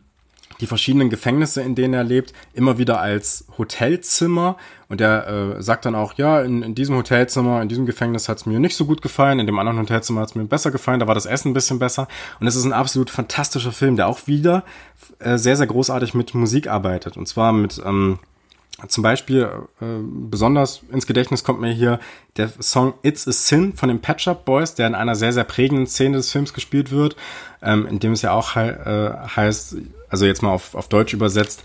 die 0.63 0.67
verschiedenen 0.67 1.11
Gefängnisse, 1.11 1.61
in 1.61 1.75
denen 1.75 1.93
er 1.93 2.05
lebt, 2.05 2.33
immer 2.55 2.79
wieder 2.79 3.01
als 3.01 3.45
Hotelzimmer. 3.59 4.57
Und 4.89 5.01
er 5.01 5.57
äh, 5.57 5.63
sagt 5.63 5.85
dann 5.85 5.95
auch, 5.95 6.15
ja, 6.15 6.41
in, 6.41 6.63
in 6.63 6.75
diesem 6.75 6.97
Hotelzimmer, 6.97 7.61
in 7.61 7.69
diesem 7.69 7.85
Gefängnis 7.85 8.29
hat 8.29 8.39
es 8.39 8.47
mir 8.47 8.61
nicht 8.61 8.77
so 8.77 8.87
gut 8.87 9.03
gefallen, 9.03 9.41
in 9.41 9.47
dem 9.47 9.59
anderen 9.59 9.79
Hotelzimmer 9.79 10.21
hat 10.21 10.31
es 10.31 10.35
mir 10.35 10.45
besser 10.45 10.71
gefallen, 10.71 11.01
da 11.01 11.07
war 11.07 11.15
das 11.15 11.27
Essen 11.27 11.51
ein 11.51 11.55
bisschen 11.55 11.79
besser. 11.79 12.09
Und 12.41 12.47
es 12.47 12.57
ist 12.57 12.65
ein 12.65 12.73
absolut 12.73 13.11
fantastischer 13.11 13.73
Film, 13.73 13.97
der 13.97 14.07
auch 14.07 14.27
wieder 14.27 14.65
äh, 15.19 15.37
sehr, 15.37 15.57
sehr 15.57 15.67
großartig 15.67 16.15
mit 16.15 16.35
Musik 16.35 16.69
arbeitet. 16.69 17.17
Und 17.17 17.27
zwar 17.27 17.53
mit 17.53 17.83
ähm, 17.85 18.19
zum 18.89 19.03
Beispiel 19.03 19.49
äh, 19.81 19.85
besonders 20.03 20.83
ins 20.91 21.07
Gedächtnis 21.07 21.45
kommt 21.45 21.61
mir 21.61 21.73
hier 21.73 22.01
der 22.37 22.51
Song 22.61 22.95
It's 23.03 23.29
a 23.29 23.33
Sin 23.33 23.75
von 23.75 23.89
den 23.89 24.01
Pet 24.01 24.21
Shop 24.21 24.45
Boys, 24.45 24.75
der 24.75 24.87
in 24.87 24.95
einer 24.95 25.15
sehr, 25.15 25.33
sehr 25.33 25.45
prägenden 25.45 25.87
Szene 25.87 26.17
des 26.17 26.33
Films 26.33 26.53
gespielt 26.53 26.91
wird, 26.91 27.17
ähm, 27.63 27.87
in 27.87 27.99
dem 27.99 28.13
es 28.13 28.23
ja 28.23 28.33
auch 28.33 28.55
he 28.55 28.61
äh, 28.61 29.13
heißt, 29.37 29.77
also 30.13 30.27
jetzt 30.27 30.43
mal 30.43 30.51
auf, 30.51 30.75
auf 30.75 30.89
Deutsch 30.89 31.15
übersetzt, 31.15 31.63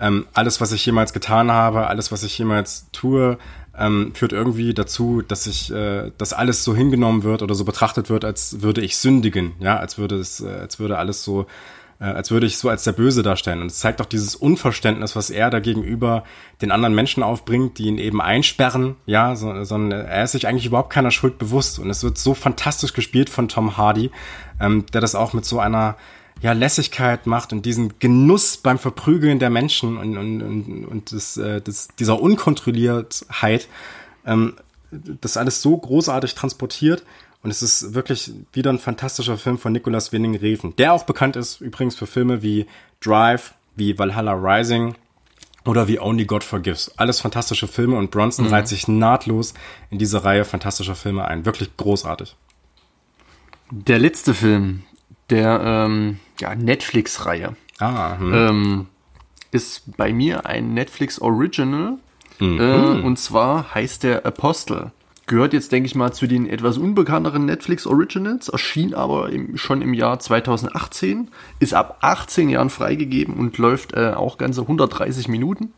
ähm, 0.00 0.26
alles, 0.32 0.60
was 0.60 0.72
ich 0.72 0.86
jemals 0.86 1.12
getan 1.12 1.50
habe, 1.50 1.88
alles, 1.88 2.12
was 2.12 2.22
ich 2.22 2.38
jemals 2.38 2.86
tue, 2.92 3.38
ähm, 3.76 4.12
führt 4.14 4.32
irgendwie 4.32 4.72
dazu, 4.72 5.22
dass 5.26 5.46
ich, 5.46 5.72
äh, 5.72 6.12
dass 6.16 6.32
alles 6.32 6.64
so 6.64 6.74
hingenommen 6.74 7.24
wird 7.24 7.42
oder 7.42 7.54
so 7.54 7.64
betrachtet 7.64 8.08
wird, 8.08 8.24
als 8.24 8.62
würde 8.62 8.80
ich 8.80 8.96
sündigen, 8.96 9.52
ja, 9.60 9.76
als 9.76 9.98
würde 9.98 10.16
es, 10.16 10.40
äh, 10.40 10.48
als 10.48 10.78
würde 10.78 10.98
alles 10.98 11.24
so 11.24 11.46
äh, 12.00 12.04
als 12.04 12.30
würde 12.30 12.46
ich 12.46 12.58
so 12.58 12.68
als 12.68 12.84
der 12.84 12.92
Böse 12.92 13.24
darstellen. 13.24 13.60
Und 13.60 13.66
es 13.68 13.78
zeigt 13.78 14.00
auch 14.00 14.06
dieses 14.06 14.36
Unverständnis, 14.36 15.16
was 15.16 15.30
er 15.30 15.50
da 15.50 15.58
gegenüber 15.58 16.22
den 16.62 16.70
anderen 16.70 16.94
Menschen 16.94 17.24
aufbringt, 17.24 17.78
die 17.78 17.86
ihn 17.86 17.98
eben 17.98 18.20
einsperren, 18.20 18.94
ja, 19.06 19.34
so, 19.34 19.64
sondern 19.64 20.06
er 20.06 20.22
ist 20.22 20.32
sich 20.32 20.46
eigentlich 20.46 20.66
überhaupt 20.66 20.92
keiner 20.92 21.10
Schuld 21.10 21.38
bewusst. 21.38 21.80
Und 21.80 21.90
es 21.90 22.04
wird 22.04 22.16
so 22.18 22.34
fantastisch 22.34 22.92
gespielt 22.92 23.30
von 23.30 23.48
Tom 23.48 23.76
Hardy, 23.76 24.12
ähm, 24.60 24.86
der 24.92 25.00
das 25.00 25.16
auch 25.16 25.32
mit 25.32 25.44
so 25.44 25.58
einer 25.58 25.96
ja, 26.40 26.52
Lässigkeit 26.52 27.26
macht 27.26 27.52
und 27.52 27.66
diesen 27.66 27.98
Genuss 27.98 28.56
beim 28.56 28.78
Verprügeln 28.78 29.38
der 29.38 29.50
Menschen 29.50 29.96
und, 29.96 30.16
und, 30.16 30.42
und, 30.42 30.84
und 30.84 31.12
das, 31.12 31.36
äh, 31.36 31.60
das, 31.60 31.88
dieser 31.98 32.20
Unkontrolliertheit, 32.20 33.68
ähm, 34.24 34.54
das 34.90 35.36
alles 35.36 35.60
so 35.62 35.76
großartig 35.76 36.34
transportiert 36.34 37.04
und 37.42 37.50
es 37.50 37.62
ist 37.62 37.94
wirklich 37.94 38.32
wieder 38.52 38.72
ein 38.72 38.78
fantastischer 38.78 39.38
Film 39.38 39.58
von 39.58 39.72
Nicolas 39.72 40.12
Winning 40.12 40.36
Reven, 40.36 40.74
der 40.76 40.92
auch 40.92 41.04
bekannt 41.04 41.36
ist 41.36 41.60
übrigens 41.60 41.96
für 41.96 42.06
Filme 42.06 42.42
wie 42.42 42.66
Drive, 43.00 43.54
wie 43.76 43.98
Valhalla 43.98 44.32
Rising 44.32 44.94
oder 45.64 45.86
wie 45.86 46.00
Only 46.00 46.24
God 46.24 46.42
Forgives. 46.42 46.92
Alles 46.96 47.20
fantastische 47.20 47.68
Filme 47.68 47.96
und 47.96 48.10
Bronson 48.10 48.46
mhm. 48.46 48.52
reiht 48.52 48.68
sich 48.68 48.88
nahtlos 48.88 49.54
in 49.90 49.98
diese 49.98 50.24
Reihe 50.24 50.44
fantastischer 50.44 50.94
Filme 50.94 51.26
ein. 51.26 51.44
Wirklich 51.44 51.76
großartig. 51.76 52.36
Der 53.70 53.98
letzte 53.98 54.34
Film 54.34 54.84
der 55.30 55.60
ähm, 55.64 56.18
ja, 56.40 56.54
Netflix-Reihe 56.54 57.56
ah, 57.78 58.18
hm. 58.18 58.34
ähm, 58.34 58.86
ist 59.50 59.96
bei 59.96 60.12
mir 60.12 60.46
ein 60.46 60.74
Netflix 60.74 61.20
Original. 61.20 61.98
Mhm. 62.38 62.60
Äh, 62.60 63.02
und 63.02 63.18
zwar 63.18 63.74
heißt 63.74 64.02
der 64.02 64.24
Apostel. 64.24 64.92
Gehört 65.26 65.52
jetzt, 65.52 65.72
denke 65.72 65.86
ich 65.86 65.94
mal, 65.94 66.12
zu 66.12 66.26
den 66.26 66.48
etwas 66.48 66.78
unbekannteren 66.78 67.44
Netflix 67.44 67.86
Originals, 67.86 68.48
erschien 68.48 68.94
aber 68.94 69.28
im, 69.28 69.58
schon 69.58 69.82
im 69.82 69.92
Jahr 69.92 70.18
2018, 70.18 71.28
ist 71.58 71.74
ab 71.74 71.98
18 72.00 72.48
Jahren 72.48 72.70
freigegeben 72.70 73.34
und 73.34 73.58
läuft 73.58 73.92
äh, 73.92 74.14
auch 74.16 74.38
ganze 74.38 74.62
130 74.62 75.28
Minuten. 75.28 75.74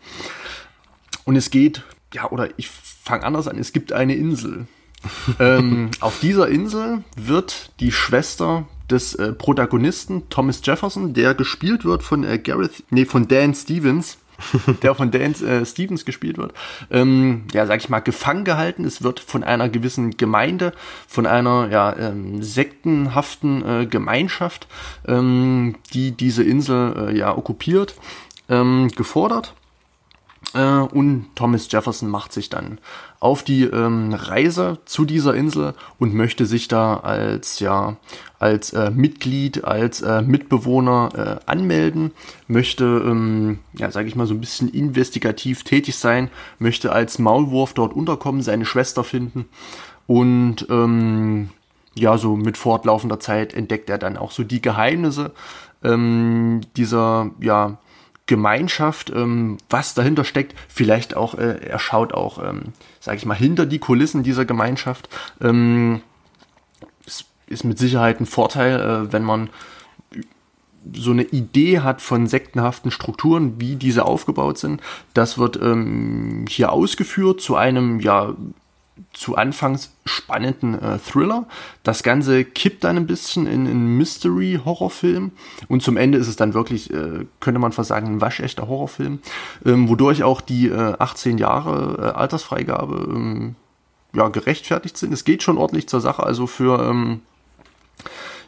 und 1.25 1.35
es 1.35 1.51
geht, 1.51 1.83
ja, 2.15 2.31
oder 2.31 2.49
ich 2.59 2.69
fange 2.69 3.25
anders 3.25 3.49
an, 3.49 3.59
es 3.59 3.73
gibt 3.73 3.93
eine 3.93 4.15
Insel. 4.15 4.69
ähm, 5.41 5.91
auf 5.99 6.21
dieser 6.21 6.49
Insel 6.49 7.03
wird 7.17 7.73
die 7.81 7.91
Schwester 7.91 8.69
des 8.91 9.15
äh, 9.15 9.33
Protagonisten 9.33 10.29
Thomas 10.29 10.61
Jefferson, 10.65 11.15
der 11.15 11.35
gespielt 11.35 11.85
wird 11.85 12.03
von 12.03 12.25
äh, 12.25 12.39
Gareth, 12.39 12.85
nee, 12.91 13.05
von 13.05 13.29
Dan 13.29 13.55
Stevens, 13.55 14.19
der 14.83 14.95
von 14.95 15.11
Dan 15.11 15.35
äh, 15.35 15.65
Stevens 15.65 16.05
gespielt 16.05 16.39
wird, 16.39 16.53
ähm, 16.91 17.45
ja, 17.53 17.67
sag 17.67 17.81
ich 17.81 17.89
mal, 17.89 18.01
gefangen 18.01 18.45
gehalten. 18.45 18.85
Es 18.85 19.03
wird 19.03 19.21
von 19.21 19.45
einer 19.45 19.69
gewissen 19.69 20.17
Gemeinde, 20.17 20.73
von 21.07 21.27
einer 21.27 21.69
ja, 21.71 21.97
ähm, 21.97 22.43
sektenhaften 22.43 23.65
äh, 23.65 23.87
Gemeinschaft, 23.87 24.67
ähm, 25.07 25.77
die 25.93 26.13
diese 26.13 26.43
Insel 26.43 27.11
äh, 27.11 27.17
ja 27.17 27.37
okkupiert, 27.37 27.95
ähm, 28.49 28.89
gefordert. 28.97 29.55
Äh, 30.55 30.81
und 30.81 31.27
Thomas 31.35 31.71
Jefferson 31.71 32.09
macht 32.09 32.33
sich 32.33 32.49
dann 32.49 32.79
auf 33.21 33.43
die 33.43 33.65
ähm, 33.65 34.15
Reise 34.15 34.79
zu 34.85 35.05
dieser 35.05 35.35
Insel 35.35 35.75
und 35.99 36.15
möchte 36.15 36.47
sich 36.47 36.69
da 36.69 36.97
als 36.97 37.61
ja 37.61 37.97
als 38.39 38.73
äh, 38.73 38.91
Mitglied, 38.91 39.65
als 39.65 40.01
äh, 40.01 40.23
Mitbewohner 40.23 41.41
äh, 41.47 41.51
anmelden, 41.51 42.13
möchte 42.49 42.85
ähm, 42.85 43.59
ja 43.75 43.91
sage 43.91 44.09
ich 44.09 44.17
mal 44.17 44.27
so 44.27 44.35
ein 44.35 44.41
bisschen 44.41 44.69
investigativ 44.69 45.65
tätig 45.65 45.97
sein, 45.97 46.31
möchte 46.59 46.93
als 46.93 47.19
Maulwurf 47.19 47.75
dort 47.75 47.95
unterkommen, 47.95 48.43
seine 48.43 48.65
Schwester 48.65 49.05
finden 49.05 49.47
und 50.07 50.67
ähm, 50.71 51.51
ja 51.95 52.17
so 52.19 52.37
mit 52.37 52.57
fortlaufender 52.57 53.21
Zeit 53.21 53.53
entdeckt 53.55 53.91
er 53.91 53.99
dann 53.99 54.17
auch 54.17 54.31
so 54.31 54.43
die 54.45 54.63
Geheimnisse 54.63 55.33
ähm, 55.85 56.63
dieser 56.77 57.31
ja 57.41 57.79
Gemeinschaft, 58.31 59.11
ähm, 59.11 59.59
was 59.69 59.95
dahinter 59.95 60.23
steckt. 60.23 60.55
Vielleicht 60.69 61.17
auch, 61.17 61.35
äh, 61.35 61.59
er 61.67 61.81
schaut 61.81 62.15
auch, 62.15 62.41
ähm, 62.43 62.73
sage 63.01 63.19
ich 63.19 63.27
mal, 63.27 63.35
hinter 63.35 63.67
die 63.67 63.81
Kulissen 63.81 64.23
dieser 64.23 64.45
Gemeinschaft. 64.45 65.09
Ähm, 65.41 66.01
es 67.05 67.25
ist 67.49 67.65
mit 67.65 67.77
Sicherheit 67.77 68.21
ein 68.21 68.27
Vorteil, 68.27 68.81
äh, 68.81 69.13
wenn 69.13 69.25
man 69.25 69.51
so 70.95 71.11
eine 71.11 71.25
Idee 71.25 71.81
hat 71.81 72.01
von 72.01 72.29
sektenhaften 72.29 72.93
Strukturen, 72.93 73.61
wie 73.61 73.75
diese 73.75 74.05
aufgebaut 74.05 74.59
sind. 74.59 74.81
Das 75.13 75.37
wird 75.37 75.57
ähm, 75.61 76.45
hier 76.49 76.71
ausgeführt 76.73 77.41
zu 77.41 77.57
einem 77.57 77.99
ja 77.99 78.37
zu 79.13 79.37
Anfangs 79.37 79.93
spannenden 80.05 80.81
äh, 80.81 80.99
Thriller. 80.99 81.47
Das 81.83 82.03
Ganze 82.03 82.45
kippt 82.45 82.85
dann 82.85 82.97
ein 82.97 83.07
bisschen 83.07 83.47
in 83.47 83.67
einen 83.67 83.97
Mystery-Horrorfilm 83.97 85.33
und 85.69 85.83
zum 85.83 85.97
Ende 85.97 86.19
ist 86.19 86.29
es 86.29 86.37
dann 86.37 86.55
wirklich, 86.55 86.93
äh, 86.93 87.27
könnte 87.41 87.61
man 87.61 87.73
fast 87.73 87.89
sagen, 87.89 88.07
ein 88.09 88.21
waschechter 88.21 88.69
Horrorfilm, 88.69 89.21
ähm, 89.65 89.89
wodurch 89.89 90.23
auch 90.23 90.41
die 90.41 90.69
äh, 90.69 90.95
18 90.99 91.39
Jahre 91.39 92.13
äh, 92.15 92.19
Altersfreigabe 92.19 93.09
ähm, 93.11 93.57
ja, 94.13 94.29
gerechtfertigt 94.29 94.97
sind. 94.97 95.13
Es 95.13 95.25
geht 95.25 95.43
schon 95.43 95.59
ordentlich 95.59 95.89
zur 95.89 96.01
Sache, 96.01 96.23
also 96.23 96.47
für 96.47 96.81
ähm, 96.89 97.21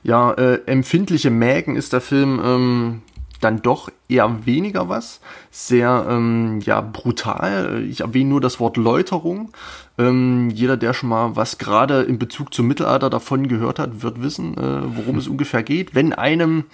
ja, 0.03 0.33
äh, 0.33 0.61
empfindliche 0.67 1.31
Mägen 1.31 1.77
ist 1.77 1.93
der 1.93 2.01
Film 2.01 2.41
ähm, 2.45 3.03
dann 3.43 3.63
doch 3.63 3.91
eher 4.09 4.47
weniger 4.47 4.89
was. 4.89 5.21
Sehr 5.51 6.07
ähm, 6.09 6.61
ja, 6.61 6.81
brutal. 6.81 7.85
Ich 7.89 8.01
erwähne 8.01 8.31
nur 8.31 8.41
das 8.41 8.61
Wort 8.61 8.77
Läuterung. 8.77 9.53
Ähm, 9.99 10.51
jeder, 10.51 10.77
der 10.77 10.95
schon 10.95 11.11
mal 11.11 11.37
was 11.37 11.59
gerade 11.59 12.03
in 12.03 12.19
Bezug 12.19 12.55
zum 12.55 12.67
Mittelalter 12.67 13.11
davon 13.11 13.49
gehört 13.49 13.79
hat, 13.79 14.03
wird 14.03 14.23
wissen, 14.23 14.57
äh, 14.57 14.97
worum 14.97 15.19
es 15.19 15.29
ungefähr 15.33 15.63
geht. 15.63 15.95
Wenn 15.95 16.13
einem, 16.13 16.65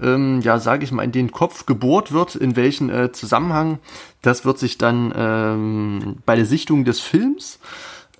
ähm, 0.00 0.40
ja, 0.40 0.58
sage 0.58 0.84
ich 0.84 0.92
mal, 0.92 1.02
in 1.02 1.12
den 1.12 1.32
Kopf 1.32 1.66
gebohrt 1.66 2.12
wird, 2.12 2.34
in 2.34 2.56
welchen 2.56 2.88
äh, 2.88 3.12
Zusammenhang, 3.12 3.78
das 4.22 4.44
wird 4.44 4.58
sich 4.58 4.78
dann 4.78 5.12
ähm, 5.16 6.16
bei 6.24 6.36
der 6.36 6.46
Sichtung 6.46 6.84
des 6.84 7.00
Films 7.00 7.58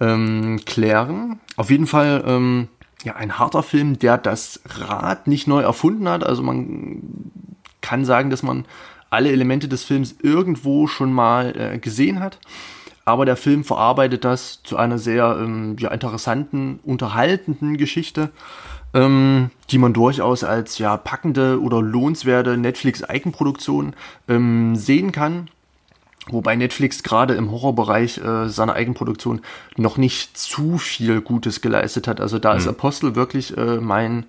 ähm, 0.00 0.60
klären. 0.66 1.40
Auf 1.56 1.70
jeden 1.70 1.86
Fall 1.86 2.24
ähm, 2.26 2.68
ja, 3.04 3.16
ein 3.16 3.38
harter 3.38 3.62
Film, 3.62 3.98
der 3.98 4.18
das 4.18 4.60
Rad 4.66 5.26
nicht 5.26 5.46
neu 5.46 5.62
erfunden 5.62 6.08
hat. 6.08 6.24
Also 6.24 6.42
man 6.42 7.02
kann 7.82 8.04
sagen, 8.04 8.30
dass 8.30 8.42
man 8.42 8.64
alle 9.10 9.30
Elemente 9.30 9.68
des 9.68 9.84
Films 9.84 10.16
irgendwo 10.22 10.86
schon 10.86 11.12
mal 11.12 11.54
äh, 11.56 11.78
gesehen 11.78 12.20
hat. 12.20 12.38
Aber 13.04 13.26
der 13.26 13.36
Film 13.36 13.64
verarbeitet 13.64 14.24
das 14.24 14.62
zu 14.62 14.76
einer 14.76 14.98
sehr 14.98 15.36
ähm, 15.38 15.76
ja, 15.78 15.90
interessanten, 15.90 16.78
unterhaltenden 16.84 17.76
Geschichte, 17.76 18.30
ähm, 18.94 19.50
die 19.70 19.78
man 19.78 19.92
durchaus 19.92 20.44
als 20.44 20.78
ja 20.78 20.96
packende 20.96 21.60
oder 21.60 21.82
lohnenswerte 21.82 22.56
Netflix-Eigenproduktion 22.56 23.94
ähm, 24.28 24.76
sehen 24.76 25.12
kann. 25.12 25.48
Wobei 26.28 26.54
Netflix 26.54 27.02
gerade 27.02 27.34
im 27.34 27.50
Horrorbereich 27.50 28.18
äh, 28.18 28.48
seiner 28.48 28.74
Eigenproduktion 28.74 29.40
noch 29.76 29.96
nicht 29.96 30.38
zu 30.38 30.78
viel 30.78 31.20
Gutes 31.20 31.60
geleistet 31.60 32.06
hat. 32.06 32.20
Also 32.20 32.38
da 32.38 32.52
mhm. 32.52 32.58
ist 32.58 32.68
Apostel 32.68 33.16
wirklich 33.16 33.56
äh, 33.56 33.78
mein 33.78 34.26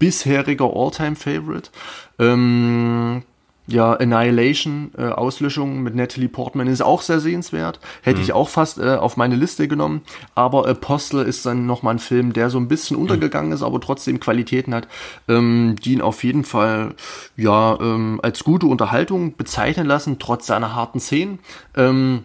bisheriger 0.00 0.70
All-Time-Favorite. 0.74 1.70
Ähm, 2.18 3.22
ja, 3.68 3.94
Annihilation, 3.94 4.92
äh, 4.96 5.06
Auslöschung 5.06 5.82
mit 5.82 5.96
Natalie 5.96 6.28
Portman 6.28 6.68
ist 6.68 6.82
auch 6.82 7.02
sehr 7.02 7.18
sehenswert. 7.18 7.80
Hätte 8.02 8.18
mhm. 8.18 8.24
ich 8.24 8.32
auch 8.32 8.48
fast 8.48 8.78
äh, 8.78 8.94
auf 8.94 9.16
meine 9.16 9.34
Liste 9.34 9.66
genommen. 9.66 10.02
Aber 10.36 10.68
Apostle 10.68 11.24
ist 11.24 11.44
dann 11.46 11.66
nochmal 11.66 11.96
ein 11.96 11.98
Film, 11.98 12.32
der 12.32 12.48
so 12.48 12.58
ein 12.58 12.68
bisschen 12.68 12.96
untergegangen 12.96 13.50
ist, 13.50 13.62
aber 13.62 13.80
trotzdem 13.80 14.20
Qualitäten 14.20 14.72
hat, 14.72 14.86
ähm, 15.26 15.74
die 15.82 15.94
ihn 15.94 16.00
auf 16.00 16.22
jeden 16.22 16.44
Fall 16.44 16.94
ja 17.36 17.76
ähm, 17.80 18.20
als 18.22 18.44
gute 18.44 18.66
Unterhaltung 18.66 19.36
bezeichnen 19.36 19.86
lassen, 19.86 20.20
trotz 20.20 20.46
seiner 20.46 20.76
harten 20.76 21.00
Szenen. 21.00 21.40
Ähm, 21.74 22.22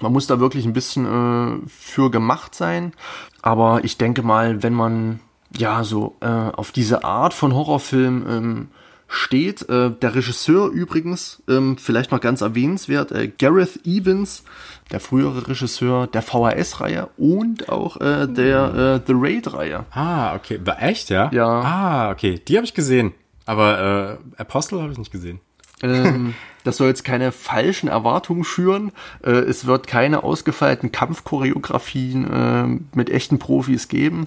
man 0.00 0.12
muss 0.12 0.26
da 0.26 0.40
wirklich 0.40 0.66
ein 0.66 0.72
bisschen 0.72 1.06
äh, 1.06 1.68
für 1.68 2.10
gemacht 2.10 2.56
sein. 2.56 2.92
Aber 3.40 3.84
ich 3.84 3.98
denke 3.98 4.22
mal, 4.22 4.64
wenn 4.64 4.74
man 4.74 5.20
ja, 5.56 5.84
so 5.84 6.16
äh, 6.20 6.26
auf 6.26 6.72
diese 6.72 7.04
Art 7.04 7.32
von 7.32 7.54
Horrorfilm 7.54 8.26
ähm, 8.28 8.68
steht. 9.08 9.68
Äh, 9.68 9.90
der 9.90 10.14
Regisseur 10.14 10.70
übrigens, 10.70 11.42
ähm, 11.48 11.76
vielleicht 11.78 12.12
noch 12.12 12.20
ganz 12.20 12.40
erwähnenswert, 12.40 13.12
äh, 13.12 13.28
Gareth 13.28 13.80
Evans, 13.84 14.44
der 14.90 15.00
frühere 15.00 15.48
Regisseur 15.48 16.06
der 16.06 16.22
VHS-Reihe 16.22 17.08
und 17.16 17.68
auch 17.68 18.00
äh, 18.00 18.26
der 18.26 19.00
äh, 19.04 19.06
The 19.06 19.14
Raid-Reihe. 19.16 19.84
Ah, 19.90 20.34
okay. 20.34 20.60
Echt, 20.80 21.10
ja? 21.10 21.30
Ja. 21.32 21.46
Ah, 21.46 22.10
okay. 22.10 22.40
Die 22.46 22.56
habe 22.56 22.66
ich 22.66 22.74
gesehen. 22.74 23.14
Aber 23.44 24.18
äh, 24.36 24.40
Apostle 24.40 24.82
habe 24.82 24.92
ich 24.92 24.98
nicht 24.98 25.12
gesehen. 25.12 25.40
ähm, 25.82 26.34
das 26.64 26.76
soll 26.78 26.88
jetzt 26.88 27.04
keine 27.04 27.30
falschen 27.32 27.88
Erwartungen 27.88 28.44
schüren. 28.44 28.92
Äh, 29.22 29.30
es 29.30 29.66
wird 29.66 29.86
keine 29.86 30.24
ausgefeilten 30.24 30.90
Kampfchoreografien 30.90 32.30
äh, 32.30 32.96
mit 32.96 33.10
echten 33.10 33.38
Profis 33.38 33.88
geben. 33.88 34.24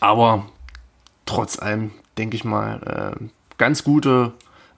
Aber 0.00 0.46
trotz 1.26 1.58
allem, 1.58 1.90
denke 2.18 2.36
ich 2.36 2.44
mal, 2.44 3.16
äh, 3.20 3.24
ganz 3.58 3.84
gute 3.84 4.32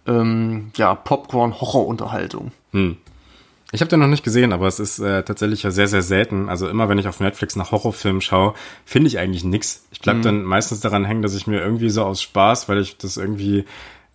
ähm, 0.07 0.73
ja, 0.77 0.95
Popcorn-Horror-Unterhaltung. 0.95 2.53
Hm. 2.73 2.97
Ich 3.73 3.81
habe 3.81 3.89
den 3.89 4.01
noch 4.01 4.09
nicht 4.09 4.25
gesehen, 4.25 4.53
aber 4.53 4.67
es 4.67 4.81
ist 4.81 4.99
äh, 4.99 5.23
tatsächlich 5.23 5.63
ja 5.63 5.71
sehr, 5.71 5.87
sehr 5.87 6.03
selten. 6.03 6.49
Also 6.49 6.69
immer, 6.69 6.89
wenn 6.89 6.99
ich 6.99 7.07
auf 7.07 7.21
Netflix 7.21 7.55
nach 7.55 7.71
Horrorfilmen 7.71 8.21
schaue, 8.21 8.55
finde 8.85 9.07
ich 9.07 9.19
eigentlich 9.19 9.45
nix. 9.45 9.87
Ich 9.93 10.01
bleib 10.01 10.17
mhm. 10.17 10.23
dann 10.23 10.43
meistens 10.43 10.81
daran 10.81 11.05
hängen, 11.05 11.23
dass 11.23 11.37
ich 11.37 11.47
mir 11.47 11.61
irgendwie 11.61 11.91
so 11.91 12.03
aus 12.03 12.21
Spaß, 12.21 12.69
weil 12.69 12.79
ich 12.79 12.97
das 12.99 13.17
irgendwie 13.17 13.65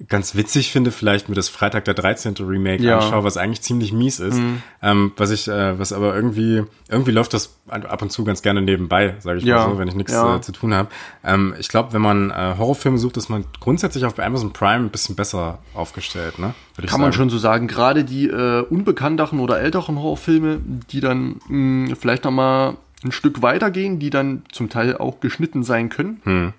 ganz 0.10 0.36
witzig 0.36 0.72
finde, 0.72 0.91
vielleicht 0.91 1.30
mir 1.30 1.36
das 1.36 1.48
Freitag 1.48 1.86
der 1.86 1.93
13. 1.93 2.36
Remake 2.41 2.84
ja. 2.84 2.98
anschaue, 2.98 3.24
was 3.24 3.38
eigentlich 3.38 3.62
ziemlich 3.62 3.93
mies 3.93 4.20
ist. 4.20 4.38
Mhm. 4.38 4.62
Ähm, 4.82 5.12
was 5.16 5.32
ich, 5.32 5.48
äh, 5.48 5.80
was 5.80 5.93
aber 5.93 6.14
irgendwie, 6.14 6.64
irgendwie 6.89 7.12
läuft 7.12 7.34
das 7.34 7.58
ab 7.68 8.02
und 8.02 8.12
zu 8.12 8.26
ganz 8.26 8.41
gerne 8.41 8.62
nebenbei, 8.62 9.16
sage 9.20 9.39
ich 9.39 9.46
ja. 9.46 9.58
mal 9.58 9.72
so, 9.72 9.80
wenn 9.80 9.88
ich 9.88 9.96
nichts 9.96 10.12
ja. 10.12 10.36
äh, 10.36 10.41
zu 10.41 10.52
tun 10.52 10.74
habe. 10.74 10.89
Ähm, 11.24 11.56
ich 11.60 11.70
glaube, 11.70 11.93
wenn 11.93 12.02
man 12.02 12.30
äh, 12.30 12.56
Horrorfilme 12.58 12.98
sucht, 12.98 13.16
ist 13.16 13.30
man 13.30 13.46
grundsätzlich 13.62 14.04
auf 14.06 14.20
Amazon 14.20 14.52
Prime 14.52 14.86
ein 14.86 14.89
bisschen 14.89 15.16
besser 15.16 15.60
aufgestellt, 15.74 16.39
ne? 16.39 16.54
Kann 16.76 16.88
sagen. 16.89 17.02
man 17.02 17.14
schon 17.14 17.30
so 17.30 17.38
sagen. 17.38 17.68
Gerade 17.68 18.04
die 18.04 18.28
äh, 18.28 18.62
unbekannteren 18.64 19.39
oder 19.39 19.62
älteren 19.62 19.98
Horrorfilme, 19.98 20.60
die 20.91 21.00
dann 21.00 21.39
mh, 21.48 21.89
hm, 21.89 21.96
vielleicht 21.96 22.26
noch 22.26 22.32
mal 22.32 22.76
ein 23.04 23.14
Stück 23.14 23.41
weitergehen, 23.41 24.00
die 24.00 24.10
dann 24.10 24.43
zum 24.52 24.70
Teil 24.70 24.98
auch 24.98 25.22
geschnitten 25.22 25.64
sein 25.64 25.88
können. 25.88 26.22
Hm 26.24 26.54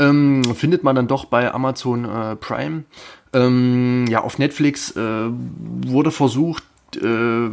ähm, 0.00 0.42
findet 0.54 0.82
man 0.82 0.96
dann 0.96 1.06
doch 1.06 1.26
bei 1.26 1.52
Amazon 1.52 2.04
äh, 2.04 2.36
Prime. 2.36 2.84
Ähm, 3.32 4.06
ja, 4.08 4.22
auf 4.22 4.38
Netflix 4.38 4.96
äh, 4.96 5.28
wurde 5.86 6.10
versucht, 6.10 6.64
äh, 6.96 7.50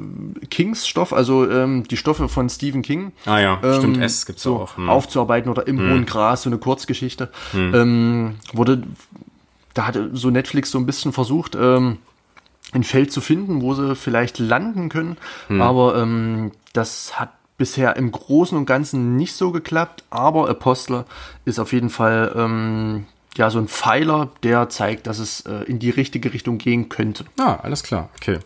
Kings 0.50 0.88
Stoff, 0.88 1.14
also 1.14 1.50
ähm, 1.50 1.84
die 1.88 1.98
Stoffe 1.98 2.28
von 2.30 2.50
Stephen 2.50 2.82
King. 2.82 3.12
Ah 3.26 3.40
ja, 3.40 3.60
ähm, 3.64 3.74
stimmt, 3.78 4.02
S 4.02 4.26
gibt's 4.26 4.42
so 4.42 4.56
auch. 4.56 4.78
Hm. 4.78 4.90
Aufzuarbeiten 4.90 5.52
oder 5.52 5.68
im 5.68 5.78
hm. 5.78 5.90
hohen 5.92 6.06
Gras, 6.06 6.44
so 6.44 6.50
eine 6.50 6.58
Kurzgeschichte. 6.58 7.30
Hm. 7.52 7.76
Ähm, 7.76 8.36
wurde, 8.54 8.84
da 9.74 9.86
hatte 9.86 10.10
so 10.14 10.32
Netflix 10.32 10.72
so 10.72 10.80
ein 10.80 10.88
bisschen 10.88 11.14
versucht, 11.14 11.56
ähm, 11.56 11.98
ein 12.74 12.84
Feld 12.84 13.12
zu 13.12 13.22
finden, 13.22 13.62
wo 13.62 13.74
sie 13.74 13.96
vielleicht 13.96 14.40
landen 14.40 14.90
können. 14.90 15.18
Hm. 15.48 15.62
Aber 15.62 15.96
ähm, 15.98 16.52
das 16.74 17.20
hat 17.20 17.30
bisher 17.58 17.96
im 17.96 18.12
Großen 18.12 18.58
und 18.58 18.66
Ganzen 18.66 19.16
nicht 19.16 19.34
so 19.34 19.52
geklappt, 19.52 20.04
aber 20.10 20.50
Apostle 20.50 21.06
ist 21.46 21.60
auf 21.60 21.74
jeden 21.74 21.90
Fall 21.90 22.34
ähm, 22.36 23.06
ja 23.36 23.50
so 23.50 23.60
ein 23.60 23.68
Pfeiler, 23.68 24.30
der 24.44 24.70
zeigt, 24.70 25.08
dass 25.08 25.20
es 25.20 25.42
äh, 25.42 25.64
in 25.64 25.80
die 25.80 25.90
richtige 25.90 26.34
Richtung 26.34 26.58
gehen 26.58 26.90
könnte. 26.90 27.26
Ah, 27.40 27.56
alles 27.56 27.84
klar, 27.84 28.10
okay. 28.16 28.40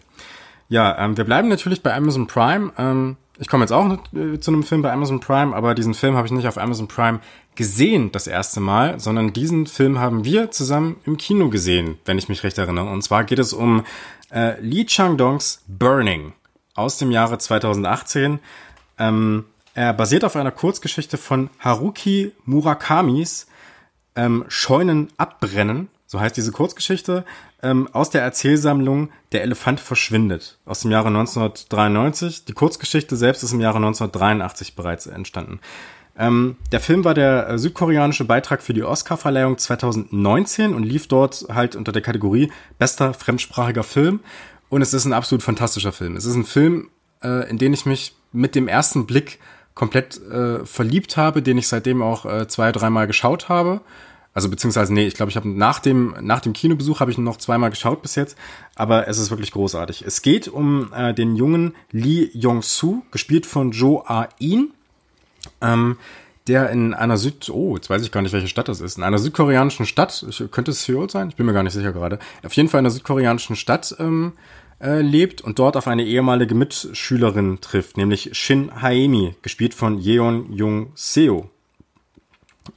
Ja, 0.69 0.97
ähm, 0.97 1.17
wir 1.17 1.25
bleiben 1.25 1.49
natürlich 1.49 1.83
bei 1.83 1.93
Amazon 1.93 2.27
Prime. 2.27 2.71
Ähm, 2.77 3.17
ich 3.37 3.47
komme 3.47 3.63
jetzt 3.63 3.71
auch 3.71 3.97
äh, 4.13 4.39
zu 4.39 4.51
einem 4.51 4.63
Film 4.63 4.81
bei 4.81 4.91
Amazon 4.91 5.19
Prime, 5.19 5.53
aber 5.55 5.75
diesen 5.75 5.93
Film 5.93 6.15
habe 6.15 6.27
ich 6.27 6.31
nicht 6.31 6.47
auf 6.47 6.57
Amazon 6.57 6.87
Prime 6.87 7.19
gesehen 7.55 8.11
das 8.13 8.27
erste 8.27 8.61
Mal, 8.61 8.99
sondern 8.99 9.33
diesen 9.33 9.67
Film 9.67 9.99
haben 9.99 10.23
wir 10.23 10.51
zusammen 10.51 10.97
im 11.05 11.17
Kino 11.17 11.49
gesehen, 11.49 11.97
wenn 12.05 12.17
ich 12.17 12.29
mich 12.29 12.43
recht 12.43 12.57
erinnere. 12.57 12.89
Und 12.89 13.01
zwar 13.01 13.25
geht 13.25 13.39
es 13.39 13.51
um 13.51 13.83
äh, 14.31 14.59
Lee 14.61 14.85
Chang-dongs 14.85 15.63
Burning 15.67 16.33
aus 16.75 16.97
dem 16.97 17.11
Jahre 17.11 17.37
2018. 17.37 18.39
Ähm, 19.01 19.45
er 19.73 19.93
basiert 19.93 20.23
auf 20.23 20.35
einer 20.35 20.51
Kurzgeschichte 20.51 21.17
von 21.17 21.49
Haruki 21.59 22.33
Murakamis 22.45 23.47
ähm, 24.15 24.45
Scheunen 24.47 25.09
abbrennen. 25.17 25.87
So 26.05 26.19
heißt 26.19 26.35
diese 26.37 26.51
Kurzgeschichte 26.51 27.25
ähm, 27.63 27.87
aus 27.93 28.09
der 28.09 28.21
Erzählsammlung 28.21 29.09
Der 29.31 29.43
Elefant 29.43 29.79
verschwindet 29.79 30.59
aus 30.65 30.81
dem 30.81 30.91
Jahre 30.91 31.07
1993. 31.07 32.45
Die 32.45 32.53
Kurzgeschichte 32.53 33.15
selbst 33.15 33.43
ist 33.43 33.53
im 33.53 33.61
Jahre 33.61 33.77
1983 33.77 34.75
bereits 34.75 35.07
entstanden. 35.07 35.59
Ähm, 36.17 36.57
der 36.71 36.81
Film 36.81 37.03
war 37.05 37.13
der 37.13 37.47
äh, 37.47 37.57
südkoreanische 37.57 38.25
Beitrag 38.25 38.61
für 38.61 38.73
die 38.73 38.83
Oscar-Verleihung 38.83 39.57
2019 39.57 40.75
und 40.75 40.83
lief 40.83 41.07
dort 41.07 41.45
halt 41.51 41.75
unter 41.75 41.93
der 41.93 42.01
Kategorie 42.01 42.51
bester 42.77 43.13
fremdsprachiger 43.13 43.83
Film. 43.83 44.19
Und 44.69 44.81
es 44.81 44.93
ist 44.93 45.05
ein 45.05 45.13
absolut 45.13 45.41
fantastischer 45.41 45.93
Film. 45.93 46.17
Es 46.17 46.25
ist 46.25 46.35
ein 46.35 46.45
Film, 46.45 46.89
äh, 47.23 47.49
in 47.49 47.57
den 47.57 47.73
ich 47.73 47.85
mich 47.85 48.15
mit 48.31 48.55
dem 48.55 48.67
ersten 48.67 49.05
Blick 49.05 49.39
komplett 49.73 50.21
äh, 50.29 50.65
verliebt 50.65 51.17
habe, 51.17 51.41
den 51.41 51.57
ich 51.57 51.67
seitdem 51.67 52.01
auch 52.01 52.25
äh, 52.25 52.47
zwei, 52.47 52.71
dreimal 52.71 53.07
geschaut 53.07 53.49
habe. 53.49 53.81
Also 54.33 54.49
beziehungsweise, 54.49 54.93
nee, 54.93 55.07
ich 55.07 55.15
glaube, 55.15 55.29
ich 55.29 55.35
habe 55.35 55.49
nach 55.49 55.79
dem, 55.79 56.15
nach 56.21 56.39
dem 56.39 56.53
Kinobesuch 56.53 57.01
habe 57.01 57.11
ich 57.11 57.17
noch 57.17 57.37
zweimal 57.37 57.69
geschaut 57.69 58.01
bis 58.01 58.15
jetzt, 58.15 58.37
aber 58.75 59.07
es 59.07 59.17
ist 59.17 59.29
wirklich 59.29 59.51
großartig. 59.51 60.03
Es 60.05 60.21
geht 60.21 60.47
um 60.47 60.91
äh, 60.93 61.13
den 61.13 61.35
jungen 61.35 61.75
Lee 61.91 62.29
Yong-soo, 62.33 63.01
gespielt 63.11 63.45
von 63.45 63.71
Joe 63.71 64.09
A-in, 64.09 64.71
ähm, 65.59 65.97
der 66.47 66.69
in 66.69 66.93
einer 66.93 67.17
Süd... 67.17 67.49
Oh, 67.49 67.75
jetzt 67.75 67.89
weiß 67.89 68.01
ich 68.03 68.11
gar 68.11 68.21
nicht, 68.21 68.31
welche 68.31 68.47
Stadt 68.47 68.69
das 68.69 68.79
ist. 68.79 68.97
In 68.97 69.03
einer 69.03 69.19
südkoreanischen 69.19 69.85
Stadt, 69.85 70.25
ich, 70.27 70.43
könnte 70.49 70.71
es 70.71 70.83
Seoul 70.83 71.09
sein? 71.09 71.29
Ich 71.29 71.35
bin 71.35 71.45
mir 71.45 71.53
gar 71.53 71.63
nicht 71.63 71.73
sicher 71.73 71.91
gerade. 71.91 72.17
Auf 72.43 72.53
jeden 72.53 72.69
Fall 72.69 72.79
in 72.79 72.85
einer 72.85 72.91
südkoreanischen 72.91 73.55
Stadt 73.55 73.95
ähm, 73.99 74.33
äh, 74.81 75.01
lebt 75.01 75.41
und 75.41 75.59
dort 75.59 75.77
auf 75.77 75.87
eine 75.87 76.05
ehemalige 76.05 76.55
Mitschülerin 76.55 77.59
trifft, 77.61 77.97
nämlich 77.97 78.31
Shin 78.33 78.81
Haemi, 78.81 79.35
gespielt 79.41 79.73
von 79.73 79.99
Yeon 79.99 80.51
Jung 80.51 80.91
Seo. 80.95 81.49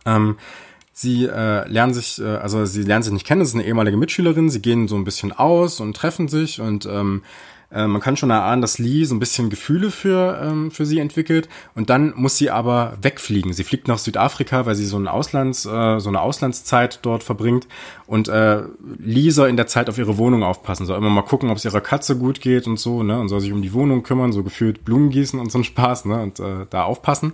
Ähm, 0.06 0.36
Sie 0.96 1.24
äh, 1.24 1.68
lernen 1.68 1.92
sich, 1.92 2.20
äh, 2.20 2.36
also 2.36 2.64
sie 2.66 2.84
lernen 2.84 3.02
sich 3.02 3.12
nicht 3.12 3.26
kennen, 3.26 3.40
das 3.40 3.48
ist 3.48 3.56
eine 3.56 3.66
ehemalige 3.66 3.96
Mitschülerin, 3.96 4.48
sie 4.48 4.62
gehen 4.62 4.86
so 4.86 4.94
ein 4.94 5.02
bisschen 5.02 5.32
aus 5.32 5.80
und 5.80 5.96
treffen 5.96 6.28
sich 6.28 6.60
und 6.60 6.86
ähm, 6.86 7.22
äh, 7.74 7.86
man 7.86 8.00
kann 8.00 8.16
schon 8.16 8.30
erahnen, 8.30 8.62
dass 8.62 8.78
Lee 8.78 9.04
so 9.04 9.14
ein 9.14 9.18
bisschen 9.18 9.50
Gefühle 9.50 9.90
für, 9.90 10.40
ähm, 10.42 10.70
für 10.70 10.86
sie 10.86 11.00
entwickelt 11.00 11.48
und 11.74 11.90
dann 11.90 12.14
muss 12.16 12.38
sie 12.38 12.50
aber 12.50 12.96
wegfliegen. 13.02 13.52
Sie 13.52 13.64
fliegt 13.64 13.88
nach 13.88 13.98
Südafrika, 13.98 14.64
weil 14.64 14.74
sie 14.74 14.86
so, 14.86 14.96
ein 14.96 15.08
Auslands, 15.08 15.66
äh, 15.66 15.98
so 15.98 16.08
eine 16.08 16.20
Auslandszeit 16.20 17.00
dort 17.02 17.24
verbringt 17.24 17.66
und 18.06 18.28
äh, 18.28 18.62
Lee 18.98 19.30
soll 19.30 19.48
in 19.48 19.56
der 19.56 19.66
Zeit 19.66 19.88
auf 19.88 19.98
ihre 19.98 20.16
Wohnung 20.18 20.42
aufpassen, 20.42 20.86
soll 20.86 20.98
immer 20.98 21.10
mal 21.10 21.22
gucken, 21.22 21.50
ob 21.50 21.56
es 21.56 21.64
ihrer 21.64 21.80
Katze 21.80 22.16
gut 22.16 22.40
geht 22.40 22.66
und 22.66 22.78
so, 22.78 23.02
ne, 23.02 23.18
und 23.18 23.28
soll 23.28 23.40
sich 23.40 23.52
um 23.52 23.62
die 23.62 23.72
Wohnung 23.72 24.02
kümmern, 24.02 24.32
so 24.32 24.42
gefühlt 24.42 24.84
Blumen 24.84 25.10
gießen 25.10 25.38
und 25.40 25.50
so 25.50 25.58
ein 25.58 25.64
Spaß, 25.64 26.04
ne, 26.04 26.22
und 26.22 26.40
äh, 26.40 26.66
da 26.70 26.84
aufpassen. 26.84 27.32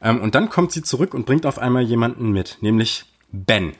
Ähm, 0.00 0.20
und 0.20 0.34
dann 0.34 0.48
kommt 0.48 0.72
sie 0.72 0.82
zurück 0.82 1.14
und 1.14 1.26
bringt 1.26 1.46
auf 1.46 1.58
einmal 1.58 1.82
jemanden 1.82 2.30
mit, 2.32 2.58
nämlich 2.60 3.04
Ben. 3.30 3.72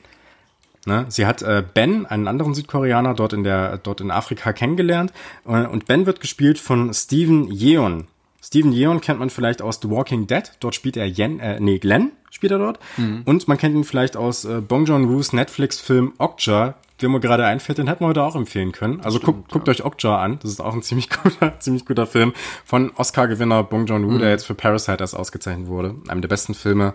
Ne? 0.85 1.05
Sie 1.09 1.25
hat 1.25 1.41
äh, 1.41 1.63
Ben, 1.73 2.05
einen 2.05 2.27
anderen 2.27 2.53
Südkoreaner, 2.53 3.13
dort 3.13 3.33
in 3.33 3.43
der, 3.43 3.77
dort 3.77 4.01
in 4.01 4.11
Afrika 4.11 4.53
kennengelernt. 4.53 5.13
Äh, 5.45 5.65
und 5.65 5.85
Ben 5.85 6.05
wird 6.05 6.19
gespielt 6.19 6.59
von 6.59 6.93
Steven 6.93 7.49
Yeon. 7.51 8.07
Steven 8.41 8.73
Yeon 8.73 8.99
kennt 8.99 9.19
man 9.19 9.29
vielleicht 9.29 9.61
aus 9.61 9.79
The 9.81 9.89
Walking 9.89 10.27
Dead. 10.27 10.43
Dort 10.59 10.75
spielt 10.75 10.97
er 10.97 11.07
Yen, 11.07 11.39
äh, 11.39 11.59
nee, 11.61 11.79
Glenn 11.79 12.11
spielt 12.29 12.51
er 12.51 12.57
dort. 12.57 12.79
Mhm. 12.97 13.21
Und 13.25 13.47
man 13.47 13.57
kennt 13.57 13.75
ihn 13.75 13.85
vielleicht 13.85 14.17
aus 14.17 14.43
äh, 14.43 14.59
Bong 14.59 14.85
Joon-woos 14.85 15.31
Netflix-Film 15.31 16.13
Okja, 16.17 16.73
der 16.99 17.09
mir 17.09 17.19
gerade 17.19 17.45
einfällt, 17.45 17.77
den 17.77 17.87
hätten 17.87 18.03
wir 18.03 18.07
heute 18.07 18.23
auch 18.23 18.35
empfehlen 18.35 18.71
können. 18.71 18.99
Also 19.01 19.19
Stimmt, 19.19 19.35
guckt, 19.37 19.51
guckt 19.51 19.69
euch 19.69 19.85
Okja 19.85 20.17
an. 20.17 20.39
Das 20.41 20.51
ist 20.51 20.59
auch 20.59 20.73
ein 20.73 20.81
ziemlich 20.81 21.09
guter, 21.23 21.59
ziemlich 21.59 21.85
guter 21.85 22.05
Film 22.05 22.33
von 22.65 22.91
Oscar-Gewinner 22.95 23.63
Bong 23.63 23.85
Joon-woo, 23.85 24.11
mhm. 24.11 24.19
der 24.19 24.31
jetzt 24.31 24.45
für 24.45 24.55
Parasite 24.55 24.97
erst 24.99 25.15
ausgezeichnet 25.15 25.67
wurde. 25.67 25.95
Einem 26.07 26.21
der 26.21 26.27
besten 26.27 26.53
Filme 26.53 26.93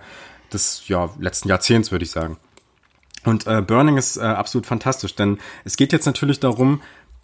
des 0.53 0.86
ja, 0.89 1.09
letzten 1.18 1.49
Jahrzehnts, 1.49 1.93
würde 1.93 2.05
ich 2.05 2.11
sagen. 2.11 2.36
Und 3.28 3.46
äh, 3.46 3.62
Burning 3.62 3.96
ist 3.96 4.16
äh, 4.16 4.22
absolut 4.22 4.66
fantastisch, 4.66 5.14
denn 5.14 5.38
es 5.64 5.76
geht 5.76 5.92
jetzt 5.92 6.06
natürlich 6.06 6.40
darum, 6.40 6.80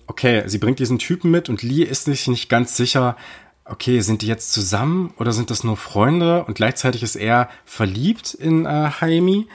okay, 0.07 0.43
sie 0.47 0.59
bringt 0.59 0.79
diesen 0.79 0.99
Typen 0.99 1.31
mit 1.31 1.49
und 1.49 1.63
Lee 1.63 1.83
ist 1.83 2.05
sich 2.05 2.29
nicht 2.29 2.49
ganz 2.49 2.77
sicher, 2.77 3.17
okay, 3.65 4.01
sind 4.01 4.23
die 4.23 4.27
jetzt 4.27 4.53
zusammen 4.53 5.15
oder 5.19 5.33
sind 5.33 5.51
das 5.51 5.65
nur 5.65 5.77
Freunde? 5.77 6.45
Und 6.45 6.55
gleichzeitig 6.55 7.03
ist 7.03 7.17
er 7.17 7.49
verliebt 7.65 8.35
in 8.35 8.67
äh, 8.67 8.91
Haimi. 9.01 9.49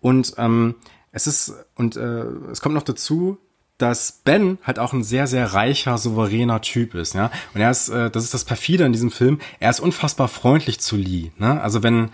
Und 0.00 0.34
ähm, 0.38 0.76
es 1.10 1.26
ist, 1.26 1.52
und 1.74 1.96
äh, 1.96 2.22
es 2.52 2.60
kommt 2.60 2.76
noch 2.76 2.82
dazu, 2.82 3.38
dass 3.78 4.20
Ben 4.24 4.58
halt 4.64 4.78
auch 4.78 4.92
ein 4.92 5.04
sehr, 5.04 5.26
sehr 5.26 5.52
reicher, 5.54 5.98
souveräner 5.98 6.60
Typ 6.60 6.94
ist, 6.94 7.14
ja. 7.14 7.30
Und 7.54 7.60
er 7.60 7.70
ist, 7.70 7.88
äh, 7.88 8.10
das 8.10 8.24
ist 8.24 8.34
das 8.34 8.44
perfide 8.44 8.84
in 8.84 8.92
diesem 8.92 9.10
Film, 9.10 9.40
er 9.60 9.70
ist 9.70 9.80
unfassbar 9.80 10.28
freundlich 10.28 10.80
zu 10.80 10.96
Lee, 10.96 11.30
ne? 11.38 11.60
Also 11.60 11.82
wenn, 11.82 12.10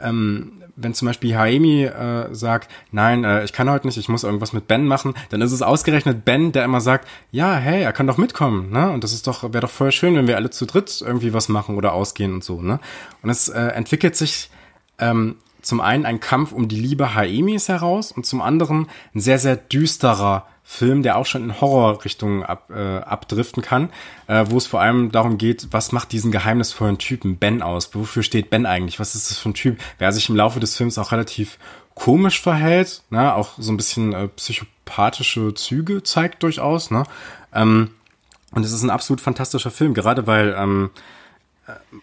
ähm, 0.00 0.55
wenn 0.76 0.94
zum 0.94 1.06
Beispiel 1.06 1.36
Haemi 1.36 1.84
äh, 1.84 2.34
sagt, 2.34 2.70
nein, 2.92 3.24
äh, 3.24 3.44
ich 3.44 3.52
kann 3.52 3.68
heute 3.70 3.86
nicht, 3.86 3.96
ich 3.96 4.08
muss 4.08 4.24
irgendwas 4.24 4.52
mit 4.52 4.68
Ben 4.68 4.86
machen, 4.86 5.14
dann 5.30 5.40
ist 5.40 5.52
es 5.52 5.62
ausgerechnet 5.62 6.24
Ben, 6.24 6.52
der 6.52 6.64
immer 6.64 6.80
sagt, 6.80 7.08
ja, 7.30 7.54
hey, 7.54 7.82
er 7.82 7.92
kann 7.92 8.06
doch 8.06 8.18
mitkommen, 8.18 8.70
ne? 8.70 8.90
Und 8.90 9.02
das 9.02 9.12
ist 9.12 9.26
doch, 9.26 9.42
wäre 9.42 9.62
doch 9.62 9.70
voll 9.70 9.92
schön, 9.92 10.14
wenn 10.14 10.28
wir 10.28 10.36
alle 10.36 10.50
zu 10.50 10.66
dritt 10.66 11.02
irgendwie 11.04 11.32
was 11.32 11.48
machen 11.48 11.76
oder 11.76 11.92
ausgehen 11.92 12.34
und 12.34 12.44
so, 12.44 12.60
ne? 12.60 12.78
Und 13.22 13.30
es 13.30 13.48
äh, 13.48 13.60
entwickelt 13.60 14.16
sich 14.16 14.50
ähm, 14.98 15.36
zum 15.66 15.80
einen 15.80 16.06
ein 16.06 16.20
Kampf 16.20 16.52
um 16.52 16.68
die 16.68 16.80
Liebe 16.80 17.14
Haemis 17.14 17.68
heraus 17.68 18.12
und 18.12 18.24
zum 18.24 18.40
anderen 18.40 18.88
ein 19.14 19.20
sehr, 19.20 19.38
sehr 19.38 19.56
düsterer 19.56 20.46
Film, 20.62 21.02
der 21.02 21.16
auch 21.16 21.26
schon 21.26 21.44
in 21.44 21.60
Horrorrichtungen 21.60 22.42
ab, 22.42 22.70
äh, 22.70 22.98
abdriften 22.98 23.62
kann, 23.62 23.90
äh, 24.26 24.46
wo 24.48 24.56
es 24.58 24.66
vor 24.66 24.80
allem 24.80 25.12
darum 25.12 25.38
geht, 25.38 25.68
was 25.70 25.92
macht 25.92 26.10
diesen 26.10 26.32
geheimnisvollen 26.32 26.98
Typen 26.98 27.36
Ben 27.36 27.62
aus? 27.62 27.94
Wofür 27.94 28.22
steht 28.22 28.50
Ben 28.50 28.66
eigentlich? 28.66 28.98
Was 28.98 29.14
ist 29.14 29.30
das 29.30 29.38
für 29.38 29.50
ein 29.50 29.54
Typ? 29.54 29.78
Wer 29.98 30.10
sich 30.12 30.28
im 30.28 30.36
Laufe 30.36 30.58
des 30.58 30.76
Films 30.76 30.98
auch 30.98 31.12
relativ 31.12 31.58
komisch 31.94 32.40
verhält, 32.40 33.02
ne? 33.10 33.34
auch 33.34 33.50
so 33.58 33.72
ein 33.72 33.76
bisschen 33.76 34.12
äh, 34.12 34.28
psychopathische 34.28 35.54
Züge 35.54 36.02
zeigt 36.02 36.42
durchaus. 36.42 36.90
Ne? 36.90 37.04
Ähm, 37.54 37.90
und 38.52 38.64
es 38.64 38.72
ist 38.72 38.82
ein 38.82 38.90
absolut 38.90 39.20
fantastischer 39.20 39.70
Film, 39.70 39.94
gerade 39.94 40.26
weil 40.26 40.54
ähm, 40.58 40.90
äh, 40.90 40.96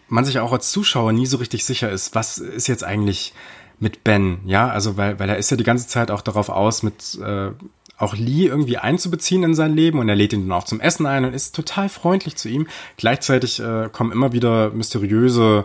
man 0.08 0.24
sich 0.24 0.38
auch 0.38 0.52
als 0.52 0.70
Zuschauer 0.70 1.12
nie 1.12 1.26
so 1.26 1.38
richtig 1.38 1.64
sicher 1.64 1.90
ist, 1.90 2.14
was 2.14 2.38
ist 2.38 2.66
jetzt 2.66 2.84
eigentlich 2.84 3.34
mit 3.78 4.04
Ben, 4.04 4.38
ja, 4.44 4.68
also 4.68 4.96
weil, 4.96 5.18
weil 5.18 5.28
er 5.28 5.36
ist 5.36 5.50
ja 5.50 5.56
die 5.56 5.64
ganze 5.64 5.88
Zeit 5.88 6.10
auch 6.10 6.20
darauf 6.20 6.48
aus, 6.48 6.82
mit 6.82 7.18
äh, 7.22 7.50
auch 7.96 8.14
Lee 8.16 8.46
irgendwie 8.46 8.78
einzubeziehen 8.78 9.42
in 9.44 9.54
sein 9.54 9.74
Leben 9.74 9.98
und 9.98 10.08
er 10.08 10.16
lädt 10.16 10.32
ihn 10.32 10.48
dann 10.48 10.58
auch 10.58 10.64
zum 10.64 10.80
Essen 10.80 11.06
ein 11.06 11.24
und 11.24 11.32
ist 11.32 11.54
total 11.54 11.88
freundlich 11.88 12.36
zu 12.36 12.48
ihm. 12.48 12.66
Gleichzeitig 12.96 13.60
äh, 13.60 13.88
kommen 13.92 14.12
immer 14.12 14.32
wieder 14.32 14.70
mysteriöse 14.70 15.64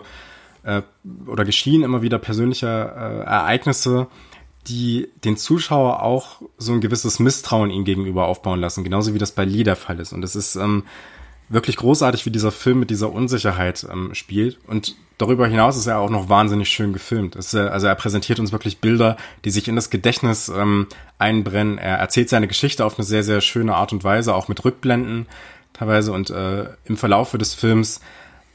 äh, 0.62 0.82
oder 1.26 1.44
geschehen 1.44 1.82
immer 1.82 2.02
wieder 2.02 2.18
persönliche 2.18 2.66
äh, 2.66 3.24
Ereignisse, 3.24 4.06
die 4.68 5.08
den 5.24 5.36
Zuschauer 5.36 6.02
auch 6.02 6.42
so 6.56 6.72
ein 6.72 6.80
gewisses 6.80 7.18
Misstrauen 7.18 7.70
ihm 7.70 7.84
gegenüber 7.84 8.26
aufbauen 8.26 8.60
lassen, 8.60 8.84
genauso 8.84 9.14
wie 9.14 9.18
das 9.18 9.32
bei 9.32 9.44
Lee 9.44 9.64
der 9.64 9.76
Fall 9.76 9.98
ist. 9.98 10.12
Und 10.12 10.22
es 10.22 10.36
ist 10.36 10.56
ähm, 10.56 10.84
wirklich 11.50 11.76
großartig, 11.76 12.24
wie 12.24 12.30
dieser 12.30 12.52
Film 12.52 12.80
mit 12.80 12.90
dieser 12.90 13.12
Unsicherheit 13.12 13.86
ähm, 13.90 14.14
spielt. 14.14 14.58
Und 14.66 14.94
darüber 15.18 15.46
hinaus 15.46 15.76
ist 15.76 15.88
er 15.88 15.98
auch 15.98 16.08
noch 16.08 16.28
wahnsinnig 16.28 16.68
schön 16.68 16.92
gefilmt. 16.92 17.36
Es, 17.36 17.52
äh, 17.52 17.58
also 17.58 17.88
er 17.88 17.94
präsentiert 17.96 18.38
uns 18.38 18.52
wirklich 18.52 18.78
Bilder, 18.78 19.16
die 19.44 19.50
sich 19.50 19.68
in 19.68 19.76
das 19.76 19.90
Gedächtnis 19.90 20.48
ähm, 20.48 20.86
einbrennen. 21.18 21.76
Er 21.76 21.98
erzählt 21.98 22.28
seine 22.28 22.48
Geschichte 22.48 22.84
auf 22.84 22.98
eine 22.98 23.04
sehr, 23.04 23.24
sehr 23.24 23.40
schöne 23.40 23.74
Art 23.74 23.92
und 23.92 24.04
Weise, 24.04 24.34
auch 24.34 24.48
mit 24.48 24.64
Rückblenden 24.64 25.26
teilweise. 25.72 26.12
Und 26.12 26.30
äh, 26.30 26.66
im 26.84 26.96
Verlaufe 26.96 27.36
des 27.36 27.54
Films 27.54 28.00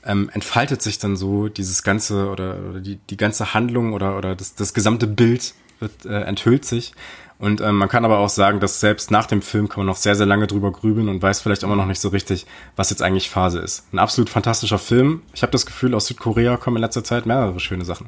ähm, 0.05 0.29
entfaltet 0.33 0.81
sich 0.81 0.97
dann 0.97 1.17
so 1.17 1.49
dieses 1.49 1.83
ganze 1.83 2.29
oder, 2.29 2.57
oder 2.69 2.79
die, 2.79 2.97
die 3.09 3.17
ganze 3.17 3.53
Handlung 3.53 3.91
oder, 3.91 4.17
oder 4.17 4.35
das, 4.35 4.55
das 4.55 4.73
gesamte 4.73 5.07
Bild 5.07 5.53
wird, 5.79 6.05
äh, 6.05 6.21
enthüllt 6.21 6.63
sich. 6.63 6.93
Und 7.37 7.59
ähm, 7.59 7.75
man 7.75 7.89
kann 7.89 8.05
aber 8.05 8.19
auch 8.19 8.29
sagen, 8.29 8.59
dass 8.59 8.79
selbst 8.79 9.11
nach 9.11 9.25
dem 9.25 9.41
Film 9.41 9.67
kann 9.67 9.81
man 9.81 9.87
noch 9.87 9.97
sehr, 9.97 10.15
sehr 10.15 10.25
lange 10.25 10.47
drüber 10.47 10.71
grübeln 10.71 11.09
und 11.09 11.21
weiß 11.21 11.41
vielleicht 11.41 11.63
immer 11.63 11.75
noch 11.75 11.85
nicht 11.85 11.99
so 11.99 12.09
richtig, 12.09 12.45
was 12.75 12.89
jetzt 12.89 13.01
eigentlich 13.01 13.29
Phase 13.29 13.59
ist. 13.59 13.85
Ein 13.91 13.99
absolut 13.99 14.29
fantastischer 14.29 14.79
Film. 14.79 15.21
Ich 15.33 15.41
habe 15.41 15.51
das 15.51 15.65
Gefühl, 15.65 15.93
aus 15.93 16.07
Südkorea 16.07 16.57
kommen 16.57 16.77
in 16.77 16.81
letzter 16.81 17.03
Zeit 17.03 17.25
mehrere 17.25 17.59
schöne 17.59 17.83
Sachen. 17.83 18.07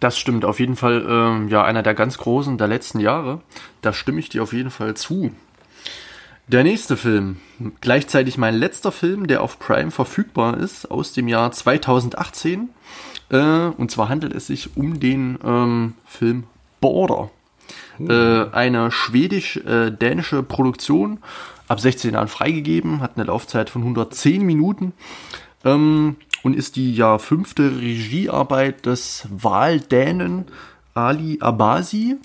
Das 0.00 0.16
stimmt, 0.16 0.44
auf 0.44 0.60
jeden 0.60 0.76
Fall 0.76 1.04
ähm, 1.08 1.48
ja 1.48 1.64
einer 1.64 1.82
der 1.82 1.94
ganz 1.94 2.18
großen 2.18 2.56
der 2.56 2.68
letzten 2.68 3.00
Jahre. 3.00 3.40
Da 3.82 3.92
stimme 3.92 4.20
ich 4.20 4.28
dir 4.28 4.44
auf 4.44 4.52
jeden 4.52 4.70
Fall 4.70 4.94
zu. 4.94 5.32
Der 6.46 6.62
nächste 6.62 6.96
Film, 6.96 7.38
gleichzeitig 7.80 8.38
mein 8.38 8.54
letzter 8.54 8.92
Film, 8.92 9.26
der 9.26 9.42
auf 9.42 9.58
Prime 9.58 9.90
verfügbar 9.90 10.56
ist, 10.56 10.90
aus 10.90 11.12
dem 11.12 11.28
Jahr 11.28 11.50
2018. 11.52 12.70
Äh, 13.30 13.36
und 13.36 13.90
zwar 13.90 14.08
handelt 14.08 14.32
es 14.32 14.46
sich 14.46 14.76
um 14.76 14.98
den 15.00 15.38
ähm, 15.44 15.94
Film 16.06 16.44
Border. 16.80 17.30
Äh, 18.00 18.50
eine 18.52 18.90
schwedisch-dänische 18.90 20.42
Produktion 20.42 21.18
ab 21.68 21.80
16 21.80 22.14
Jahren 22.14 22.28
freigegeben, 22.28 23.00
hat 23.00 23.12
eine 23.16 23.24
Laufzeit 23.24 23.70
von 23.70 23.82
110 23.82 24.42
Minuten 24.42 24.92
ähm, 25.64 26.16
und 26.42 26.54
ist 26.54 26.76
die 26.76 26.94
ja 26.94 27.18
fünfte 27.18 27.78
Regiearbeit 27.80 28.86
des 28.86 29.26
Waldänen 29.30 30.46
Ali 30.94 31.38
Abasi. 31.40 32.16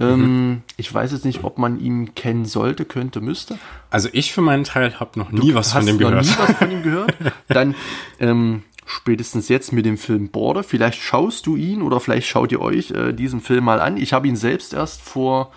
Ähm, 0.00 0.20
mhm. 0.20 0.62
Ich 0.76 0.92
weiß 0.92 1.12
jetzt 1.12 1.24
nicht, 1.24 1.44
ob 1.44 1.58
man 1.58 1.78
ihn 1.78 2.14
kennen 2.16 2.46
sollte, 2.46 2.84
könnte, 2.84 3.20
müsste. 3.20 3.58
Also 3.90 4.08
ich 4.12 4.32
für 4.32 4.40
meinen 4.40 4.64
Teil 4.64 4.98
habe 4.98 5.18
noch 5.18 5.30
nie 5.30 5.50
du 5.50 5.54
was 5.54 5.72
von 5.72 5.86
dem 5.86 5.98
gehört. 5.98 6.16
Noch 6.16 6.22
nie 6.22 6.48
was 6.48 6.56
von 6.56 6.70
ihm 6.70 6.82
gehört. 6.82 7.14
Dann 7.48 7.74
ähm, 8.18 8.62
spätestens 8.86 9.48
jetzt 9.48 9.72
mit 9.72 9.86
dem 9.86 9.98
Film 9.98 10.28
Border. 10.28 10.62
Vielleicht 10.62 11.00
schaust 11.00 11.46
du 11.46 11.56
ihn 11.56 11.82
oder 11.82 12.00
vielleicht 12.00 12.26
schaut 12.26 12.52
ihr 12.52 12.60
euch 12.60 12.90
äh, 12.90 13.12
diesen 13.12 13.40
Film 13.40 13.64
mal 13.64 13.80
an. 13.80 13.96
Ich 13.96 14.12
habe 14.12 14.28
ihn 14.28 14.36
selbst 14.36 14.74
erst 14.74 15.02
vor 15.02 15.52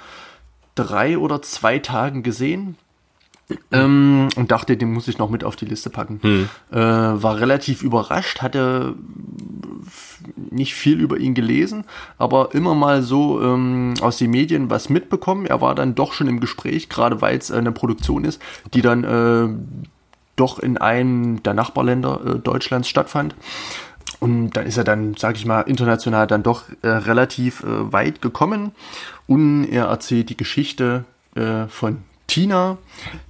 drei 0.76 1.18
oder 1.18 1.42
zwei 1.42 1.80
Tagen 1.80 2.24
gesehen. 2.24 2.78
Ähm, 3.72 4.28
und 4.36 4.52
dachte, 4.52 4.76
den 4.76 4.92
muss 4.92 5.08
ich 5.08 5.20
noch 5.20 5.30
mit 5.30 5.46
auf 5.46 5.56
die 5.56 5.66
Liste 5.66 5.90
packen. 5.90 6.20
Hm. 6.22 6.50
Äh, 6.70 6.78
war 6.78 7.40
relativ 7.40 7.82
überrascht, 7.82 8.42
hatte 8.42 8.96
nicht 10.36 10.74
viel 10.74 11.00
über 11.00 11.18
ihn 11.18 11.34
gelesen, 11.34 11.86
aber 12.18 12.54
immer 12.54 12.76
mal 12.76 13.04
so 13.04 13.42
ähm, 13.42 13.94
aus 14.02 14.18
den 14.18 14.32
Medien 14.32 14.70
was 14.70 14.90
mitbekommen. 14.90 15.46
Er 15.46 15.62
war 15.62 15.76
dann 15.76 15.96
doch 15.96 16.12
schon 16.12 16.28
im 16.28 16.42
Gespräch, 16.42 16.90
gerade 16.90 17.22
weil 17.22 17.38
es 17.38 17.50
äh, 17.50 17.56
eine 17.56 17.72
Produktion 17.72 18.26
ist, 18.26 18.42
die 18.74 18.82
dann 18.82 19.04
äh, 19.06 19.48
doch 20.38 20.60
in 20.60 20.78
einem 20.78 21.44
der 21.44 21.54
Nachbarländer 21.54 22.22
äh, 22.26 22.40
Deutschlands 22.40 22.88
stattfand. 22.88 23.36
Und 24.20 24.52
dann 24.52 24.66
ist 24.66 24.78
er 24.78 24.84
dann, 24.84 25.16
sag 25.16 25.36
ich 25.36 25.46
mal, 25.46 25.62
international 25.62 26.26
dann 26.26 26.42
doch 26.42 26.64
äh, 26.82 26.88
relativ 26.88 27.64
äh, 27.64 27.92
weit 27.92 28.22
gekommen. 28.22 28.72
Und 29.28 29.66
er 29.66 29.86
erzählt 29.86 30.30
die 30.30 30.38
Geschichte 30.38 31.04
äh, 31.36 31.68
von 31.68 32.00
Tina. 32.28 32.78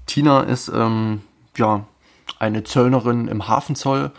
Tina 0.06 0.42
ist 0.42 0.70
ähm, 0.70 1.22
ja 1.58 1.86
eine 2.40 2.64
Zöllnerin 2.64 3.28
im 3.28 3.48
Hafenzoll, 3.48 4.12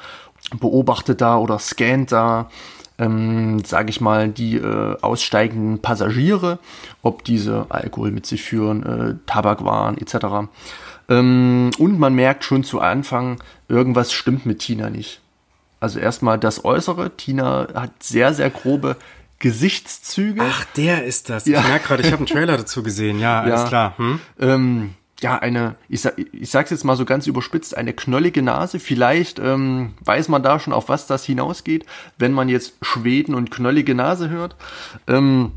beobachtet 0.59 1.21
da 1.21 1.39
oder 1.39 1.59
scannt 1.59 2.13
da, 2.13 2.51
ähm, 2.99 3.65
sage 3.65 3.91
ich 3.91 4.01
mal, 4.01 4.29
die 4.29 4.57
äh, 4.57 4.97
aussteigenden 5.01 5.81
Passagiere, 5.81 6.59
ob 7.03 7.25
diese 7.25 7.67
Alkohol 7.69 8.11
mit 8.11 8.27
sich 8.27 8.43
führen, 8.43 8.83
äh, 8.83 9.15
Tabakwaren 9.27 9.99
etc. 9.99 10.49
Ähm, 11.09 11.71
und 11.79 11.99
man 11.99 12.15
merkt 12.15 12.45
schon 12.45 12.65
zu 12.65 12.81
Anfang, 12.81 13.43
irgendwas 13.69 14.13
stimmt 14.13 14.47
mit 14.47 14.61
Tina 14.61 14.91
nicht. 14.91 15.21
Also 15.81 15.99
erstmal 15.99 16.39
das 16.39 16.65
Äußere. 16.65 17.17
Tina 17.17 17.69
hat 17.75 18.03
sehr, 18.03 18.35
sehr 18.35 18.51
grobe 18.51 18.97
Gesichtszüge. 19.39 20.43
Ach, 20.43 20.65
der 20.77 21.05
ist 21.05 21.31
das. 21.31 21.47
Ja. 21.47 21.61
Ich 21.61 21.69
merke 21.69 21.87
gerade, 21.87 22.03
ich 22.03 22.13
habe 22.13 22.19
einen 22.19 22.27
Trailer 22.27 22.57
dazu 22.57 22.83
gesehen. 22.83 23.21
Ja, 23.21 23.43
alles 23.43 23.63
ja. 23.63 23.69
klar. 23.69 23.99
Hm? 23.99 24.21
Ähm, 24.41 24.95
ja, 25.21 25.39
eine, 25.39 25.75
ich, 25.89 26.01
sag, 26.01 26.15
ich 26.19 26.51
sag's 26.51 26.71
jetzt 26.71 26.85
mal 26.85 26.97
so 26.97 27.05
ganz 27.05 27.27
überspitzt, 27.27 27.77
eine 27.77 27.93
knollige 27.93 28.43
Nase. 28.43 28.79
Vielleicht 28.79 29.39
ähm, 29.39 29.95
weiß 30.01 30.29
man 30.29 30.43
da 30.43 30.61
schon, 30.61 30.73
auf 30.73 30.89
was 30.89 31.07
das 31.07 31.25
hinausgeht, 31.25 31.87
wenn 32.19 32.33
man 32.33 32.49
jetzt 32.49 32.75
Schweden 32.83 33.35
und 33.35 33.51
knollige 33.51 33.95
Nase 33.95 34.29
hört. 34.29 34.57
Ähm, 35.07 35.53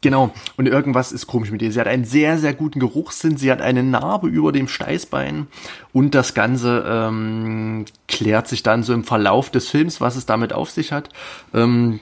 Genau, 0.00 0.32
und 0.56 0.66
irgendwas 0.66 1.10
ist 1.10 1.26
komisch 1.26 1.50
mit 1.50 1.60
ihr. 1.60 1.72
Sie 1.72 1.80
hat 1.80 1.88
einen 1.88 2.04
sehr, 2.04 2.38
sehr 2.38 2.54
guten 2.54 2.78
Geruchssinn, 2.78 3.36
sie 3.36 3.50
hat 3.50 3.60
eine 3.60 3.82
Narbe 3.82 4.28
über 4.28 4.52
dem 4.52 4.68
Steißbein 4.68 5.48
und 5.92 6.14
das 6.14 6.34
Ganze 6.34 6.84
ähm, 6.86 7.84
klärt 8.06 8.46
sich 8.46 8.62
dann 8.62 8.84
so 8.84 8.94
im 8.94 9.02
Verlauf 9.02 9.50
des 9.50 9.68
Films, 9.68 10.00
was 10.00 10.14
es 10.14 10.24
damit 10.24 10.52
auf 10.52 10.70
sich 10.70 10.92
hat. 10.92 11.08
Ähm, 11.52 11.98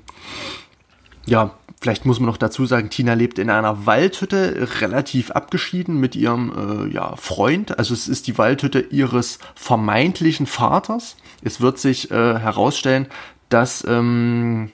ja, 1.25 1.53
vielleicht 1.81 2.05
muss 2.05 2.21
man 2.21 2.27
noch 2.27 2.37
dazu 2.37 2.67
sagen, 2.67 2.91
Tina 2.91 3.15
lebt 3.15 3.39
in 3.39 3.49
einer 3.49 3.87
Waldhütte, 3.87 4.69
relativ 4.83 5.31
abgeschieden 5.31 5.99
mit 5.99 6.17
ihrem 6.17 6.53
äh, 6.89 6.93
ja, 6.93 7.17
Freund. 7.17 7.79
Also 7.79 7.95
es 7.95 8.09
ist 8.09 8.27
die 8.27 8.37
Waldhütte 8.37 8.81
ihres 8.81 9.39
vermeintlichen 9.55 10.47
Vaters. 10.47 11.17
Es 11.43 11.63
wird 11.63 11.79
sich 11.79 12.11
äh, 12.11 12.39
herausstellen, 12.39 13.07
dass 13.49 13.85
ähm, 13.89 14.71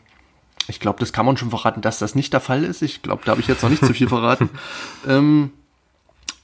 ich 0.69 0.81
glaube, 0.81 1.01
das 1.01 1.13
kann 1.13 1.27
man 1.27 1.37
schon 1.37 1.51
verraten, 1.51 1.81
dass 1.81 1.99
das 1.99 2.15
nicht 2.15 2.33
der 2.33 2.41
Fall 2.41 2.65
ist. 2.65 2.83
Ich 2.83 3.03
glaube, 3.03 3.23
da 3.25 3.33
habe 3.33 3.41
ich 3.41 3.49
jetzt 3.49 3.63
noch 3.63 3.71
nicht 3.71 3.85
zu 3.85 3.95
viel 3.95 4.09
verraten. 4.09 4.51
ähm, 5.09 5.51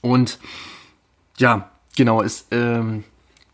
und 0.01 0.39
ja, 1.37 1.69
genau, 1.95 2.21
ist 2.21 2.47
ähm, 2.51 3.03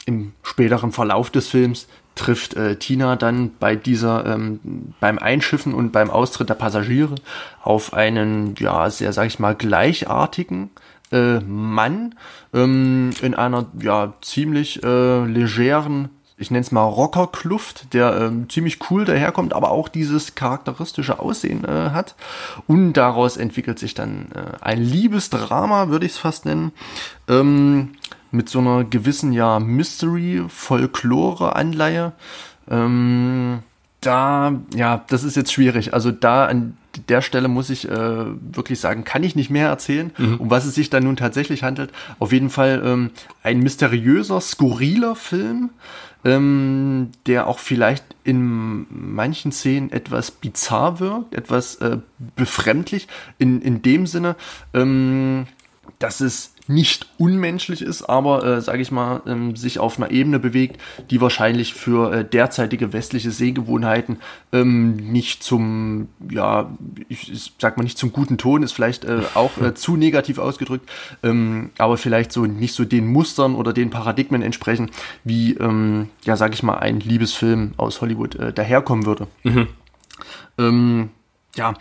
im 0.06 0.34
späteren 0.44 0.92
Verlauf 0.92 1.30
des 1.30 1.48
Films 1.48 1.88
trifft 2.16 2.54
äh, 2.56 2.78
Tina 2.78 3.16
dann 3.18 3.52
bei 3.60 3.76
dieser 3.76 4.26
ähm, 4.26 4.94
beim 5.00 5.20
Einschiffen 5.20 5.74
und 5.74 5.92
beim 5.92 6.10
Austritt 6.10 6.50
der 6.50 6.56
Passagiere 6.56 7.16
auf 7.62 7.94
einen 7.94 8.56
ja 8.58 8.90
sehr 8.90 9.12
sag 9.12 9.28
ich 9.28 9.40
mal 9.40 9.54
gleichartigen 9.54 10.70
äh, 11.12 11.40
Mann 11.42 12.16
ähm, 12.54 13.12
in 13.22 13.36
einer 13.36 13.68
ja 13.82 14.14
ziemlich 14.22 14.82
äh, 14.82 15.26
legeren 15.26 16.10
ich 16.38 16.52
nenne 16.52 16.64
es 16.64 16.72
mal 16.72 16.84
Rockerkluft, 16.84 17.94
der 17.94 18.20
ähm, 18.20 18.50
ziemlich 18.50 18.80
cool 18.90 19.06
daherkommt, 19.06 19.54
aber 19.54 19.72
auch 19.72 19.88
dieses 19.88 20.36
charakteristische 20.36 21.20
Aussehen 21.20 21.64
äh, 21.64 21.92
hat. 21.92 22.16
Und 22.68 22.94
daraus 22.94 23.38
entwickelt 23.38 23.80
sich 23.80 23.94
dann 23.94 24.28
äh, 24.34 24.58
ein 24.62 24.82
Liebesdrama, 24.82 25.88
würde 25.88 26.06
ich 26.06 26.12
es 26.14 26.18
fast 26.18 26.46
nennen, 26.46 26.74
ähm, 27.30 27.92
mit 28.32 28.50
so 28.50 28.60
einer 28.60 28.84
gewissen 28.84 29.32
ja 29.32 29.60
Mystery-Folklore-Anleihe. 29.60 32.12
Ähm, 32.70 33.60
da, 34.02 34.54
ja, 34.76 35.04
das 35.08 35.24
ist 35.24 35.36
jetzt 35.36 35.54
schwierig. 35.54 35.94
Also 35.94 36.12
da 36.12 36.46
an 36.46 36.78
der 37.10 37.22
Stelle 37.22 37.48
muss 37.48 37.70
ich 37.70 37.90
äh, 37.90 37.92
wirklich 37.92 38.80
sagen, 38.80 39.04
kann 39.04 39.24
ich 39.24 39.36
nicht 39.36 39.50
mehr 39.50 39.68
erzählen, 39.68 40.12
mhm. 40.18 40.38
um 40.38 40.50
was 40.50 40.66
es 40.66 40.76
sich 40.76 40.90
da 40.90 41.00
nun 41.00 41.16
tatsächlich 41.16 41.64
handelt. 41.64 41.92
Auf 42.20 42.32
jeden 42.32 42.50
Fall 42.50 42.82
ähm, 42.86 43.12
ein 43.42 43.60
mysteriöser, 43.60 44.42
skurriler 44.42 45.16
Film, 45.16 45.72
ähm, 46.26 47.12
der 47.28 47.48
auch 47.48 47.60
vielleicht 47.60 48.04
in 48.24 48.88
manchen 48.90 49.52
Szenen 49.52 49.92
etwas 49.92 50.32
bizarr 50.32 51.00
wirkt, 51.00 51.36
etwas 51.36 51.76
äh, 51.76 52.00
befremdlich, 52.36 53.08
in, 53.38 53.62
in 53.62 53.84
dem 53.84 54.08
Sinne, 54.08 54.36
ähm, 54.74 55.46
dass 56.00 56.20
es 56.20 56.55
nicht 56.68 57.08
unmenschlich 57.18 57.82
ist, 57.82 58.04
aber, 58.04 58.44
äh, 58.44 58.62
sage 58.62 58.82
ich 58.82 58.92
mal, 58.92 59.22
ähm, 59.28 59.56
sich 59.56 59.80
auf 59.80 59.98
einer 59.98 60.12
Ebene 60.12 60.40
bewegt, 60.40 60.82
die 61.10 61.22
wahrscheinlich 61.22 61.74
für 61.74 62.12
äh, 62.12 62.26
derzeitige 62.26 62.94
westliche 62.94 63.32
Sehgewohnheiten 63.32 64.18
ähm, 64.52 64.96
nicht 64.96 65.44
zum, 65.44 66.08
ja, 66.30 66.72
ich, 67.08 67.32
ich 67.32 67.54
sag 67.60 67.78
mal 67.78 67.84
nicht 67.84 67.98
zum 67.98 68.12
guten 68.12 68.38
Ton, 68.38 68.64
ist 68.64 68.72
vielleicht 68.72 69.06
äh, 69.06 69.22
auch 69.36 69.58
äh, 69.60 69.74
zu 69.76 69.96
negativ 69.96 70.38
ausgedrückt, 70.40 70.90
ähm, 71.24 71.70
aber 71.78 71.98
vielleicht 71.98 72.32
so 72.32 72.46
nicht 72.46 72.74
so 72.74 72.86
den 72.86 73.08
Mustern 73.08 73.56
oder 73.56 73.74
den 73.74 73.90
Paradigmen 73.90 74.42
entsprechen, 74.42 74.92
wie, 75.24 75.54
ähm, 75.54 76.10
ja, 76.24 76.36
sag 76.36 76.54
ich 76.54 76.64
mal, 76.64 76.78
ein 76.78 77.00
Liebesfilm 77.00 77.74
aus 77.78 78.02
Hollywood 78.02 78.36
äh, 78.36 78.54
daherkommen 78.54 79.06
würde. 79.06 79.28
Mhm. 79.44 79.68
Ähm, 80.58 81.10
ja, 81.56 81.74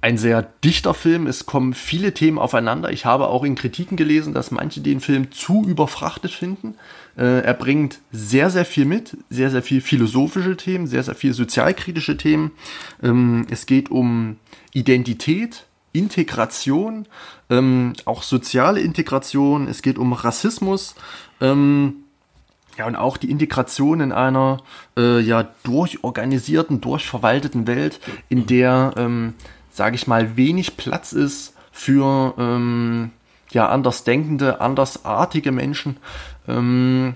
ein 0.00 0.16
sehr 0.16 0.42
dichter 0.42 0.94
Film. 0.94 1.26
Es 1.26 1.46
kommen 1.46 1.74
viele 1.74 2.14
Themen 2.14 2.38
aufeinander. 2.38 2.92
Ich 2.92 3.04
habe 3.04 3.28
auch 3.28 3.42
in 3.42 3.56
Kritiken 3.56 3.96
gelesen, 3.96 4.32
dass 4.32 4.50
manche 4.50 4.80
den 4.80 5.00
Film 5.00 5.32
zu 5.32 5.64
überfrachtet 5.64 6.30
finden. 6.30 6.74
Äh, 7.16 7.40
er 7.40 7.54
bringt 7.54 7.98
sehr, 8.12 8.50
sehr 8.50 8.64
viel 8.64 8.84
mit, 8.84 9.16
sehr, 9.28 9.50
sehr 9.50 9.62
viel 9.62 9.80
philosophische 9.80 10.56
Themen, 10.56 10.86
sehr, 10.86 11.02
sehr 11.02 11.16
viel 11.16 11.32
sozialkritische 11.32 12.16
Themen. 12.16 12.52
Ähm, 13.02 13.46
es 13.50 13.66
geht 13.66 13.90
um 13.90 14.36
Identität, 14.72 15.66
Integration, 15.92 17.06
ähm, 17.50 17.94
auch 18.04 18.22
soziale 18.22 18.80
Integration. 18.80 19.66
Es 19.66 19.82
geht 19.82 19.98
um 19.98 20.12
Rassismus. 20.12 20.94
Ähm, 21.40 22.04
ja, 22.76 22.86
und 22.86 22.94
auch 22.94 23.16
die 23.16 23.32
Integration 23.32 24.00
in 24.00 24.12
einer 24.12 24.58
äh, 24.96 25.18
ja 25.18 25.48
durchorganisierten, 25.64 26.80
durchverwalteten 26.80 27.66
Welt, 27.66 27.98
in 28.28 28.46
der 28.46 28.92
sage 29.78 29.96
ich 29.96 30.06
mal, 30.06 30.36
wenig 30.36 30.76
Platz 30.76 31.12
ist 31.12 31.54
für 31.72 32.34
ähm, 32.36 33.12
ja, 33.50 33.68
andersdenkende, 33.68 34.60
andersartige 34.60 35.52
Menschen. 35.52 35.96
Ähm, 36.46 37.14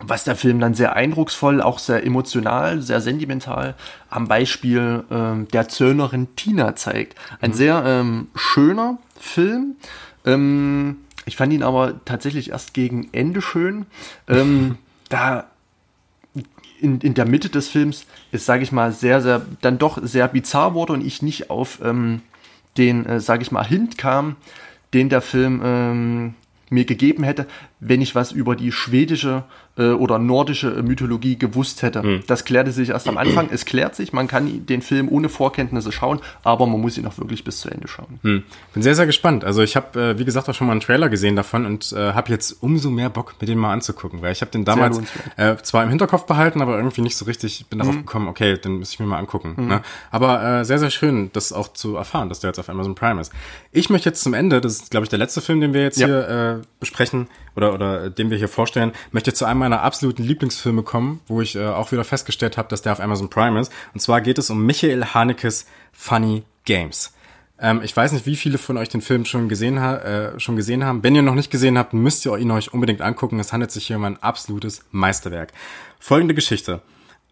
was 0.00 0.24
der 0.24 0.36
Film 0.36 0.60
dann 0.60 0.74
sehr 0.74 0.94
eindrucksvoll, 0.94 1.60
auch 1.60 1.78
sehr 1.78 2.04
emotional, 2.04 2.80
sehr 2.82 3.00
sentimental 3.00 3.74
am 4.10 4.28
Beispiel 4.28 5.04
ähm, 5.10 5.48
der 5.48 5.68
Zöllnerin 5.68 6.34
Tina 6.36 6.76
zeigt. 6.76 7.18
Ein 7.40 7.50
mhm. 7.50 7.54
sehr 7.54 7.82
ähm, 7.84 8.28
schöner 8.34 8.98
Film. 9.18 9.76
Ähm, 10.24 10.98
ich 11.26 11.36
fand 11.36 11.52
ihn 11.52 11.62
aber 11.62 12.04
tatsächlich 12.04 12.50
erst 12.50 12.74
gegen 12.74 13.08
Ende 13.12 13.42
schön. 13.42 13.86
Ähm, 14.28 14.78
da 15.08 15.46
in, 16.84 17.00
in 17.00 17.14
der 17.14 17.26
Mitte 17.26 17.48
des 17.48 17.68
Films 17.68 18.06
ist, 18.30 18.44
sage 18.44 18.62
ich 18.62 18.70
mal, 18.70 18.92
sehr, 18.92 19.22
sehr, 19.22 19.42
dann 19.62 19.78
doch 19.78 19.98
sehr 20.02 20.28
bizarr 20.28 20.74
wurde 20.74 20.92
und 20.92 21.04
ich 21.04 21.22
nicht 21.22 21.50
auf 21.50 21.80
ähm, 21.82 22.20
den, 22.76 23.06
äh, 23.06 23.20
sage 23.20 23.42
ich 23.42 23.50
mal, 23.50 23.64
Hint 23.64 23.96
kam, 23.96 24.36
den 24.92 25.08
der 25.08 25.22
Film 25.22 25.62
ähm, 25.64 26.34
mir 26.70 26.84
gegeben 26.84 27.24
hätte, 27.24 27.46
wenn 27.80 28.02
ich 28.02 28.14
was 28.14 28.32
über 28.32 28.54
die 28.54 28.70
schwedische 28.70 29.44
äh, 29.76 29.88
oder 29.88 30.18
nordische 30.18 30.82
Mythologie 30.82 31.36
gewusst 31.36 31.82
hätte. 31.82 32.02
Hm. 32.02 32.22
Das 32.26 32.44
klärte 32.44 32.70
sich 32.70 32.90
erst 32.90 33.08
am 33.08 33.16
Anfang. 33.16 33.48
Es 33.50 33.64
klärt 33.64 33.94
sich, 33.94 34.12
man 34.12 34.28
kann 34.28 34.66
den 34.66 34.82
Film 34.82 35.08
ohne 35.08 35.28
Vorkenntnisse 35.28 35.92
schauen, 35.92 36.20
aber 36.42 36.66
man 36.66 36.80
muss 36.80 36.96
ihn 36.98 37.06
auch 37.06 37.18
wirklich 37.18 37.44
bis 37.44 37.60
zu 37.60 37.70
Ende 37.70 37.88
schauen. 37.88 38.18
Hm. 38.22 38.42
Bin 38.72 38.82
sehr, 38.82 38.94
sehr 38.94 39.06
gespannt. 39.06 39.44
Also 39.44 39.62
ich 39.62 39.76
habe, 39.76 40.00
äh, 40.00 40.18
wie 40.18 40.24
gesagt, 40.24 40.48
auch 40.48 40.54
schon 40.54 40.66
mal 40.66 40.72
einen 40.72 40.80
Trailer 40.80 41.08
gesehen 41.08 41.36
davon 41.36 41.66
und 41.66 41.92
äh, 41.92 42.12
habe 42.12 42.30
jetzt 42.30 42.62
umso 42.62 42.90
mehr 42.90 43.10
Bock, 43.10 43.34
mir 43.40 43.46
den 43.46 43.58
mal 43.58 43.72
anzugucken, 43.72 44.22
weil 44.22 44.32
ich 44.32 44.40
habe 44.40 44.50
den 44.50 44.64
damals 44.64 45.00
äh, 45.36 45.56
zwar 45.62 45.82
im 45.82 45.88
Hinterkopf 45.88 46.26
behalten, 46.26 46.62
aber 46.62 46.76
irgendwie 46.76 47.02
nicht 47.02 47.16
so 47.16 47.24
richtig 47.24 47.66
bin 47.66 47.78
darauf 47.78 47.94
hm. 47.94 48.06
gekommen, 48.06 48.28
okay, 48.28 48.56
den 48.58 48.78
muss 48.78 48.92
ich 48.92 49.00
mir 49.00 49.06
mal 49.06 49.18
angucken. 49.18 49.56
Hm. 49.56 49.66
Ne? 49.66 49.82
Aber 50.10 50.60
äh, 50.60 50.64
sehr, 50.64 50.78
sehr 50.78 50.90
schön, 50.90 51.30
das 51.32 51.52
auch 51.52 51.72
zu 51.72 51.96
erfahren, 51.96 52.28
dass 52.28 52.40
der 52.40 52.50
jetzt 52.50 52.58
auf 52.58 52.68
Amazon 52.68 52.94
Prime 52.94 53.20
ist. 53.20 53.32
Ich 53.72 53.90
möchte 53.90 54.08
jetzt 54.08 54.22
zum 54.22 54.34
Ende, 54.34 54.60
das 54.60 54.74
ist, 54.74 54.90
glaube 54.90 55.04
ich, 55.04 55.10
der 55.10 55.18
letzte 55.18 55.40
Film, 55.40 55.60
den 55.60 55.74
wir 55.74 55.82
jetzt 55.82 55.98
ja. 55.98 56.06
hier 56.06 56.28
äh, 56.28 56.66
besprechen 56.78 57.28
oder, 57.56 57.74
oder 57.74 58.10
den 58.10 58.30
wir 58.30 58.38
hier 58.38 58.48
vorstellen, 58.48 58.92
möchte 59.12 59.34
zu 59.34 59.44
einem 59.44 59.60
meiner 59.60 59.82
absoluten 59.82 60.22
Lieblingsfilme 60.22 60.82
kommen, 60.82 61.20
wo 61.26 61.40
ich 61.40 61.56
äh, 61.56 61.66
auch 61.66 61.92
wieder 61.92 62.04
festgestellt 62.04 62.56
habe, 62.56 62.68
dass 62.68 62.82
der 62.82 62.92
auf 62.92 63.00
Amazon 63.00 63.30
Prime 63.30 63.60
ist. 63.60 63.72
Und 63.92 64.00
zwar 64.00 64.20
geht 64.20 64.38
es 64.38 64.50
um 64.50 64.64
Michael 64.64 65.04
Hanekes 65.14 65.66
Funny 65.92 66.44
Games. 66.64 67.12
Ähm, 67.58 67.80
ich 67.82 67.96
weiß 67.96 68.12
nicht, 68.12 68.26
wie 68.26 68.36
viele 68.36 68.58
von 68.58 68.76
euch 68.76 68.88
den 68.88 69.00
Film 69.00 69.24
schon 69.24 69.48
gesehen, 69.48 69.80
ha 69.80 69.96
äh, 69.96 70.40
schon 70.40 70.56
gesehen 70.56 70.84
haben. 70.84 71.02
Wenn 71.02 71.14
ihr 71.14 71.22
noch 71.22 71.34
nicht 71.34 71.50
gesehen 71.50 71.78
habt, 71.78 71.92
müsst 71.92 72.26
ihr 72.26 72.36
ihn 72.36 72.50
euch 72.50 72.74
unbedingt 72.74 73.00
angucken. 73.00 73.38
Es 73.38 73.52
handelt 73.52 73.70
sich 73.70 73.86
hier 73.86 73.96
um 73.96 74.04
ein 74.04 74.22
absolutes 74.22 74.84
Meisterwerk. 74.90 75.52
Folgende 76.00 76.34
Geschichte. 76.34 76.82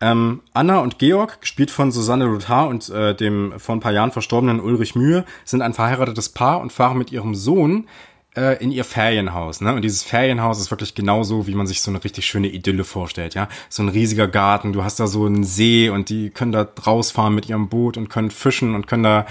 Ähm, 0.01 0.41
Anna 0.53 0.79
und 0.79 0.99
Georg, 0.99 1.41
gespielt 1.41 1.70
von 1.70 1.93
Susanne 1.93 2.25
Lothar 2.25 2.66
und 2.66 2.89
äh, 2.89 3.14
dem 3.14 3.55
vor 3.59 3.77
ein 3.77 3.81
paar 3.81 3.93
Jahren 3.93 4.11
verstorbenen 4.11 4.59
Ulrich 4.59 4.97
Mühe, 4.97 5.25
sind 5.45 5.62
ein 5.62 5.75
verheiratetes 5.75 6.31
Paar 6.31 6.61
und 6.61 6.73
fahren 6.73 6.99
mit 6.99 7.12
ihrem 7.12 7.37
Sohn 7.37 7.87
in 8.35 8.70
ihr 8.72 8.85
Ferienhaus. 8.85 9.61
Ne? 9.61 9.74
Und 9.74 9.83
dieses 9.83 10.03
Ferienhaus 10.03 10.59
ist 10.59 10.70
wirklich 10.70 10.95
genauso, 10.95 11.47
wie 11.47 11.55
man 11.55 11.66
sich 11.66 11.83
so 11.83 11.91
eine 11.91 12.03
richtig 12.03 12.26
schöne 12.26 12.49
Idylle 12.49 12.85
vorstellt. 12.85 13.35
Ja, 13.35 13.49
so 13.68 13.83
ein 13.83 13.91
riesiger 13.91 14.26
Garten. 14.26 14.72
Du 14.72 14.83
hast 14.83 14.99
da 15.01 15.07
so 15.07 15.26
einen 15.26 15.45
See 15.45 15.91
und 15.91 16.09
die 16.09 16.30
können 16.30 16.53
da 16.53 16.66
rausfahren 16.87 17.35
mit 17.35 17.49
ihrem 17.49 17.68
Boot 17.68 17.97
und 17.97 18.09
können 18.09 18.30
fischen 18.30 18.74
und 18.74 18.87
können 18.87 19.03
da 19.03 19.26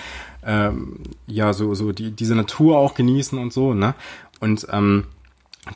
ähm, 0.46 1.00
ja 1.26 1.54
so 1.54 1.74
so 1.74 1.92
die 1.92 2.12
diese 2.12 2.36
Natur 2.36 2.78
auch 2.78 2.94
genießen 2.94 3.40
und 3.40 3.52
so. 3.52 3.74
Ne? 3.74 3.96
Und 4.40 4.68
ähm, 4.72 5.06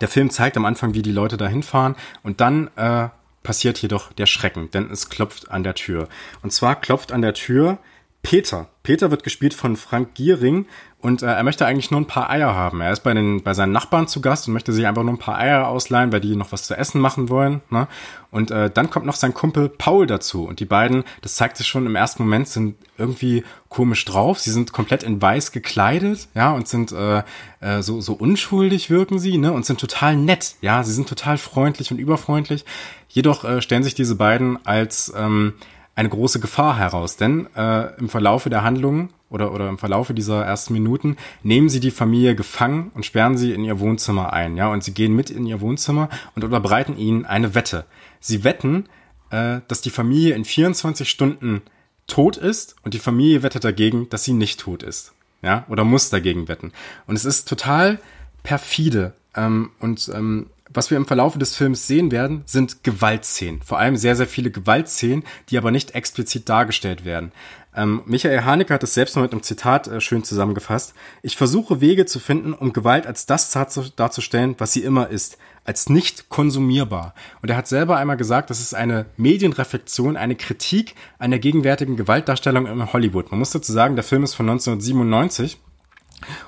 der 0.01 0.07
Film 0.07 0.29
zeigt 0.29 0.57
am 0.57 0.65
Anfang, 0.65 0.93
wie 0.93 1.01
die 1.01 1.11
Leute 1.11 1.37
da 1.37 1.47
hinfahren 1.47 1.95
und 2.23 2.41
dann 2.41 2.69
äh, 2.75 3.09
passiert 3.43 3.79
jedoch 3.79 4.11
der 4.13 4.25
Schrecken, 4.25 4.71
denn 4.71 4.89
es 4.89 5.09
klopft 5.09 5.51
an 5.51 5.63
der 5.63 5.75
Tür. 5.75 6.09
Und 6.41 6.51
zwar 6.51 6.75
klopft 6.79 7.11
an 7.11 7.21
der 7.21 7.33
Tür 7.33 7.77
Peter. 8.23 8.69
Peter 8.81 9.11
wird 9.11 9.23
gespielt 9.23 9.53
von 9.53 9.75
Frank 9.75 10.15
Giering 10.15 10.65
und 11.05 11.21
äh, 11.21 11.27
er 11.27 11.43
möchte 11.43 11.67
eigentlich 11.67 11.91
nur 11.91 12.01
ein 12.01 12.07
paar 12.07 12.31
Eier 12.31 12.55
haben. 12.55 12.81
Er 12.81 12.91
ist 12.91 13.03
bei, 13.03 13.13
den, 13.13 13.43
bei 13.43 13.53
seinen 13.53 13.71
Nachbarn 13.71 14.07
zu 14.07 14.21
Gast 14.21 14.47
und 14.47 14.55
möchte 14.55 14.73
sich 14.73 14.87
einfach 14.87 15.03
nur 15.03 15.13
ein 15.13 15.19
paar 15.19 15.37
Eier 15.37 15.67
ausleihen, 15.67 16.11
weil 16.11 16.19
die 16.19 16.35
noch 16.35 16.51
was 16.51 16.63
zu 16.63 16.75
essen 16.75 16.99
machen 16.99 17.29
wollen. 17.29 17.61
Ne? 17.69 17.87
Und 18.31 18.49
äh, 18.49 18.71
dann 18.71 18.89
kommt 18.89 19.05
noch 19.05 19.15
sein 19.15 19.35
Kumpel 19.35 19.69
Paul 19.69 20.07
dazu. 20.07 20.47
Und 20.47 20.59
die 20.59 20.65
beiden, 20.65 21.03
das 21.21 21.35
zeigt 21.35 21.57
sich 21.57 21.67
schon 21.67 21.85
im 21.85 21.95
ersten 21.95 22.23
Moment, 22.23 22.47
sind 22.47 22.75
irgendwie 22.97 23.43
komisch 23.69 24.03
drauf. 24.03 24.39
Sie 24.39 24.49
sind 24.49 24.73
komplett 24.73 25.03
in 25.03 25.21
weiß 25.21 25.51
gekleidet, 25.51 26.27
ja, 26.33 26.53
und 26.53 26.67
sind 26.67 26.91
äh, 26.91 27.21
äh, 27.59 27.83
so, 27.83 28.01
so 28.01 28.13
unschuldig 28.13 28.89
wirken 28.89 29.19
sie, 29.19 29.37
ne? 29.37 29.53
Und 29.53 29.63
sind 29.63 29.79
total 29.79 30.17
nett, 30.17 30.55
ja. 30.61 30.83
Sie 30.83 30.91
sind 30.91 31.07
total 31.07 31.37
freundlich 31.37 31.91
und 31.91 31.99
überfreundlich. 31.99 32.65
Jedoch 33.09 33.43
äh, 33.43 33.61
stellen 33.61 33.83
sich 33.83 33.93
diese 33.93 34.15
beiden 34.15 34.65
als 34.65 35.13
ähm, 35.15 35.53
eine 35.93 36.09
große 36.09 36.39
Gefahr 36.39 36.77
heraus, 36.77 37.15
denn 37.15 37.47
äh, 37.55 37.95
im 37.99 38.09
Verlaufe 38.09 38.49
der 38.49 38.63
Handlungen 38.63 39.09
oder, 39.35 39.53
oder 39.53 39.67
im 39.67 39.77
Verlaufe 39.77 40.13
dieser 40.13 40.43
ersten 40.45 40.71
Minuten 40.71 41.17
nehmen 41.43 41.67
sie 41.67 41.81
die 41.81 41.91
Familie 41.91 42.35
gefangen 42.35 42.89
und 42.93 43.05
sperren 43.05 43.37
sie 43.37 43.51
in 43.51 43.65
ihr 43.65 43.81
Wohnzimmer 43.81 44.31
ein, 44.31 44.55
ja, 44.55 44.71
und 44.71 44.83
sie 44.83 44.93
gehen 44.93 45.13
mit 45.13 45.29
in 45.29 45.45
ihr 45.45 45.59
Wohnzimmer 45.59 46.09
und 46.35 46.45
unterbreiten 46.45 46.97
ihnen 46.97 47.25
eine 47.25 47.53
Wette. 47.53 47.85
Sie 48.21 48.45
wetten, 48.45 48.85
äh, 49.29 49.59
dass 49.67 49.81
die 49.81 49.89
Familie 49.89 50.35
in 50.35 50.45
24 50.45 51.09
Stunden 51.09 51.61
tot 52.07 52.37
ist 52.37 52.77
und 52.83 52.93
die 52.93 52.99
Familie 52.99 53.43
wettet 53.43 53.65
dagegen, 53.65 54.09
dass 54.09 54.23
sie 54.23 54.33
nicht 54.33 54.61
tot 54.61 54.83
ist, 54.83 55.13
ja, 55.41 55.65
oder 55.67 55.83
muss 55.83 56.09
dagegen 56.09 56.47
wetten. 56.47 56.71
Und 57.05 57.15
es 57.15 57.25
ist 57.25 57.49
total 57.49 57.99
perfide 58.41 59.13
ähm, 59.35 59.71
und 59.79 60.09
ähm, 60.13 60.47
was 60.75 60.91
wir 60.91 60.97
im 60.97 61.05
Verlaufe 61.05 61.39
des 61.39 61.55
Films 61.55 61.87
sehen 61.87 62.11
werden, 62.11 62.43
sind 62.45 62.83
Gewaltszenen. 62.83 63.61
Vor 63.61 63.79
allem 63.79 63.95
sehr, 63.95 64.15
sehr 64.15 64.27
viele 64.27 64.51
Gewaltszenen, 64.51 65.23
die 65.49 65.57
aber 65.57 65.71
nicht 65.71 65.95
explizit 65.95 66.49
dargestellt 66.49 67.05
werden. 67.05 67.31
Ähm, 67.75 68.01
Michael 68.05 68.43
Haneke 68.43 68.73
hat 68.73 68.83
es 68.83 68.93
selbst 68.93 69.15
mal 69.15 69.23
mit 69.23 69.31
einem 69.31 69.43
Zitat 69.43 69.87
äh, 69.87 69.99
schön 69.99 70.23
zusammengefasst. 70.23 70.93
Ich 71.21 71.35
versuche 71.35 71.81
Wege 71.81 72.05
zu 72.05 72.19
finden, 72.19 72.53
um 72.53 72.73
Gewalt 72.73 73.05
als 73.05 73.25
das 73.25 73.51
darzustellen, 73.51 74.55
was 74.57 74.73
sie 74.73 74.83
immer 74.83 75.09
ist, 75.09 75.37
als 75.65 75.89
nicht 75.89 76.29
konsumierbar. 76.29 77.13
Und 77.41 77.49
er 77.49 77.57
hat 77.57 77.67
selber 77.67 77.97
einmal 77.97 78.17
gesagt, 78.17 78.49
das 78.49 78.61
ist 78.61 78.73
eine 78.73 79.07
Medienreflexion, 79.17 80.15
eine 80.15 80.35
Kritik 80.35 80.95
an 81.19 81.31
der 81.31 81.39
gegenwärtigen 81.39 81.97
Gewaltdarstellung 81.97 82.67
in 82.67 82.93
Hollywood. 82.93 83.31
Man 83.31 83.39
muss 83.39 83.51
dazu 83.51 83.73
sagen, 83.73 83.95
der 83.95 84.03
Film 84.03 84.23
ist 84.23 84.35
von 84.35 84.49
1997 84.49 85.57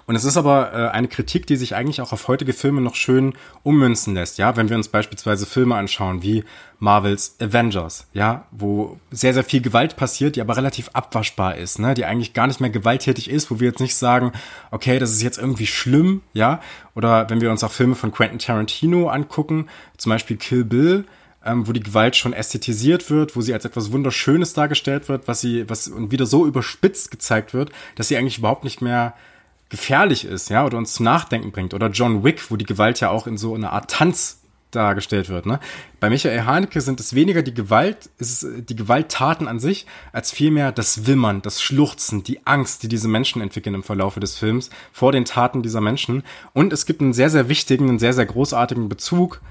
und 0.05 0.15
es 0.15 0.23
ist 0.23 0.37
aber 0.37 0.73
äh, 0.73 0.89
eine 0.89 1.07
Kritik, 1.07 1.45
die 1.47 1.55
sich 1.55 1.75
eigentlich 1.75 2.01
auch 2.01 2.11
auf 2.11 2.27
heutige 2.27 2.53
Filme 2.53 2.81
noch 2.81 2.95
schön 2.95 3.33
ummünzen 3.63 4.13
lässt, 4.13 4.37
ja, 4.37 4.55
wenn 4.55 4.69
wir 4.69 4.77
uns 4.77 4.87
beispielsweise 4.87 5.45
Filme 5.45 5.75
anschauen 5.75 6.23
wie 6.23 6.43
Marvels 6.79 7.35
Avengers, 7.39 8.07
ja, 8.13 8.45
wo 8.51 8.99
sehr, 9.11 9.33
sehr 9.33 9.43
viel 9.43 9.61
Gewalt 9.61 9.95
passiert, 9.95 10.35
die 10.35 10.41
aber 10.41 10.57
relativ 10.57 10.89
abwaschbar 10.93 11.55
ist, 11.57 11.79
ne, 11.79 11.93
die 11.93 12.05
eigentlich 12.05 12.33
gar 12.33 12.47
nicht 12.47 12.61
mehr 12.61 12.69
gewalttätig 12.69 13.29
ist, 13.29 13.51
wo 13.51 13.59
wir 13.59 13.69
jetzt 13.69 13.79
nicht 13.79 13.95
sagen, 13.95 14.31
okay, 14.71 14.99
das 14.99 15.11
ist 15.11 15.21
jetzt 15.21 15.37
irgendwie 15.37 15.67
schlimm, 15.67 16.21
ja, 16.33 16.61
oder 16.95 17.29
wenn 17.29 17.41
wir 17.41 17.51
uns 17.51 17.63
auch 17.63 17.71
Filme 17.71 17.95
von 17.95 18.11
Quentin 18.11 18.39
Tarantino 18.39 19.09
angucken, 19.09 19.67
zum 19.97 20.11
Beispiel 20.11 20.37
Kill 20.37 20.63
Bill, 20.63 21.05
ähm, 21.45 21.67
wo 21.67 21.71
die 21.71 21.81
Gewalt 21.81 22.15
schon 22.15 22.33
ästhetisiert 22.33 23.09
wird, 23.09 23.35
wo 23.35 23.41
sie 23.41 23.53
als 23.53 23.65
etwas 23.65 23.91
Wunderschönes 23.91 24.53
dargestellt 24.53 25.09
wird, 25.09 25.27
was 25.27 25.41
sie, 25.41 25.69
was 25.69 25.87
und 25.87 26.11
wieder 26.11 26.25
so 26.25 26.45
überspitzt 26.45 27.09
gezeigt 27.09 27.53
wird, 27.53 27.71
dass 27.95 28.07
sie 28.07 28.17
eigentlich 28.17 28.37
überhaupt 28.37 28.63
nicht 28.63 28.81
mehr 28.81 29.13
gefährlich 29.69 30.25
ist, 30.25 30.49
ja, 30.49 30.65
oder 30.65 30.77
uns 30.77 30.93
zum 30.93 31.03
Nachdenken 31.05 31.51
bringt. 31.51 31.73
Oder 31.73 31.89
John 31.89 32.23
Wick, 32.23 32.49
wo 32.49 32.55
die 32.55 32.65
Gewalt 32.65 32.99
ja 32.99 33.09
auch 33.09 33.27
in 33.27 33.37
so 33.37 33.53
einer 33.53 33.73
Art 33.73 33.91
Tanz 33.91 34.39
dargestellt 34.71 35.29
wird. 35.29 35.45
Ne? 35.45 35.59
Bei 35.99 36.09
Michael 36.09 36.41
Haneke 36.41 36.81
sind 36.81 36.99
es 36.99 37.15
weniger 37.15 37.41
die 37.41 37.53
Gewalt, 37.53 38.09
ist 38.17 38.43
es 38.43 38.65
die 38.65 38.75
Gewalttaten 38.75 39.47
an 39.47 39.59
sich, 39.59 39.85
als 40.11 40.31
vielmehr 40.31 40.71
das 40.71 41.07
Wimmern, 41.07 41.41
das 41.41 41.61
Schluchzen, 41.61 42.23
die 42.23 42.45
Angst, 42.45 42.83
die 42.83 42.89
diese 42.89 43.07
Menschen 43.07 43.41
entwickeln 43.41 43.75
im 43.75 43.83
Verlaufe 43.83 44.19
des 44.19 44.37
Films 44.37 44.69
vor 44.91 45.11
den 45.11 45.25
Taten 45.25 45.63
dieser 45.63 45.81
Menschen. 45.81 46.23
Und 46.53 46.73
es 46.73 46.85
gibt 46.85 47.01
einen 47.01 47.13
sehr, 47.13 47.29
sehr 47.29 47.49
wichtigen, 47.49 47.89
einen 47.89 47.99
sehr, 47.99 48.13
sehr 48.13 48.25
großartigen 48.25 48.89
Bezug 48.89 49.41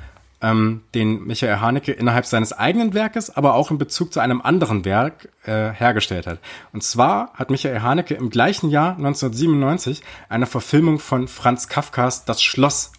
ähm, 0.43 0.83
den 0.95 1.25
Michael 1.25 1.61
Haneke 1.61 1.93
innerhalb 1.93 2.27
seines 2.27 2.53
eigenen 2.53 2.95
Werkes, 2.95 3.35
aber 3.35 3.55
auch 3.55 3.71
in 3.71 3.79
Bezug 3.79 4.13
zu 4.13 4.21
einem 4.21 4.41
anderen 4.41 4.85
Werk 4.85 5.29
äh, 5.45 5.71
hergestellt 5.71 6.27
hat. 6.27 6.39
Und 6.73 6.83
zwar 6.83 7.33
hat 7.35 7.51
Michael 7.51 7.81
Haneke 7.81 8.15
im 8.15 8.31
gleichen 8.31 8.71
Jahr 8.71 8.97
1997 8.97 10.03
eine 10.29 10.47
Verfilmung 10.47 10.99
von 10.99 11.29
Franz 11.29 11.69
Kafkas 11.69 12.25
Das 12.25 12.43
Schloss 12.43 12.93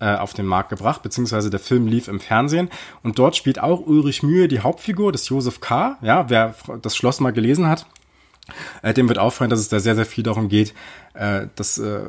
äh, 0.00 0.16
auf 0.16 0.32
den 0.32 0.46
Markt 0.46 0.70
gebracht, 0.70 1.02
beziehungsweise 1.02 1.50
der 1.50 1.60
Film 1.60 1.86
lief 1.86 2.08
im 2.08 2.20
Fernsehen 2.20 2.70
und 3.02 3.18
dort 3.18 3.36
spielt 3.36 3.60
auch 3.60 3.80
Ulrich 3.80 4.22
Mühe 4.22 4.48
die 4.48 4.60
Hauptfigur 4.60 5.12
des 5.12 5.28
Josef 5.28 5.60
K. 5.60 5.98
Ja, 6.02 6.28
wer 6.28 6.54
das 6.82 6.96
Schloss 6.96 7.20
mal 7.20 7.32
gelesen 7.32 7.68
hat, 7.68 7.86
äh, 8.82 8.94
dem 8.94 9.08
wird 9.08 9.18
auffallen, 9.18 9.50
dass 9.50 9.60
es 9.60 9.68
da 9.68 9.78
sehr, 9.78 9.94
sehr 9.94 10.06
viel 10.06 10.24
darum 10.24 10.48
geht, 10.48 10.74
äh, 11.14 11.46
dass 11.54 11.78
äh, 11.78 12.00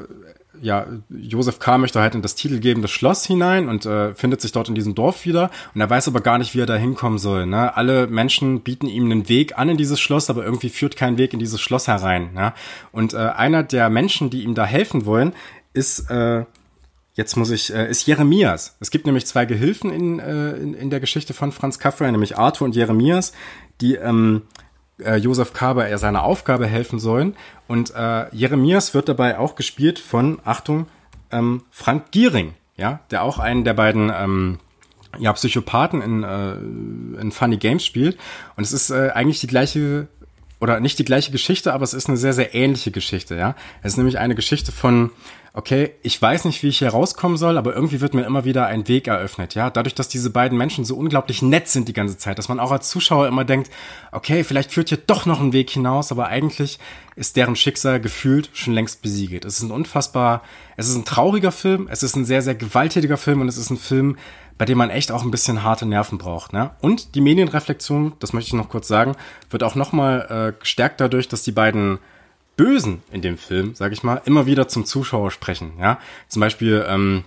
ja, 0.62 0.86
Josef 1.10 1.60
K. 1.60 1.78
möchte 1.78 2.00
halt 2.00 2.16
in 2.16 2.22
das 2.22 2.36
titelgebende 2.36 2.88
Schloss 2.88 3.26
hinein 3.26 3.68
und 3.68 3.86
äh, 3.86 4.14
findet 4.14 4.42
sich 4.42 4.52
dort 4.52 4.70
in 4.70 4.76
diesem 4.76 4.96
Dorf 4.96 5.26
wieder 5.26 5.50
und 5.74 5.82
er 5.82 5.90
weiß 5.90 6.08
aber 6.08 6.22
gar 6.22 6.38
nicht, 6.38 6.56
wie 6.56 6.60
er 6.60 6.66
da 6.66 6.76
hinkommen 6.76 7.20
soll. 7.20 7.46
Ne? 7.46 7.76
Alle 7.76 8.08
Menschen 8.08 8.62
bieten 8.62 8.88
ihm 8.88 9.06
einen 9.06 9.28
Weg 9.28 9.58
an 9.58 9.70
in 9.70 9.78
dieses 9.78 10.00
Schloss, 10.00 10.30
aber 10.30 10.46
irgendwie 10.46 10.70
führt 10.70 10.96
kein 10.96 11.18
Weg 11.18 11.34
in 11.34 11.40
dieses 11.40 11.60
Schloss 11.60 11.88
herein. 11.88 12.34
Ne? 12.34 12.54
Und 12.92 13.14
äh, 13.14 13.18
einer 13.18 13.64
der 13.64 13.90
Menschen, 13.90 14.30
die 14.30 14.44
ihm 14.44 14.56
da 14.56 14.66
helfen 14.66 15.06
wollen, 15.06 15.34
ist 15.74 16.10
äh, 16.10 16.46
Jetzt 17.14 17.36
muss 17.36 17.52
ich, 17.52 17.74
äh, 17.74 17.90
ist 17.90 18.08
Jeremias. 18.08 18.78
Es 18.80 18.90
gibt 18.90 19.06
nämlich 19.06 19.26
zwei 19.26 19.46
Gehilfen 19.46 19.92
in, 19.92 20.20
äh, 20.20 20.52
in, 20.52 20.74
in 20.74 20.90
der 20.90 21.02
Geschichte 21.02 21.34
von 21.34 21.52
Franz 21.52 21.78
Kafka, 21.78 22.10
nämlich 22.10 22.38
Arthur 22.38 22.66
und 22.66 22.76
Jeremias, 22.76 23.34
die 23.82 23.96
ähm, 23.96 24.44
äh, 25.04 25.16
Josef 25.18 25.54
Kaber 25.54 25.88
er 25.88 25.98
seiner 25.98 26.24
Aufgabe 26.24 26.68
helfen 26.68 27.00
sollen. 27.00 27.36
Und 27.68 27.94
äh, 27.96 28.34
Jeremias 28.36 28.94
wird 28.94 29.10
dabei 29.10 29.38
auch 29.38 29.56
gespielt 29.56 30.00
von, 30.00 30.40
Achtung, 30.44 30.88
ähm, 31.32 31.64
Frank 31.72 32.12
Giering, 32.12 32.54
ja, 32.78 33.00
der 33.12 33.24
auch 33.24 33.40
einen 33.40 33.64
der 33.64 33.74
beiden 33.74 34.12
ähm, 34.16 34.60
ja, 35.20 35.34
Psychopathen 35.34 36.02
in, 36.02 36.24
äh, 36.24 36.54
in 37.22 37.32
Funny 37.32 37.58
Games 37.58 37.86
spielt. 37.86 38.18
Und 38.56 38.64
es 38.64 38.74
ist 38.74 38.90
äh, 38.90 39.12
eigentlich 39.14 39.40
die 39.40 39.48
gleiche 39.48 40.08
oder 40.60 40.80
nicht 40.80 41.00
die 41.00 41.06
gleiche 41.06 41.32
Geschichte, 41.32 41.74
aber 41.74 41.84
es 41.84 41.94
ist 41.94 42.08
eine 42.08 42.18
sehr, 42.18 42.34
sehr 42.34 42.54
ähnliche 42.54 42.92
Geschichte, 42.92 43.36
ja. 43.36 43.56
Es 43.82 43.94
ist 43.94 43.98
nämlich 43.98 44.20
eine 44.20 44.36
Geschichte 44.36 44.72
von 44.72 45.10
okay, 45.54 45.92
ich 46.02 46.22
weiß 46.22 46.46
nicht, 46.46 46.64
wie 46.64 46.70
ich 46.70 46.80
hier 46.80 46.90
rauskommen 46.90 47.38
soll, 47.38 47.58
aber 47.58 47.76
irgendwie 47.76 48.00
wird 48.00 48.14
mir 48.14 48.24
immer 48.24 48.46
wieder 48.46 48.68
ein 48.68 48.88
Weg 48.88 49.08
eröffnet, 49.08 49.54
ja. 49.54 49.70
Dadurch, 49.70 49.96
dass 49.96 50.08
diese 50.08 50.30
beiden 50.30 50.58
Menschen 50.58 50.86
so 50.86 50.96
unglaublich 50.96 51.42
nett 51.42 51.68
sind 51.68 51.90
die 51.90 51.94
ganze 51.94 52.18
Zeit, 52.18 52.38
dass 52.38 52.48
man 52.48 52.60
auch 52.60 52.72
als 52.72 52.90
Zuschauer 52.90 53.28
immer 53.28 53.44
denkt, 53.44 53.70
okay, 54.14 54.46
vielleicht 54.46 54.72
führt 54.72 54.90
hier 54.90 54.98
doch 54.98 55.26
noch 55.26 55.42
ein 55.42 55.52
Weg 55.52 55.70
hinaus, 55.70 56.12
aber 56.12 56.28
eigentlich 56.28 56.80
ist 57.18 57.36
deren 57.36 57.58
Schicksal 57.58 58.00
gefühlt 58.00 58.50
schon 58.54 58.74
längst 58.74 59.02
besiegelt. 59.02 59.44
Es 59.44 59.58
ist 59.58 59.64
ein 59.64 59.72
unfassbar, 59.72 60.42
es 60.78 60.88
ist 60.88 60.96
ein 60.96 61.06
trauriger 61.06 61.52
Film, 61.52 61.90
es 61.92 62.02
ist 62.02 62.16
ein 62.16 62.26
sehr, 62.26 62.42
sehr 62.42 62.56
gewalttätiger 62.56 63.18
Film 63.18 63.42
und 63.42 63.50
es 63.50 63.58
ist 63.58 63.70
ein 63.70 63.78
Film, 63.78 64.18
bei 64.58 64.66
dem 64.66 64.78
man 64.78 64.90
echt 64.90 65.12
auch 65.12 65.24
ein 65.24 65.32
bisschen 65.32 65.64
harte 65.64 65.86
Nerven 65.86 66.18
braucht. 66.18 66.54
Ne? 66.54 66.72
Und 66.80 67.16
die 67.16 67.22
Medienreflexion, 67.22 68.14
das 68.20 68.32
möchte 68.32 68.50
ich 68.50 68.54
noch 68.54 68.70
kurz 68.70 68.88
sagen, 68.88 69.16
wird 69.50 69.64
auch 69.64 69.76
nochmal 69.76 70.54
äh, 70.56 70.60
gestärkt 70.60 71.02
dadurch, 71.02 71.28
dass 71.28 71.44
die 71.44 71.52
beiden 71.52 72.00
Bösen 72.58 73.02
in 73.12 73.22
dem 73.22 73.38
Film, 73.38 73.76
sage 73.76 73.94
ich 73.94 74.04
mal, 74.04 74.22
immer 74.26 74.46
wieder 74.46 74.68
zum 74.68 74.86
Zuschauer 74.86 75.32
sprechen. 75.32 75.74
Ja, 75.80 76.00
zum 76.28 76.42
Beispiel 76.42 76.86
ähm, 76.88 77.24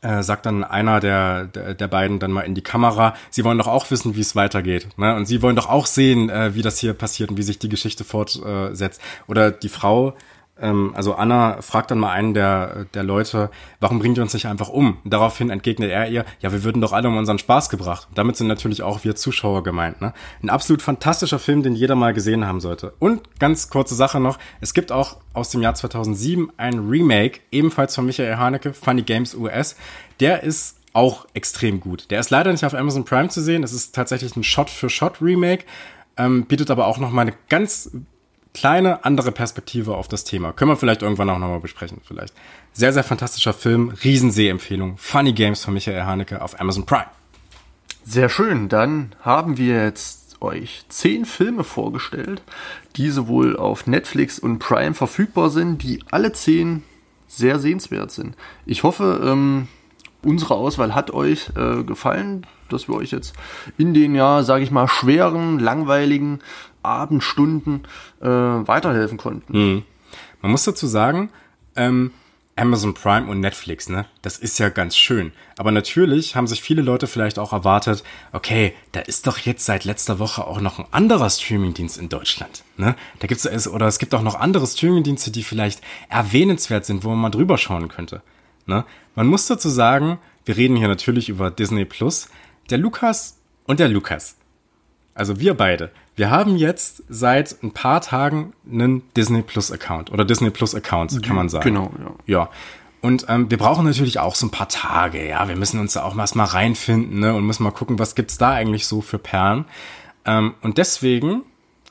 äh, 0.00 0.22
sagt 0.22 0.46
dann 0.46 0.64
einer 0.64 1.00
der, 1.00 1.46
der, 1.46 1.74
der 1.74 1.88
beiden 1.88 2.18
dann 2.18 2.32
mal 2.32 2.42
in 2.42 2.54
die 2.54 2.62
Kamera, 2.62 3.14
sie 3.30 3.44
wollen 3.44 3.58
doch 3.58 3.66
auch 3.66 3.90
wissen, 3.90 4.16
wie 4.16 4.20
es 4.20 4.36
weitergeht. 4.36 4.88
Ne? 4.96 5.14
Und 5.14 5.26
sie 5.26 5.42
wollen 5.42 5.56
doch 5.56 5.68
auch 5.68 5.86
sehen, 5.86 6.30
äh, 6.30 6.54
wie 6.54 6.62
das 6.62 6.78
hier 6.78 6.94
passiert 6.94 7.30
und 7.30 7.36
wie 7.36 7.42
sich 7.42 7.58
die 7.58 7.68
Geschichte 7.68 8.04
fortsetzt. 8.04 9.00
Oder 9.26 9.50
die 9.50 9.68
Frau 9.68 10.14
also 10.56 11.14
Anna 11.14 11.60
fragt 11.62 11.90
dann 11.90 11.98
mal 11.98 12.12
einen 12.12 12.32
der, 12.32 12.84
der 12.94 13.02
Leute, 13.02 13.50
warum 13.80 13.98
bringt 13.98 14.18
ihr 14.18 14.22
uns 14.22 14.34
nicht 14.34 14.46
einfach 14.46 14.68
um? 14.68 14.98
daraufhin 15.04 15.50
entgegnet 15.50 15.90
er 15.90 16.08
ihr, 16.08 16.24
ja, 16.40 16.52
wir 16.52 16.62
würden 16.62 16.80
doch 16.80 16.92
alle 16.92 17.08
um 17.08 17.16
unseren 17.16 17.38
Spaß 17.38 17.70
gebracht. 17.70 18.08
Damit 18.14 18.36
sind 18.36 18.46
natürlich 18.46 18.82
auch 18.82 19.04
wir 19.04 19.16
Zuschauer 19.16 19.64
gemeint. 19.64 20.00
Ne? 20.00 20.12
Ein 20.42 20.50
absolut 20.50 20.80
fantastischer 20.80 21.38
Film, 21.38 21.62
den 21.62 21.74
jeder 21.74 21.96
mal 21.96 22.14
gesehen 22.14 22.46
haben 22.46 22.60
sollte. 22.60 22.94
Und 23.00 23.38
ganz 23.40 23.68
kurze 23.68 23.94
Sache 23.94 24.20
noch, 24.20 24.38
es 24.60 24.74
gibt 24.74 24.92
auch 24.92 25.16
aus 25.32 25.50
dem 25.50 25.60
Jahr 25.60 25.74
2007 25.74 26.52
ein 26.56 26.88
Remake, 26.88 27.40
ebenfalls 27.50 27.94
von 27.94 28.06
Michael 28.06 28.36
Haneke, 28.36 28.72
Funny 28.72 29.02
Games 29.02 29.34
US. 29.34 29.76
Der 30.20 30.44
ist 30.44 30.76
auch 30.92 31.26
extrem 31.34 31.80
gut. 31.80 32.10
Der 32.10 32.20
ist 32.20 32.30
leider 32.30 32.52
nicht 32.52 32.64
auf 32.64 32.74
Amazon 32.74 33.04
Prime 33.04 33.28
zu 33.28 33.42
sehen. 33.42 33.64
Es 33.64 33.72
ist 33.72 33.94
tatsächlich 33.94 34.36
ein 34.36 34.44
Shot-für-Shot-Remake, 34.44 35.64
ähm, 36.16 36.46
bietet 36.46 36.70
aber 36.70 36.86
auch 36.86 36.98
noch 36.98 37.10
mal 37.10 37.22
eine 37.22 37.34
ganz 37.48 37.90
kleine 38.54 39.04
andere 39.04 39.32
Perspektive 39.32 39.96
auf 39.96 40.08
das 40.08 40.24
Thema. 40.24 40.52
Können 40.52 40.70
wir 40.70 40.76
vielleicht 40.76 41.02
irgendwann 41.02 41.28
auch 41.28 41.38
nochmal 41.38 41.60
besprechen, 41.60 42.00
vielleicht. 42.06 42.32
Sehr, 42.72 42.92
sehr 42.92 43.04
fantastischer 43.04 43.52
Film, 43.52 43.90
Riesensee-Empfehlung. 43.90 44.96
Funny 44.96 45.32
Games 45.32 45.64
von 45.64 45.74
Michael 45.74 46.04
Haneke 46.04 46.40
auf 46.40 46.58
Amazon 46.60 46.86
Prime. 46.86 47.06
Sehr 48.04 48.28
schön, 48.28 48.68
dann 48.68 49.14
haben 49.22 49.56
wir 49.56 49.84
jetzt 49.84 50.40
euch 50.40 50.84
zehn 50.88 51.24
Filme 51.24 51.64
vorgestellt, 51.64 52.42
die 52.96 53.10
sowohl 53.10 53.56
auf 53.56 53.86
Netflix 53.86 54.38
und 54.38 54.58
Prime 54.58 54.94
verfügbar 54.94 55.50
sind, 55.50 55.82
die 55.82 56.00
alle 56.10 56.32
zehn 56.32 56.82
sehr 57.26 57.58
sehenswert 57.58 58.10
sind. 58.10 58.36
Ich 58.66 58.82
hoffe, 58.82 59.20
ähm, 59.24 59.68
unsere 60.22 60.54
Auswahl 60.54 60.94
hat 60.94 61.12
euch 61.12 61.50
äh, 61.56 61.82
gefallen, 61.82 62.46
dass 62.68 62.88
wir 62.88 62.94
euch 62.94 63.10
jetzt 63.10 63.34
in 63.78 63.94
den 63.94 64.14
ja, 64.14 64.42
sage 64.42 64.64
ich 64.64 64.70
mal, 64.70 64.88
schweren, 64.88 65.58
langweiligen 65.58 66.40
Abendstunden 66.84 67.82
äh, 68.20 68.26
weiterhelfen 68.28 69.18
konnten. 69.18 69.58
Mhm. 69.58 69.82
Man 70.42 70.50
muss 70.50 70.64
dazu 70.64 70.86
sagen, 70.86 71.30
ähm, 71.76 72.12
Amazon 72.56 72.94
Prime 72.94 73.28
und 73.28 73.40
Netflix, 73.40 73.88
ne? 73.88 74.06
Das 74.22 74.38
ist 74.38 74.58
ja 74.58 74.68
ganz 74.68 74.96
schön. 74.96 75.32
Aber 75.56 75.72
natürlich 75.72 76.36
haben 76.36 76.46
sich 76.46 76.62
viele 76.62 76.82
Leute 76.82 77.08
vielleicht 77.08 77.38
auch 77.38 77.52
erwartet, 77.52 78.04
okay, 78.32 78.74
da 78.92 79.00
ist 79.00 79.26
doch 79.26 79.38
jetzt 79.38 79.64
seit 79.64 79.84
letzter 79.84 80.20
Woche 80.20 80.46
auch 80.46 80.60
noch 80.60 80.78
ein 80.78 80.86
anderer 80.92 81.30
Streamingdienst 81.30 81.98
in 81.98 82.08
Deutschland, 82.08 82.62
ne? 82.76 82.94
Da 83.18 83.26
gibt's 83.26 83.44
es 83.44 83.66
oder 83.66 83.86
es 83.88 83.98
gibt 83.98 84.14
auch 84.14 84.22
noch 84.22 84.36
andere 84.36 84.66
Streamingdienste, 84.66 85.32
die 85.32 85.42
vielleicht 85.42 85.80
erwähnenswert 86.08 86.84
sind, 86.84 87.02
wo 87.02 87.08
man 87.08 87.18
mal 87.18 87.30
drüber 87.30 87.58
schauen 87.58 87.88
könnte, 87.88 88.22
ne? 88.66 88.84
Man 89.16 89.26
muss 89.26 89.48
dazu 89.48 89.68
sagen, 89.68 90.18
wir 90.44 90.56
reden 90.56 90.76
hier 90.76 90.88
natürlich 90.88 91.28
über 91.28 91.50
Disney 91.50 91.84
Plus. 91.84 92.28
Der 92.70 92.78
Lukas 92.78 93.38
und 93.66 93.80
der 93.80 93.88
Lukas. 93.88 94.36
Also 95.14 95.38
wir 95.38 95.54
beide 95.54 95.90
wir 96.16 96.30
haben 96.30 96.56
jetzt 96.56 97.02
seit 97.08 97.62
ein 97.62 97.72
paar 97.72 98.00
Tagen 98.00 98.52
einen 98.70 99.02
Disney 99.16 99.42
Plus 99.42 99.72
Account 99.72 100.12
oder 100.12 100.24
Disney 100.24 100.50
Plus 100.50 100.74
Accounts, 100.74 101.20
kann 101.22 101.36
man 101.36 101.48
sagen. 101.48 101.64
Genau, 101.64 101.90
ja. 101.98 102.14
Ja. 102.26 102.50
Und 103.00 103.26
ähm, 103.28 103.50
wir 103.50 103.58
brauchen 103.58 103.84
natürlich 103.84 104.18
auch 104.18 104.34
so 104.34 104.46
ein 104.46 104.50
paar 104.50 104.68
Tage, 104.68 105.26
ja. 105.26 105.46
Wir 105.48 105.56
müssen 105.56 105.80
uns 105.80 105.94
da 105.94 106.04
auch 106.04 106.16
erstmal 106.16 106.46
reinfinden, 106.46 107.18
ne, 107.20 107.34
und 107.34 107.44
müssen 107.44 107.64
mal 107.64 107.70
gucken, 107.70 107.98
was 107.98 108.14
gibt's 108.14 108.38
da 108.38 108.52
eigentlich 108.52 108.86
so 108.86 109.00
für 109.00 109.18
Perlen. 109.18 109.66
Ähm, 110.24 110.54
und 110.62 110.78
deswegen 110.78 111.42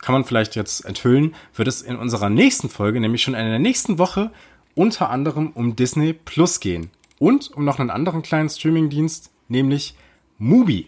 kann 0.02 0.14
man 0.14 0.24
vielleicht 0.24 0.56
jetzt 0.56 0.86
enthüllen, 0.86 1.36
wird 1.56 1.68
es 1.68 1.82
in 1.82 1.98
unserer 1.98 2.30
nächsten 2.30 2.70
Folge, 2.70 3.00
nämlich 3.00 3.22
schon 3.22 3.36
in 3.36 3.46
der 3.46 3.60
nächsten 3.60 4.00
Woche, 4.00 4.32
unter 4.74 5.10
anderem 5.10 5.52
um 5.54 5.76
Disney 5.76 6.14
Plus 6.14 6.60
gehen. 6.60 6.90
Und 7.20 7.52
um 7.56 7.64
noch 7.64 7.80
einen 7.80 7.92
anderen 7.92 8.22
kleinen 8.22 8.50
Streamingdienst, 8.50 9.32
nämlich 9.50 9.96
Mubi. 10.40 10.88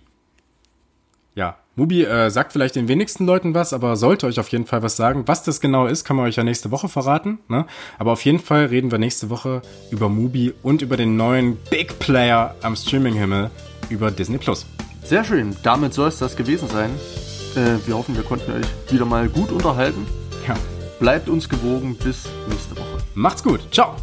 Mubi 1.76 2.04
äh, 2.04 2.30
sagt 2.30 2.54
vielleicht 2.54 2.76
den 2.76 2.88
wenigsten 2.88 3.26
Leuten 3.26 3.54
was, 3.54 3.74
aber 3.74 3.98
sollte 3.98 4.28
euch 4.28 4.40
auf 4.40 4.48
jeden 4.48 4.66
Fall 4.66 4.82
was 4.82 4.96
sagen. 4.96 5.24
Was 5.26 5.44
das 5.44 5.60
genau 5.60 5.88
ist, 5.88 6.06
kann 6.06 6.16
man 6.16 6.26
euch 6.26 6.38
ja 6.38 6.44
nächste 6.44 6.72
Woche 6.72 6.88
verraten. 6.88 7.40
Ne? 7.50 7.66
Aber 8.00 8.14
auf 8.14 8.24
jeden 8.24 8.40
Fall 8.40 8.68
reden 8.68 8.92
wir 8.92 8.98
nächste 8.98 9.30
Woche 9.30 9.62
über 9.92 10.08
Mubi 10.08 10.54
und 10.64 10.82
über 10.82 10.96
den 10.96 11.18
neuen 11.18 11.58
Big 11.70 12.00
Player 12.00 12.56
am 12.62 12.76
Streaming-Himmel, 12.76 13.52
über 13.90 14.10
Disney 14.10 14.38
Plus. 14.38 14.66
Sehr 15.04 15.24
schön, 15.24 15.56
damit 15.64 15.94
soll 15.94 16.08
es 16.08 16.18
das 16.18 16.36
gewesen 16.36 16.70
sein. 16.70 16.92
Äh, 17.56 17.86
wir 17.86 17.98
hoffen, 17.98 18.16
wir 18.16 18.24
konnten 18.24 18.52
euch 18.54 18.68
wieder 18.92 19.06
mal 19.06 19.28
gut 19.28 19.52
unterhalten. 19.52 20.08
Ja. 20.48 20.56
Bleibt 21.00 21.28
uns 21.28 21.50
gewogen, 21.50 21.98
bis 22.02 22.24
nächste 22.48 22.78
Woche. 22.78 23.00
Macht's 23.16 23.44
gut, 23.44 23.60
ciao! 23.72 23.96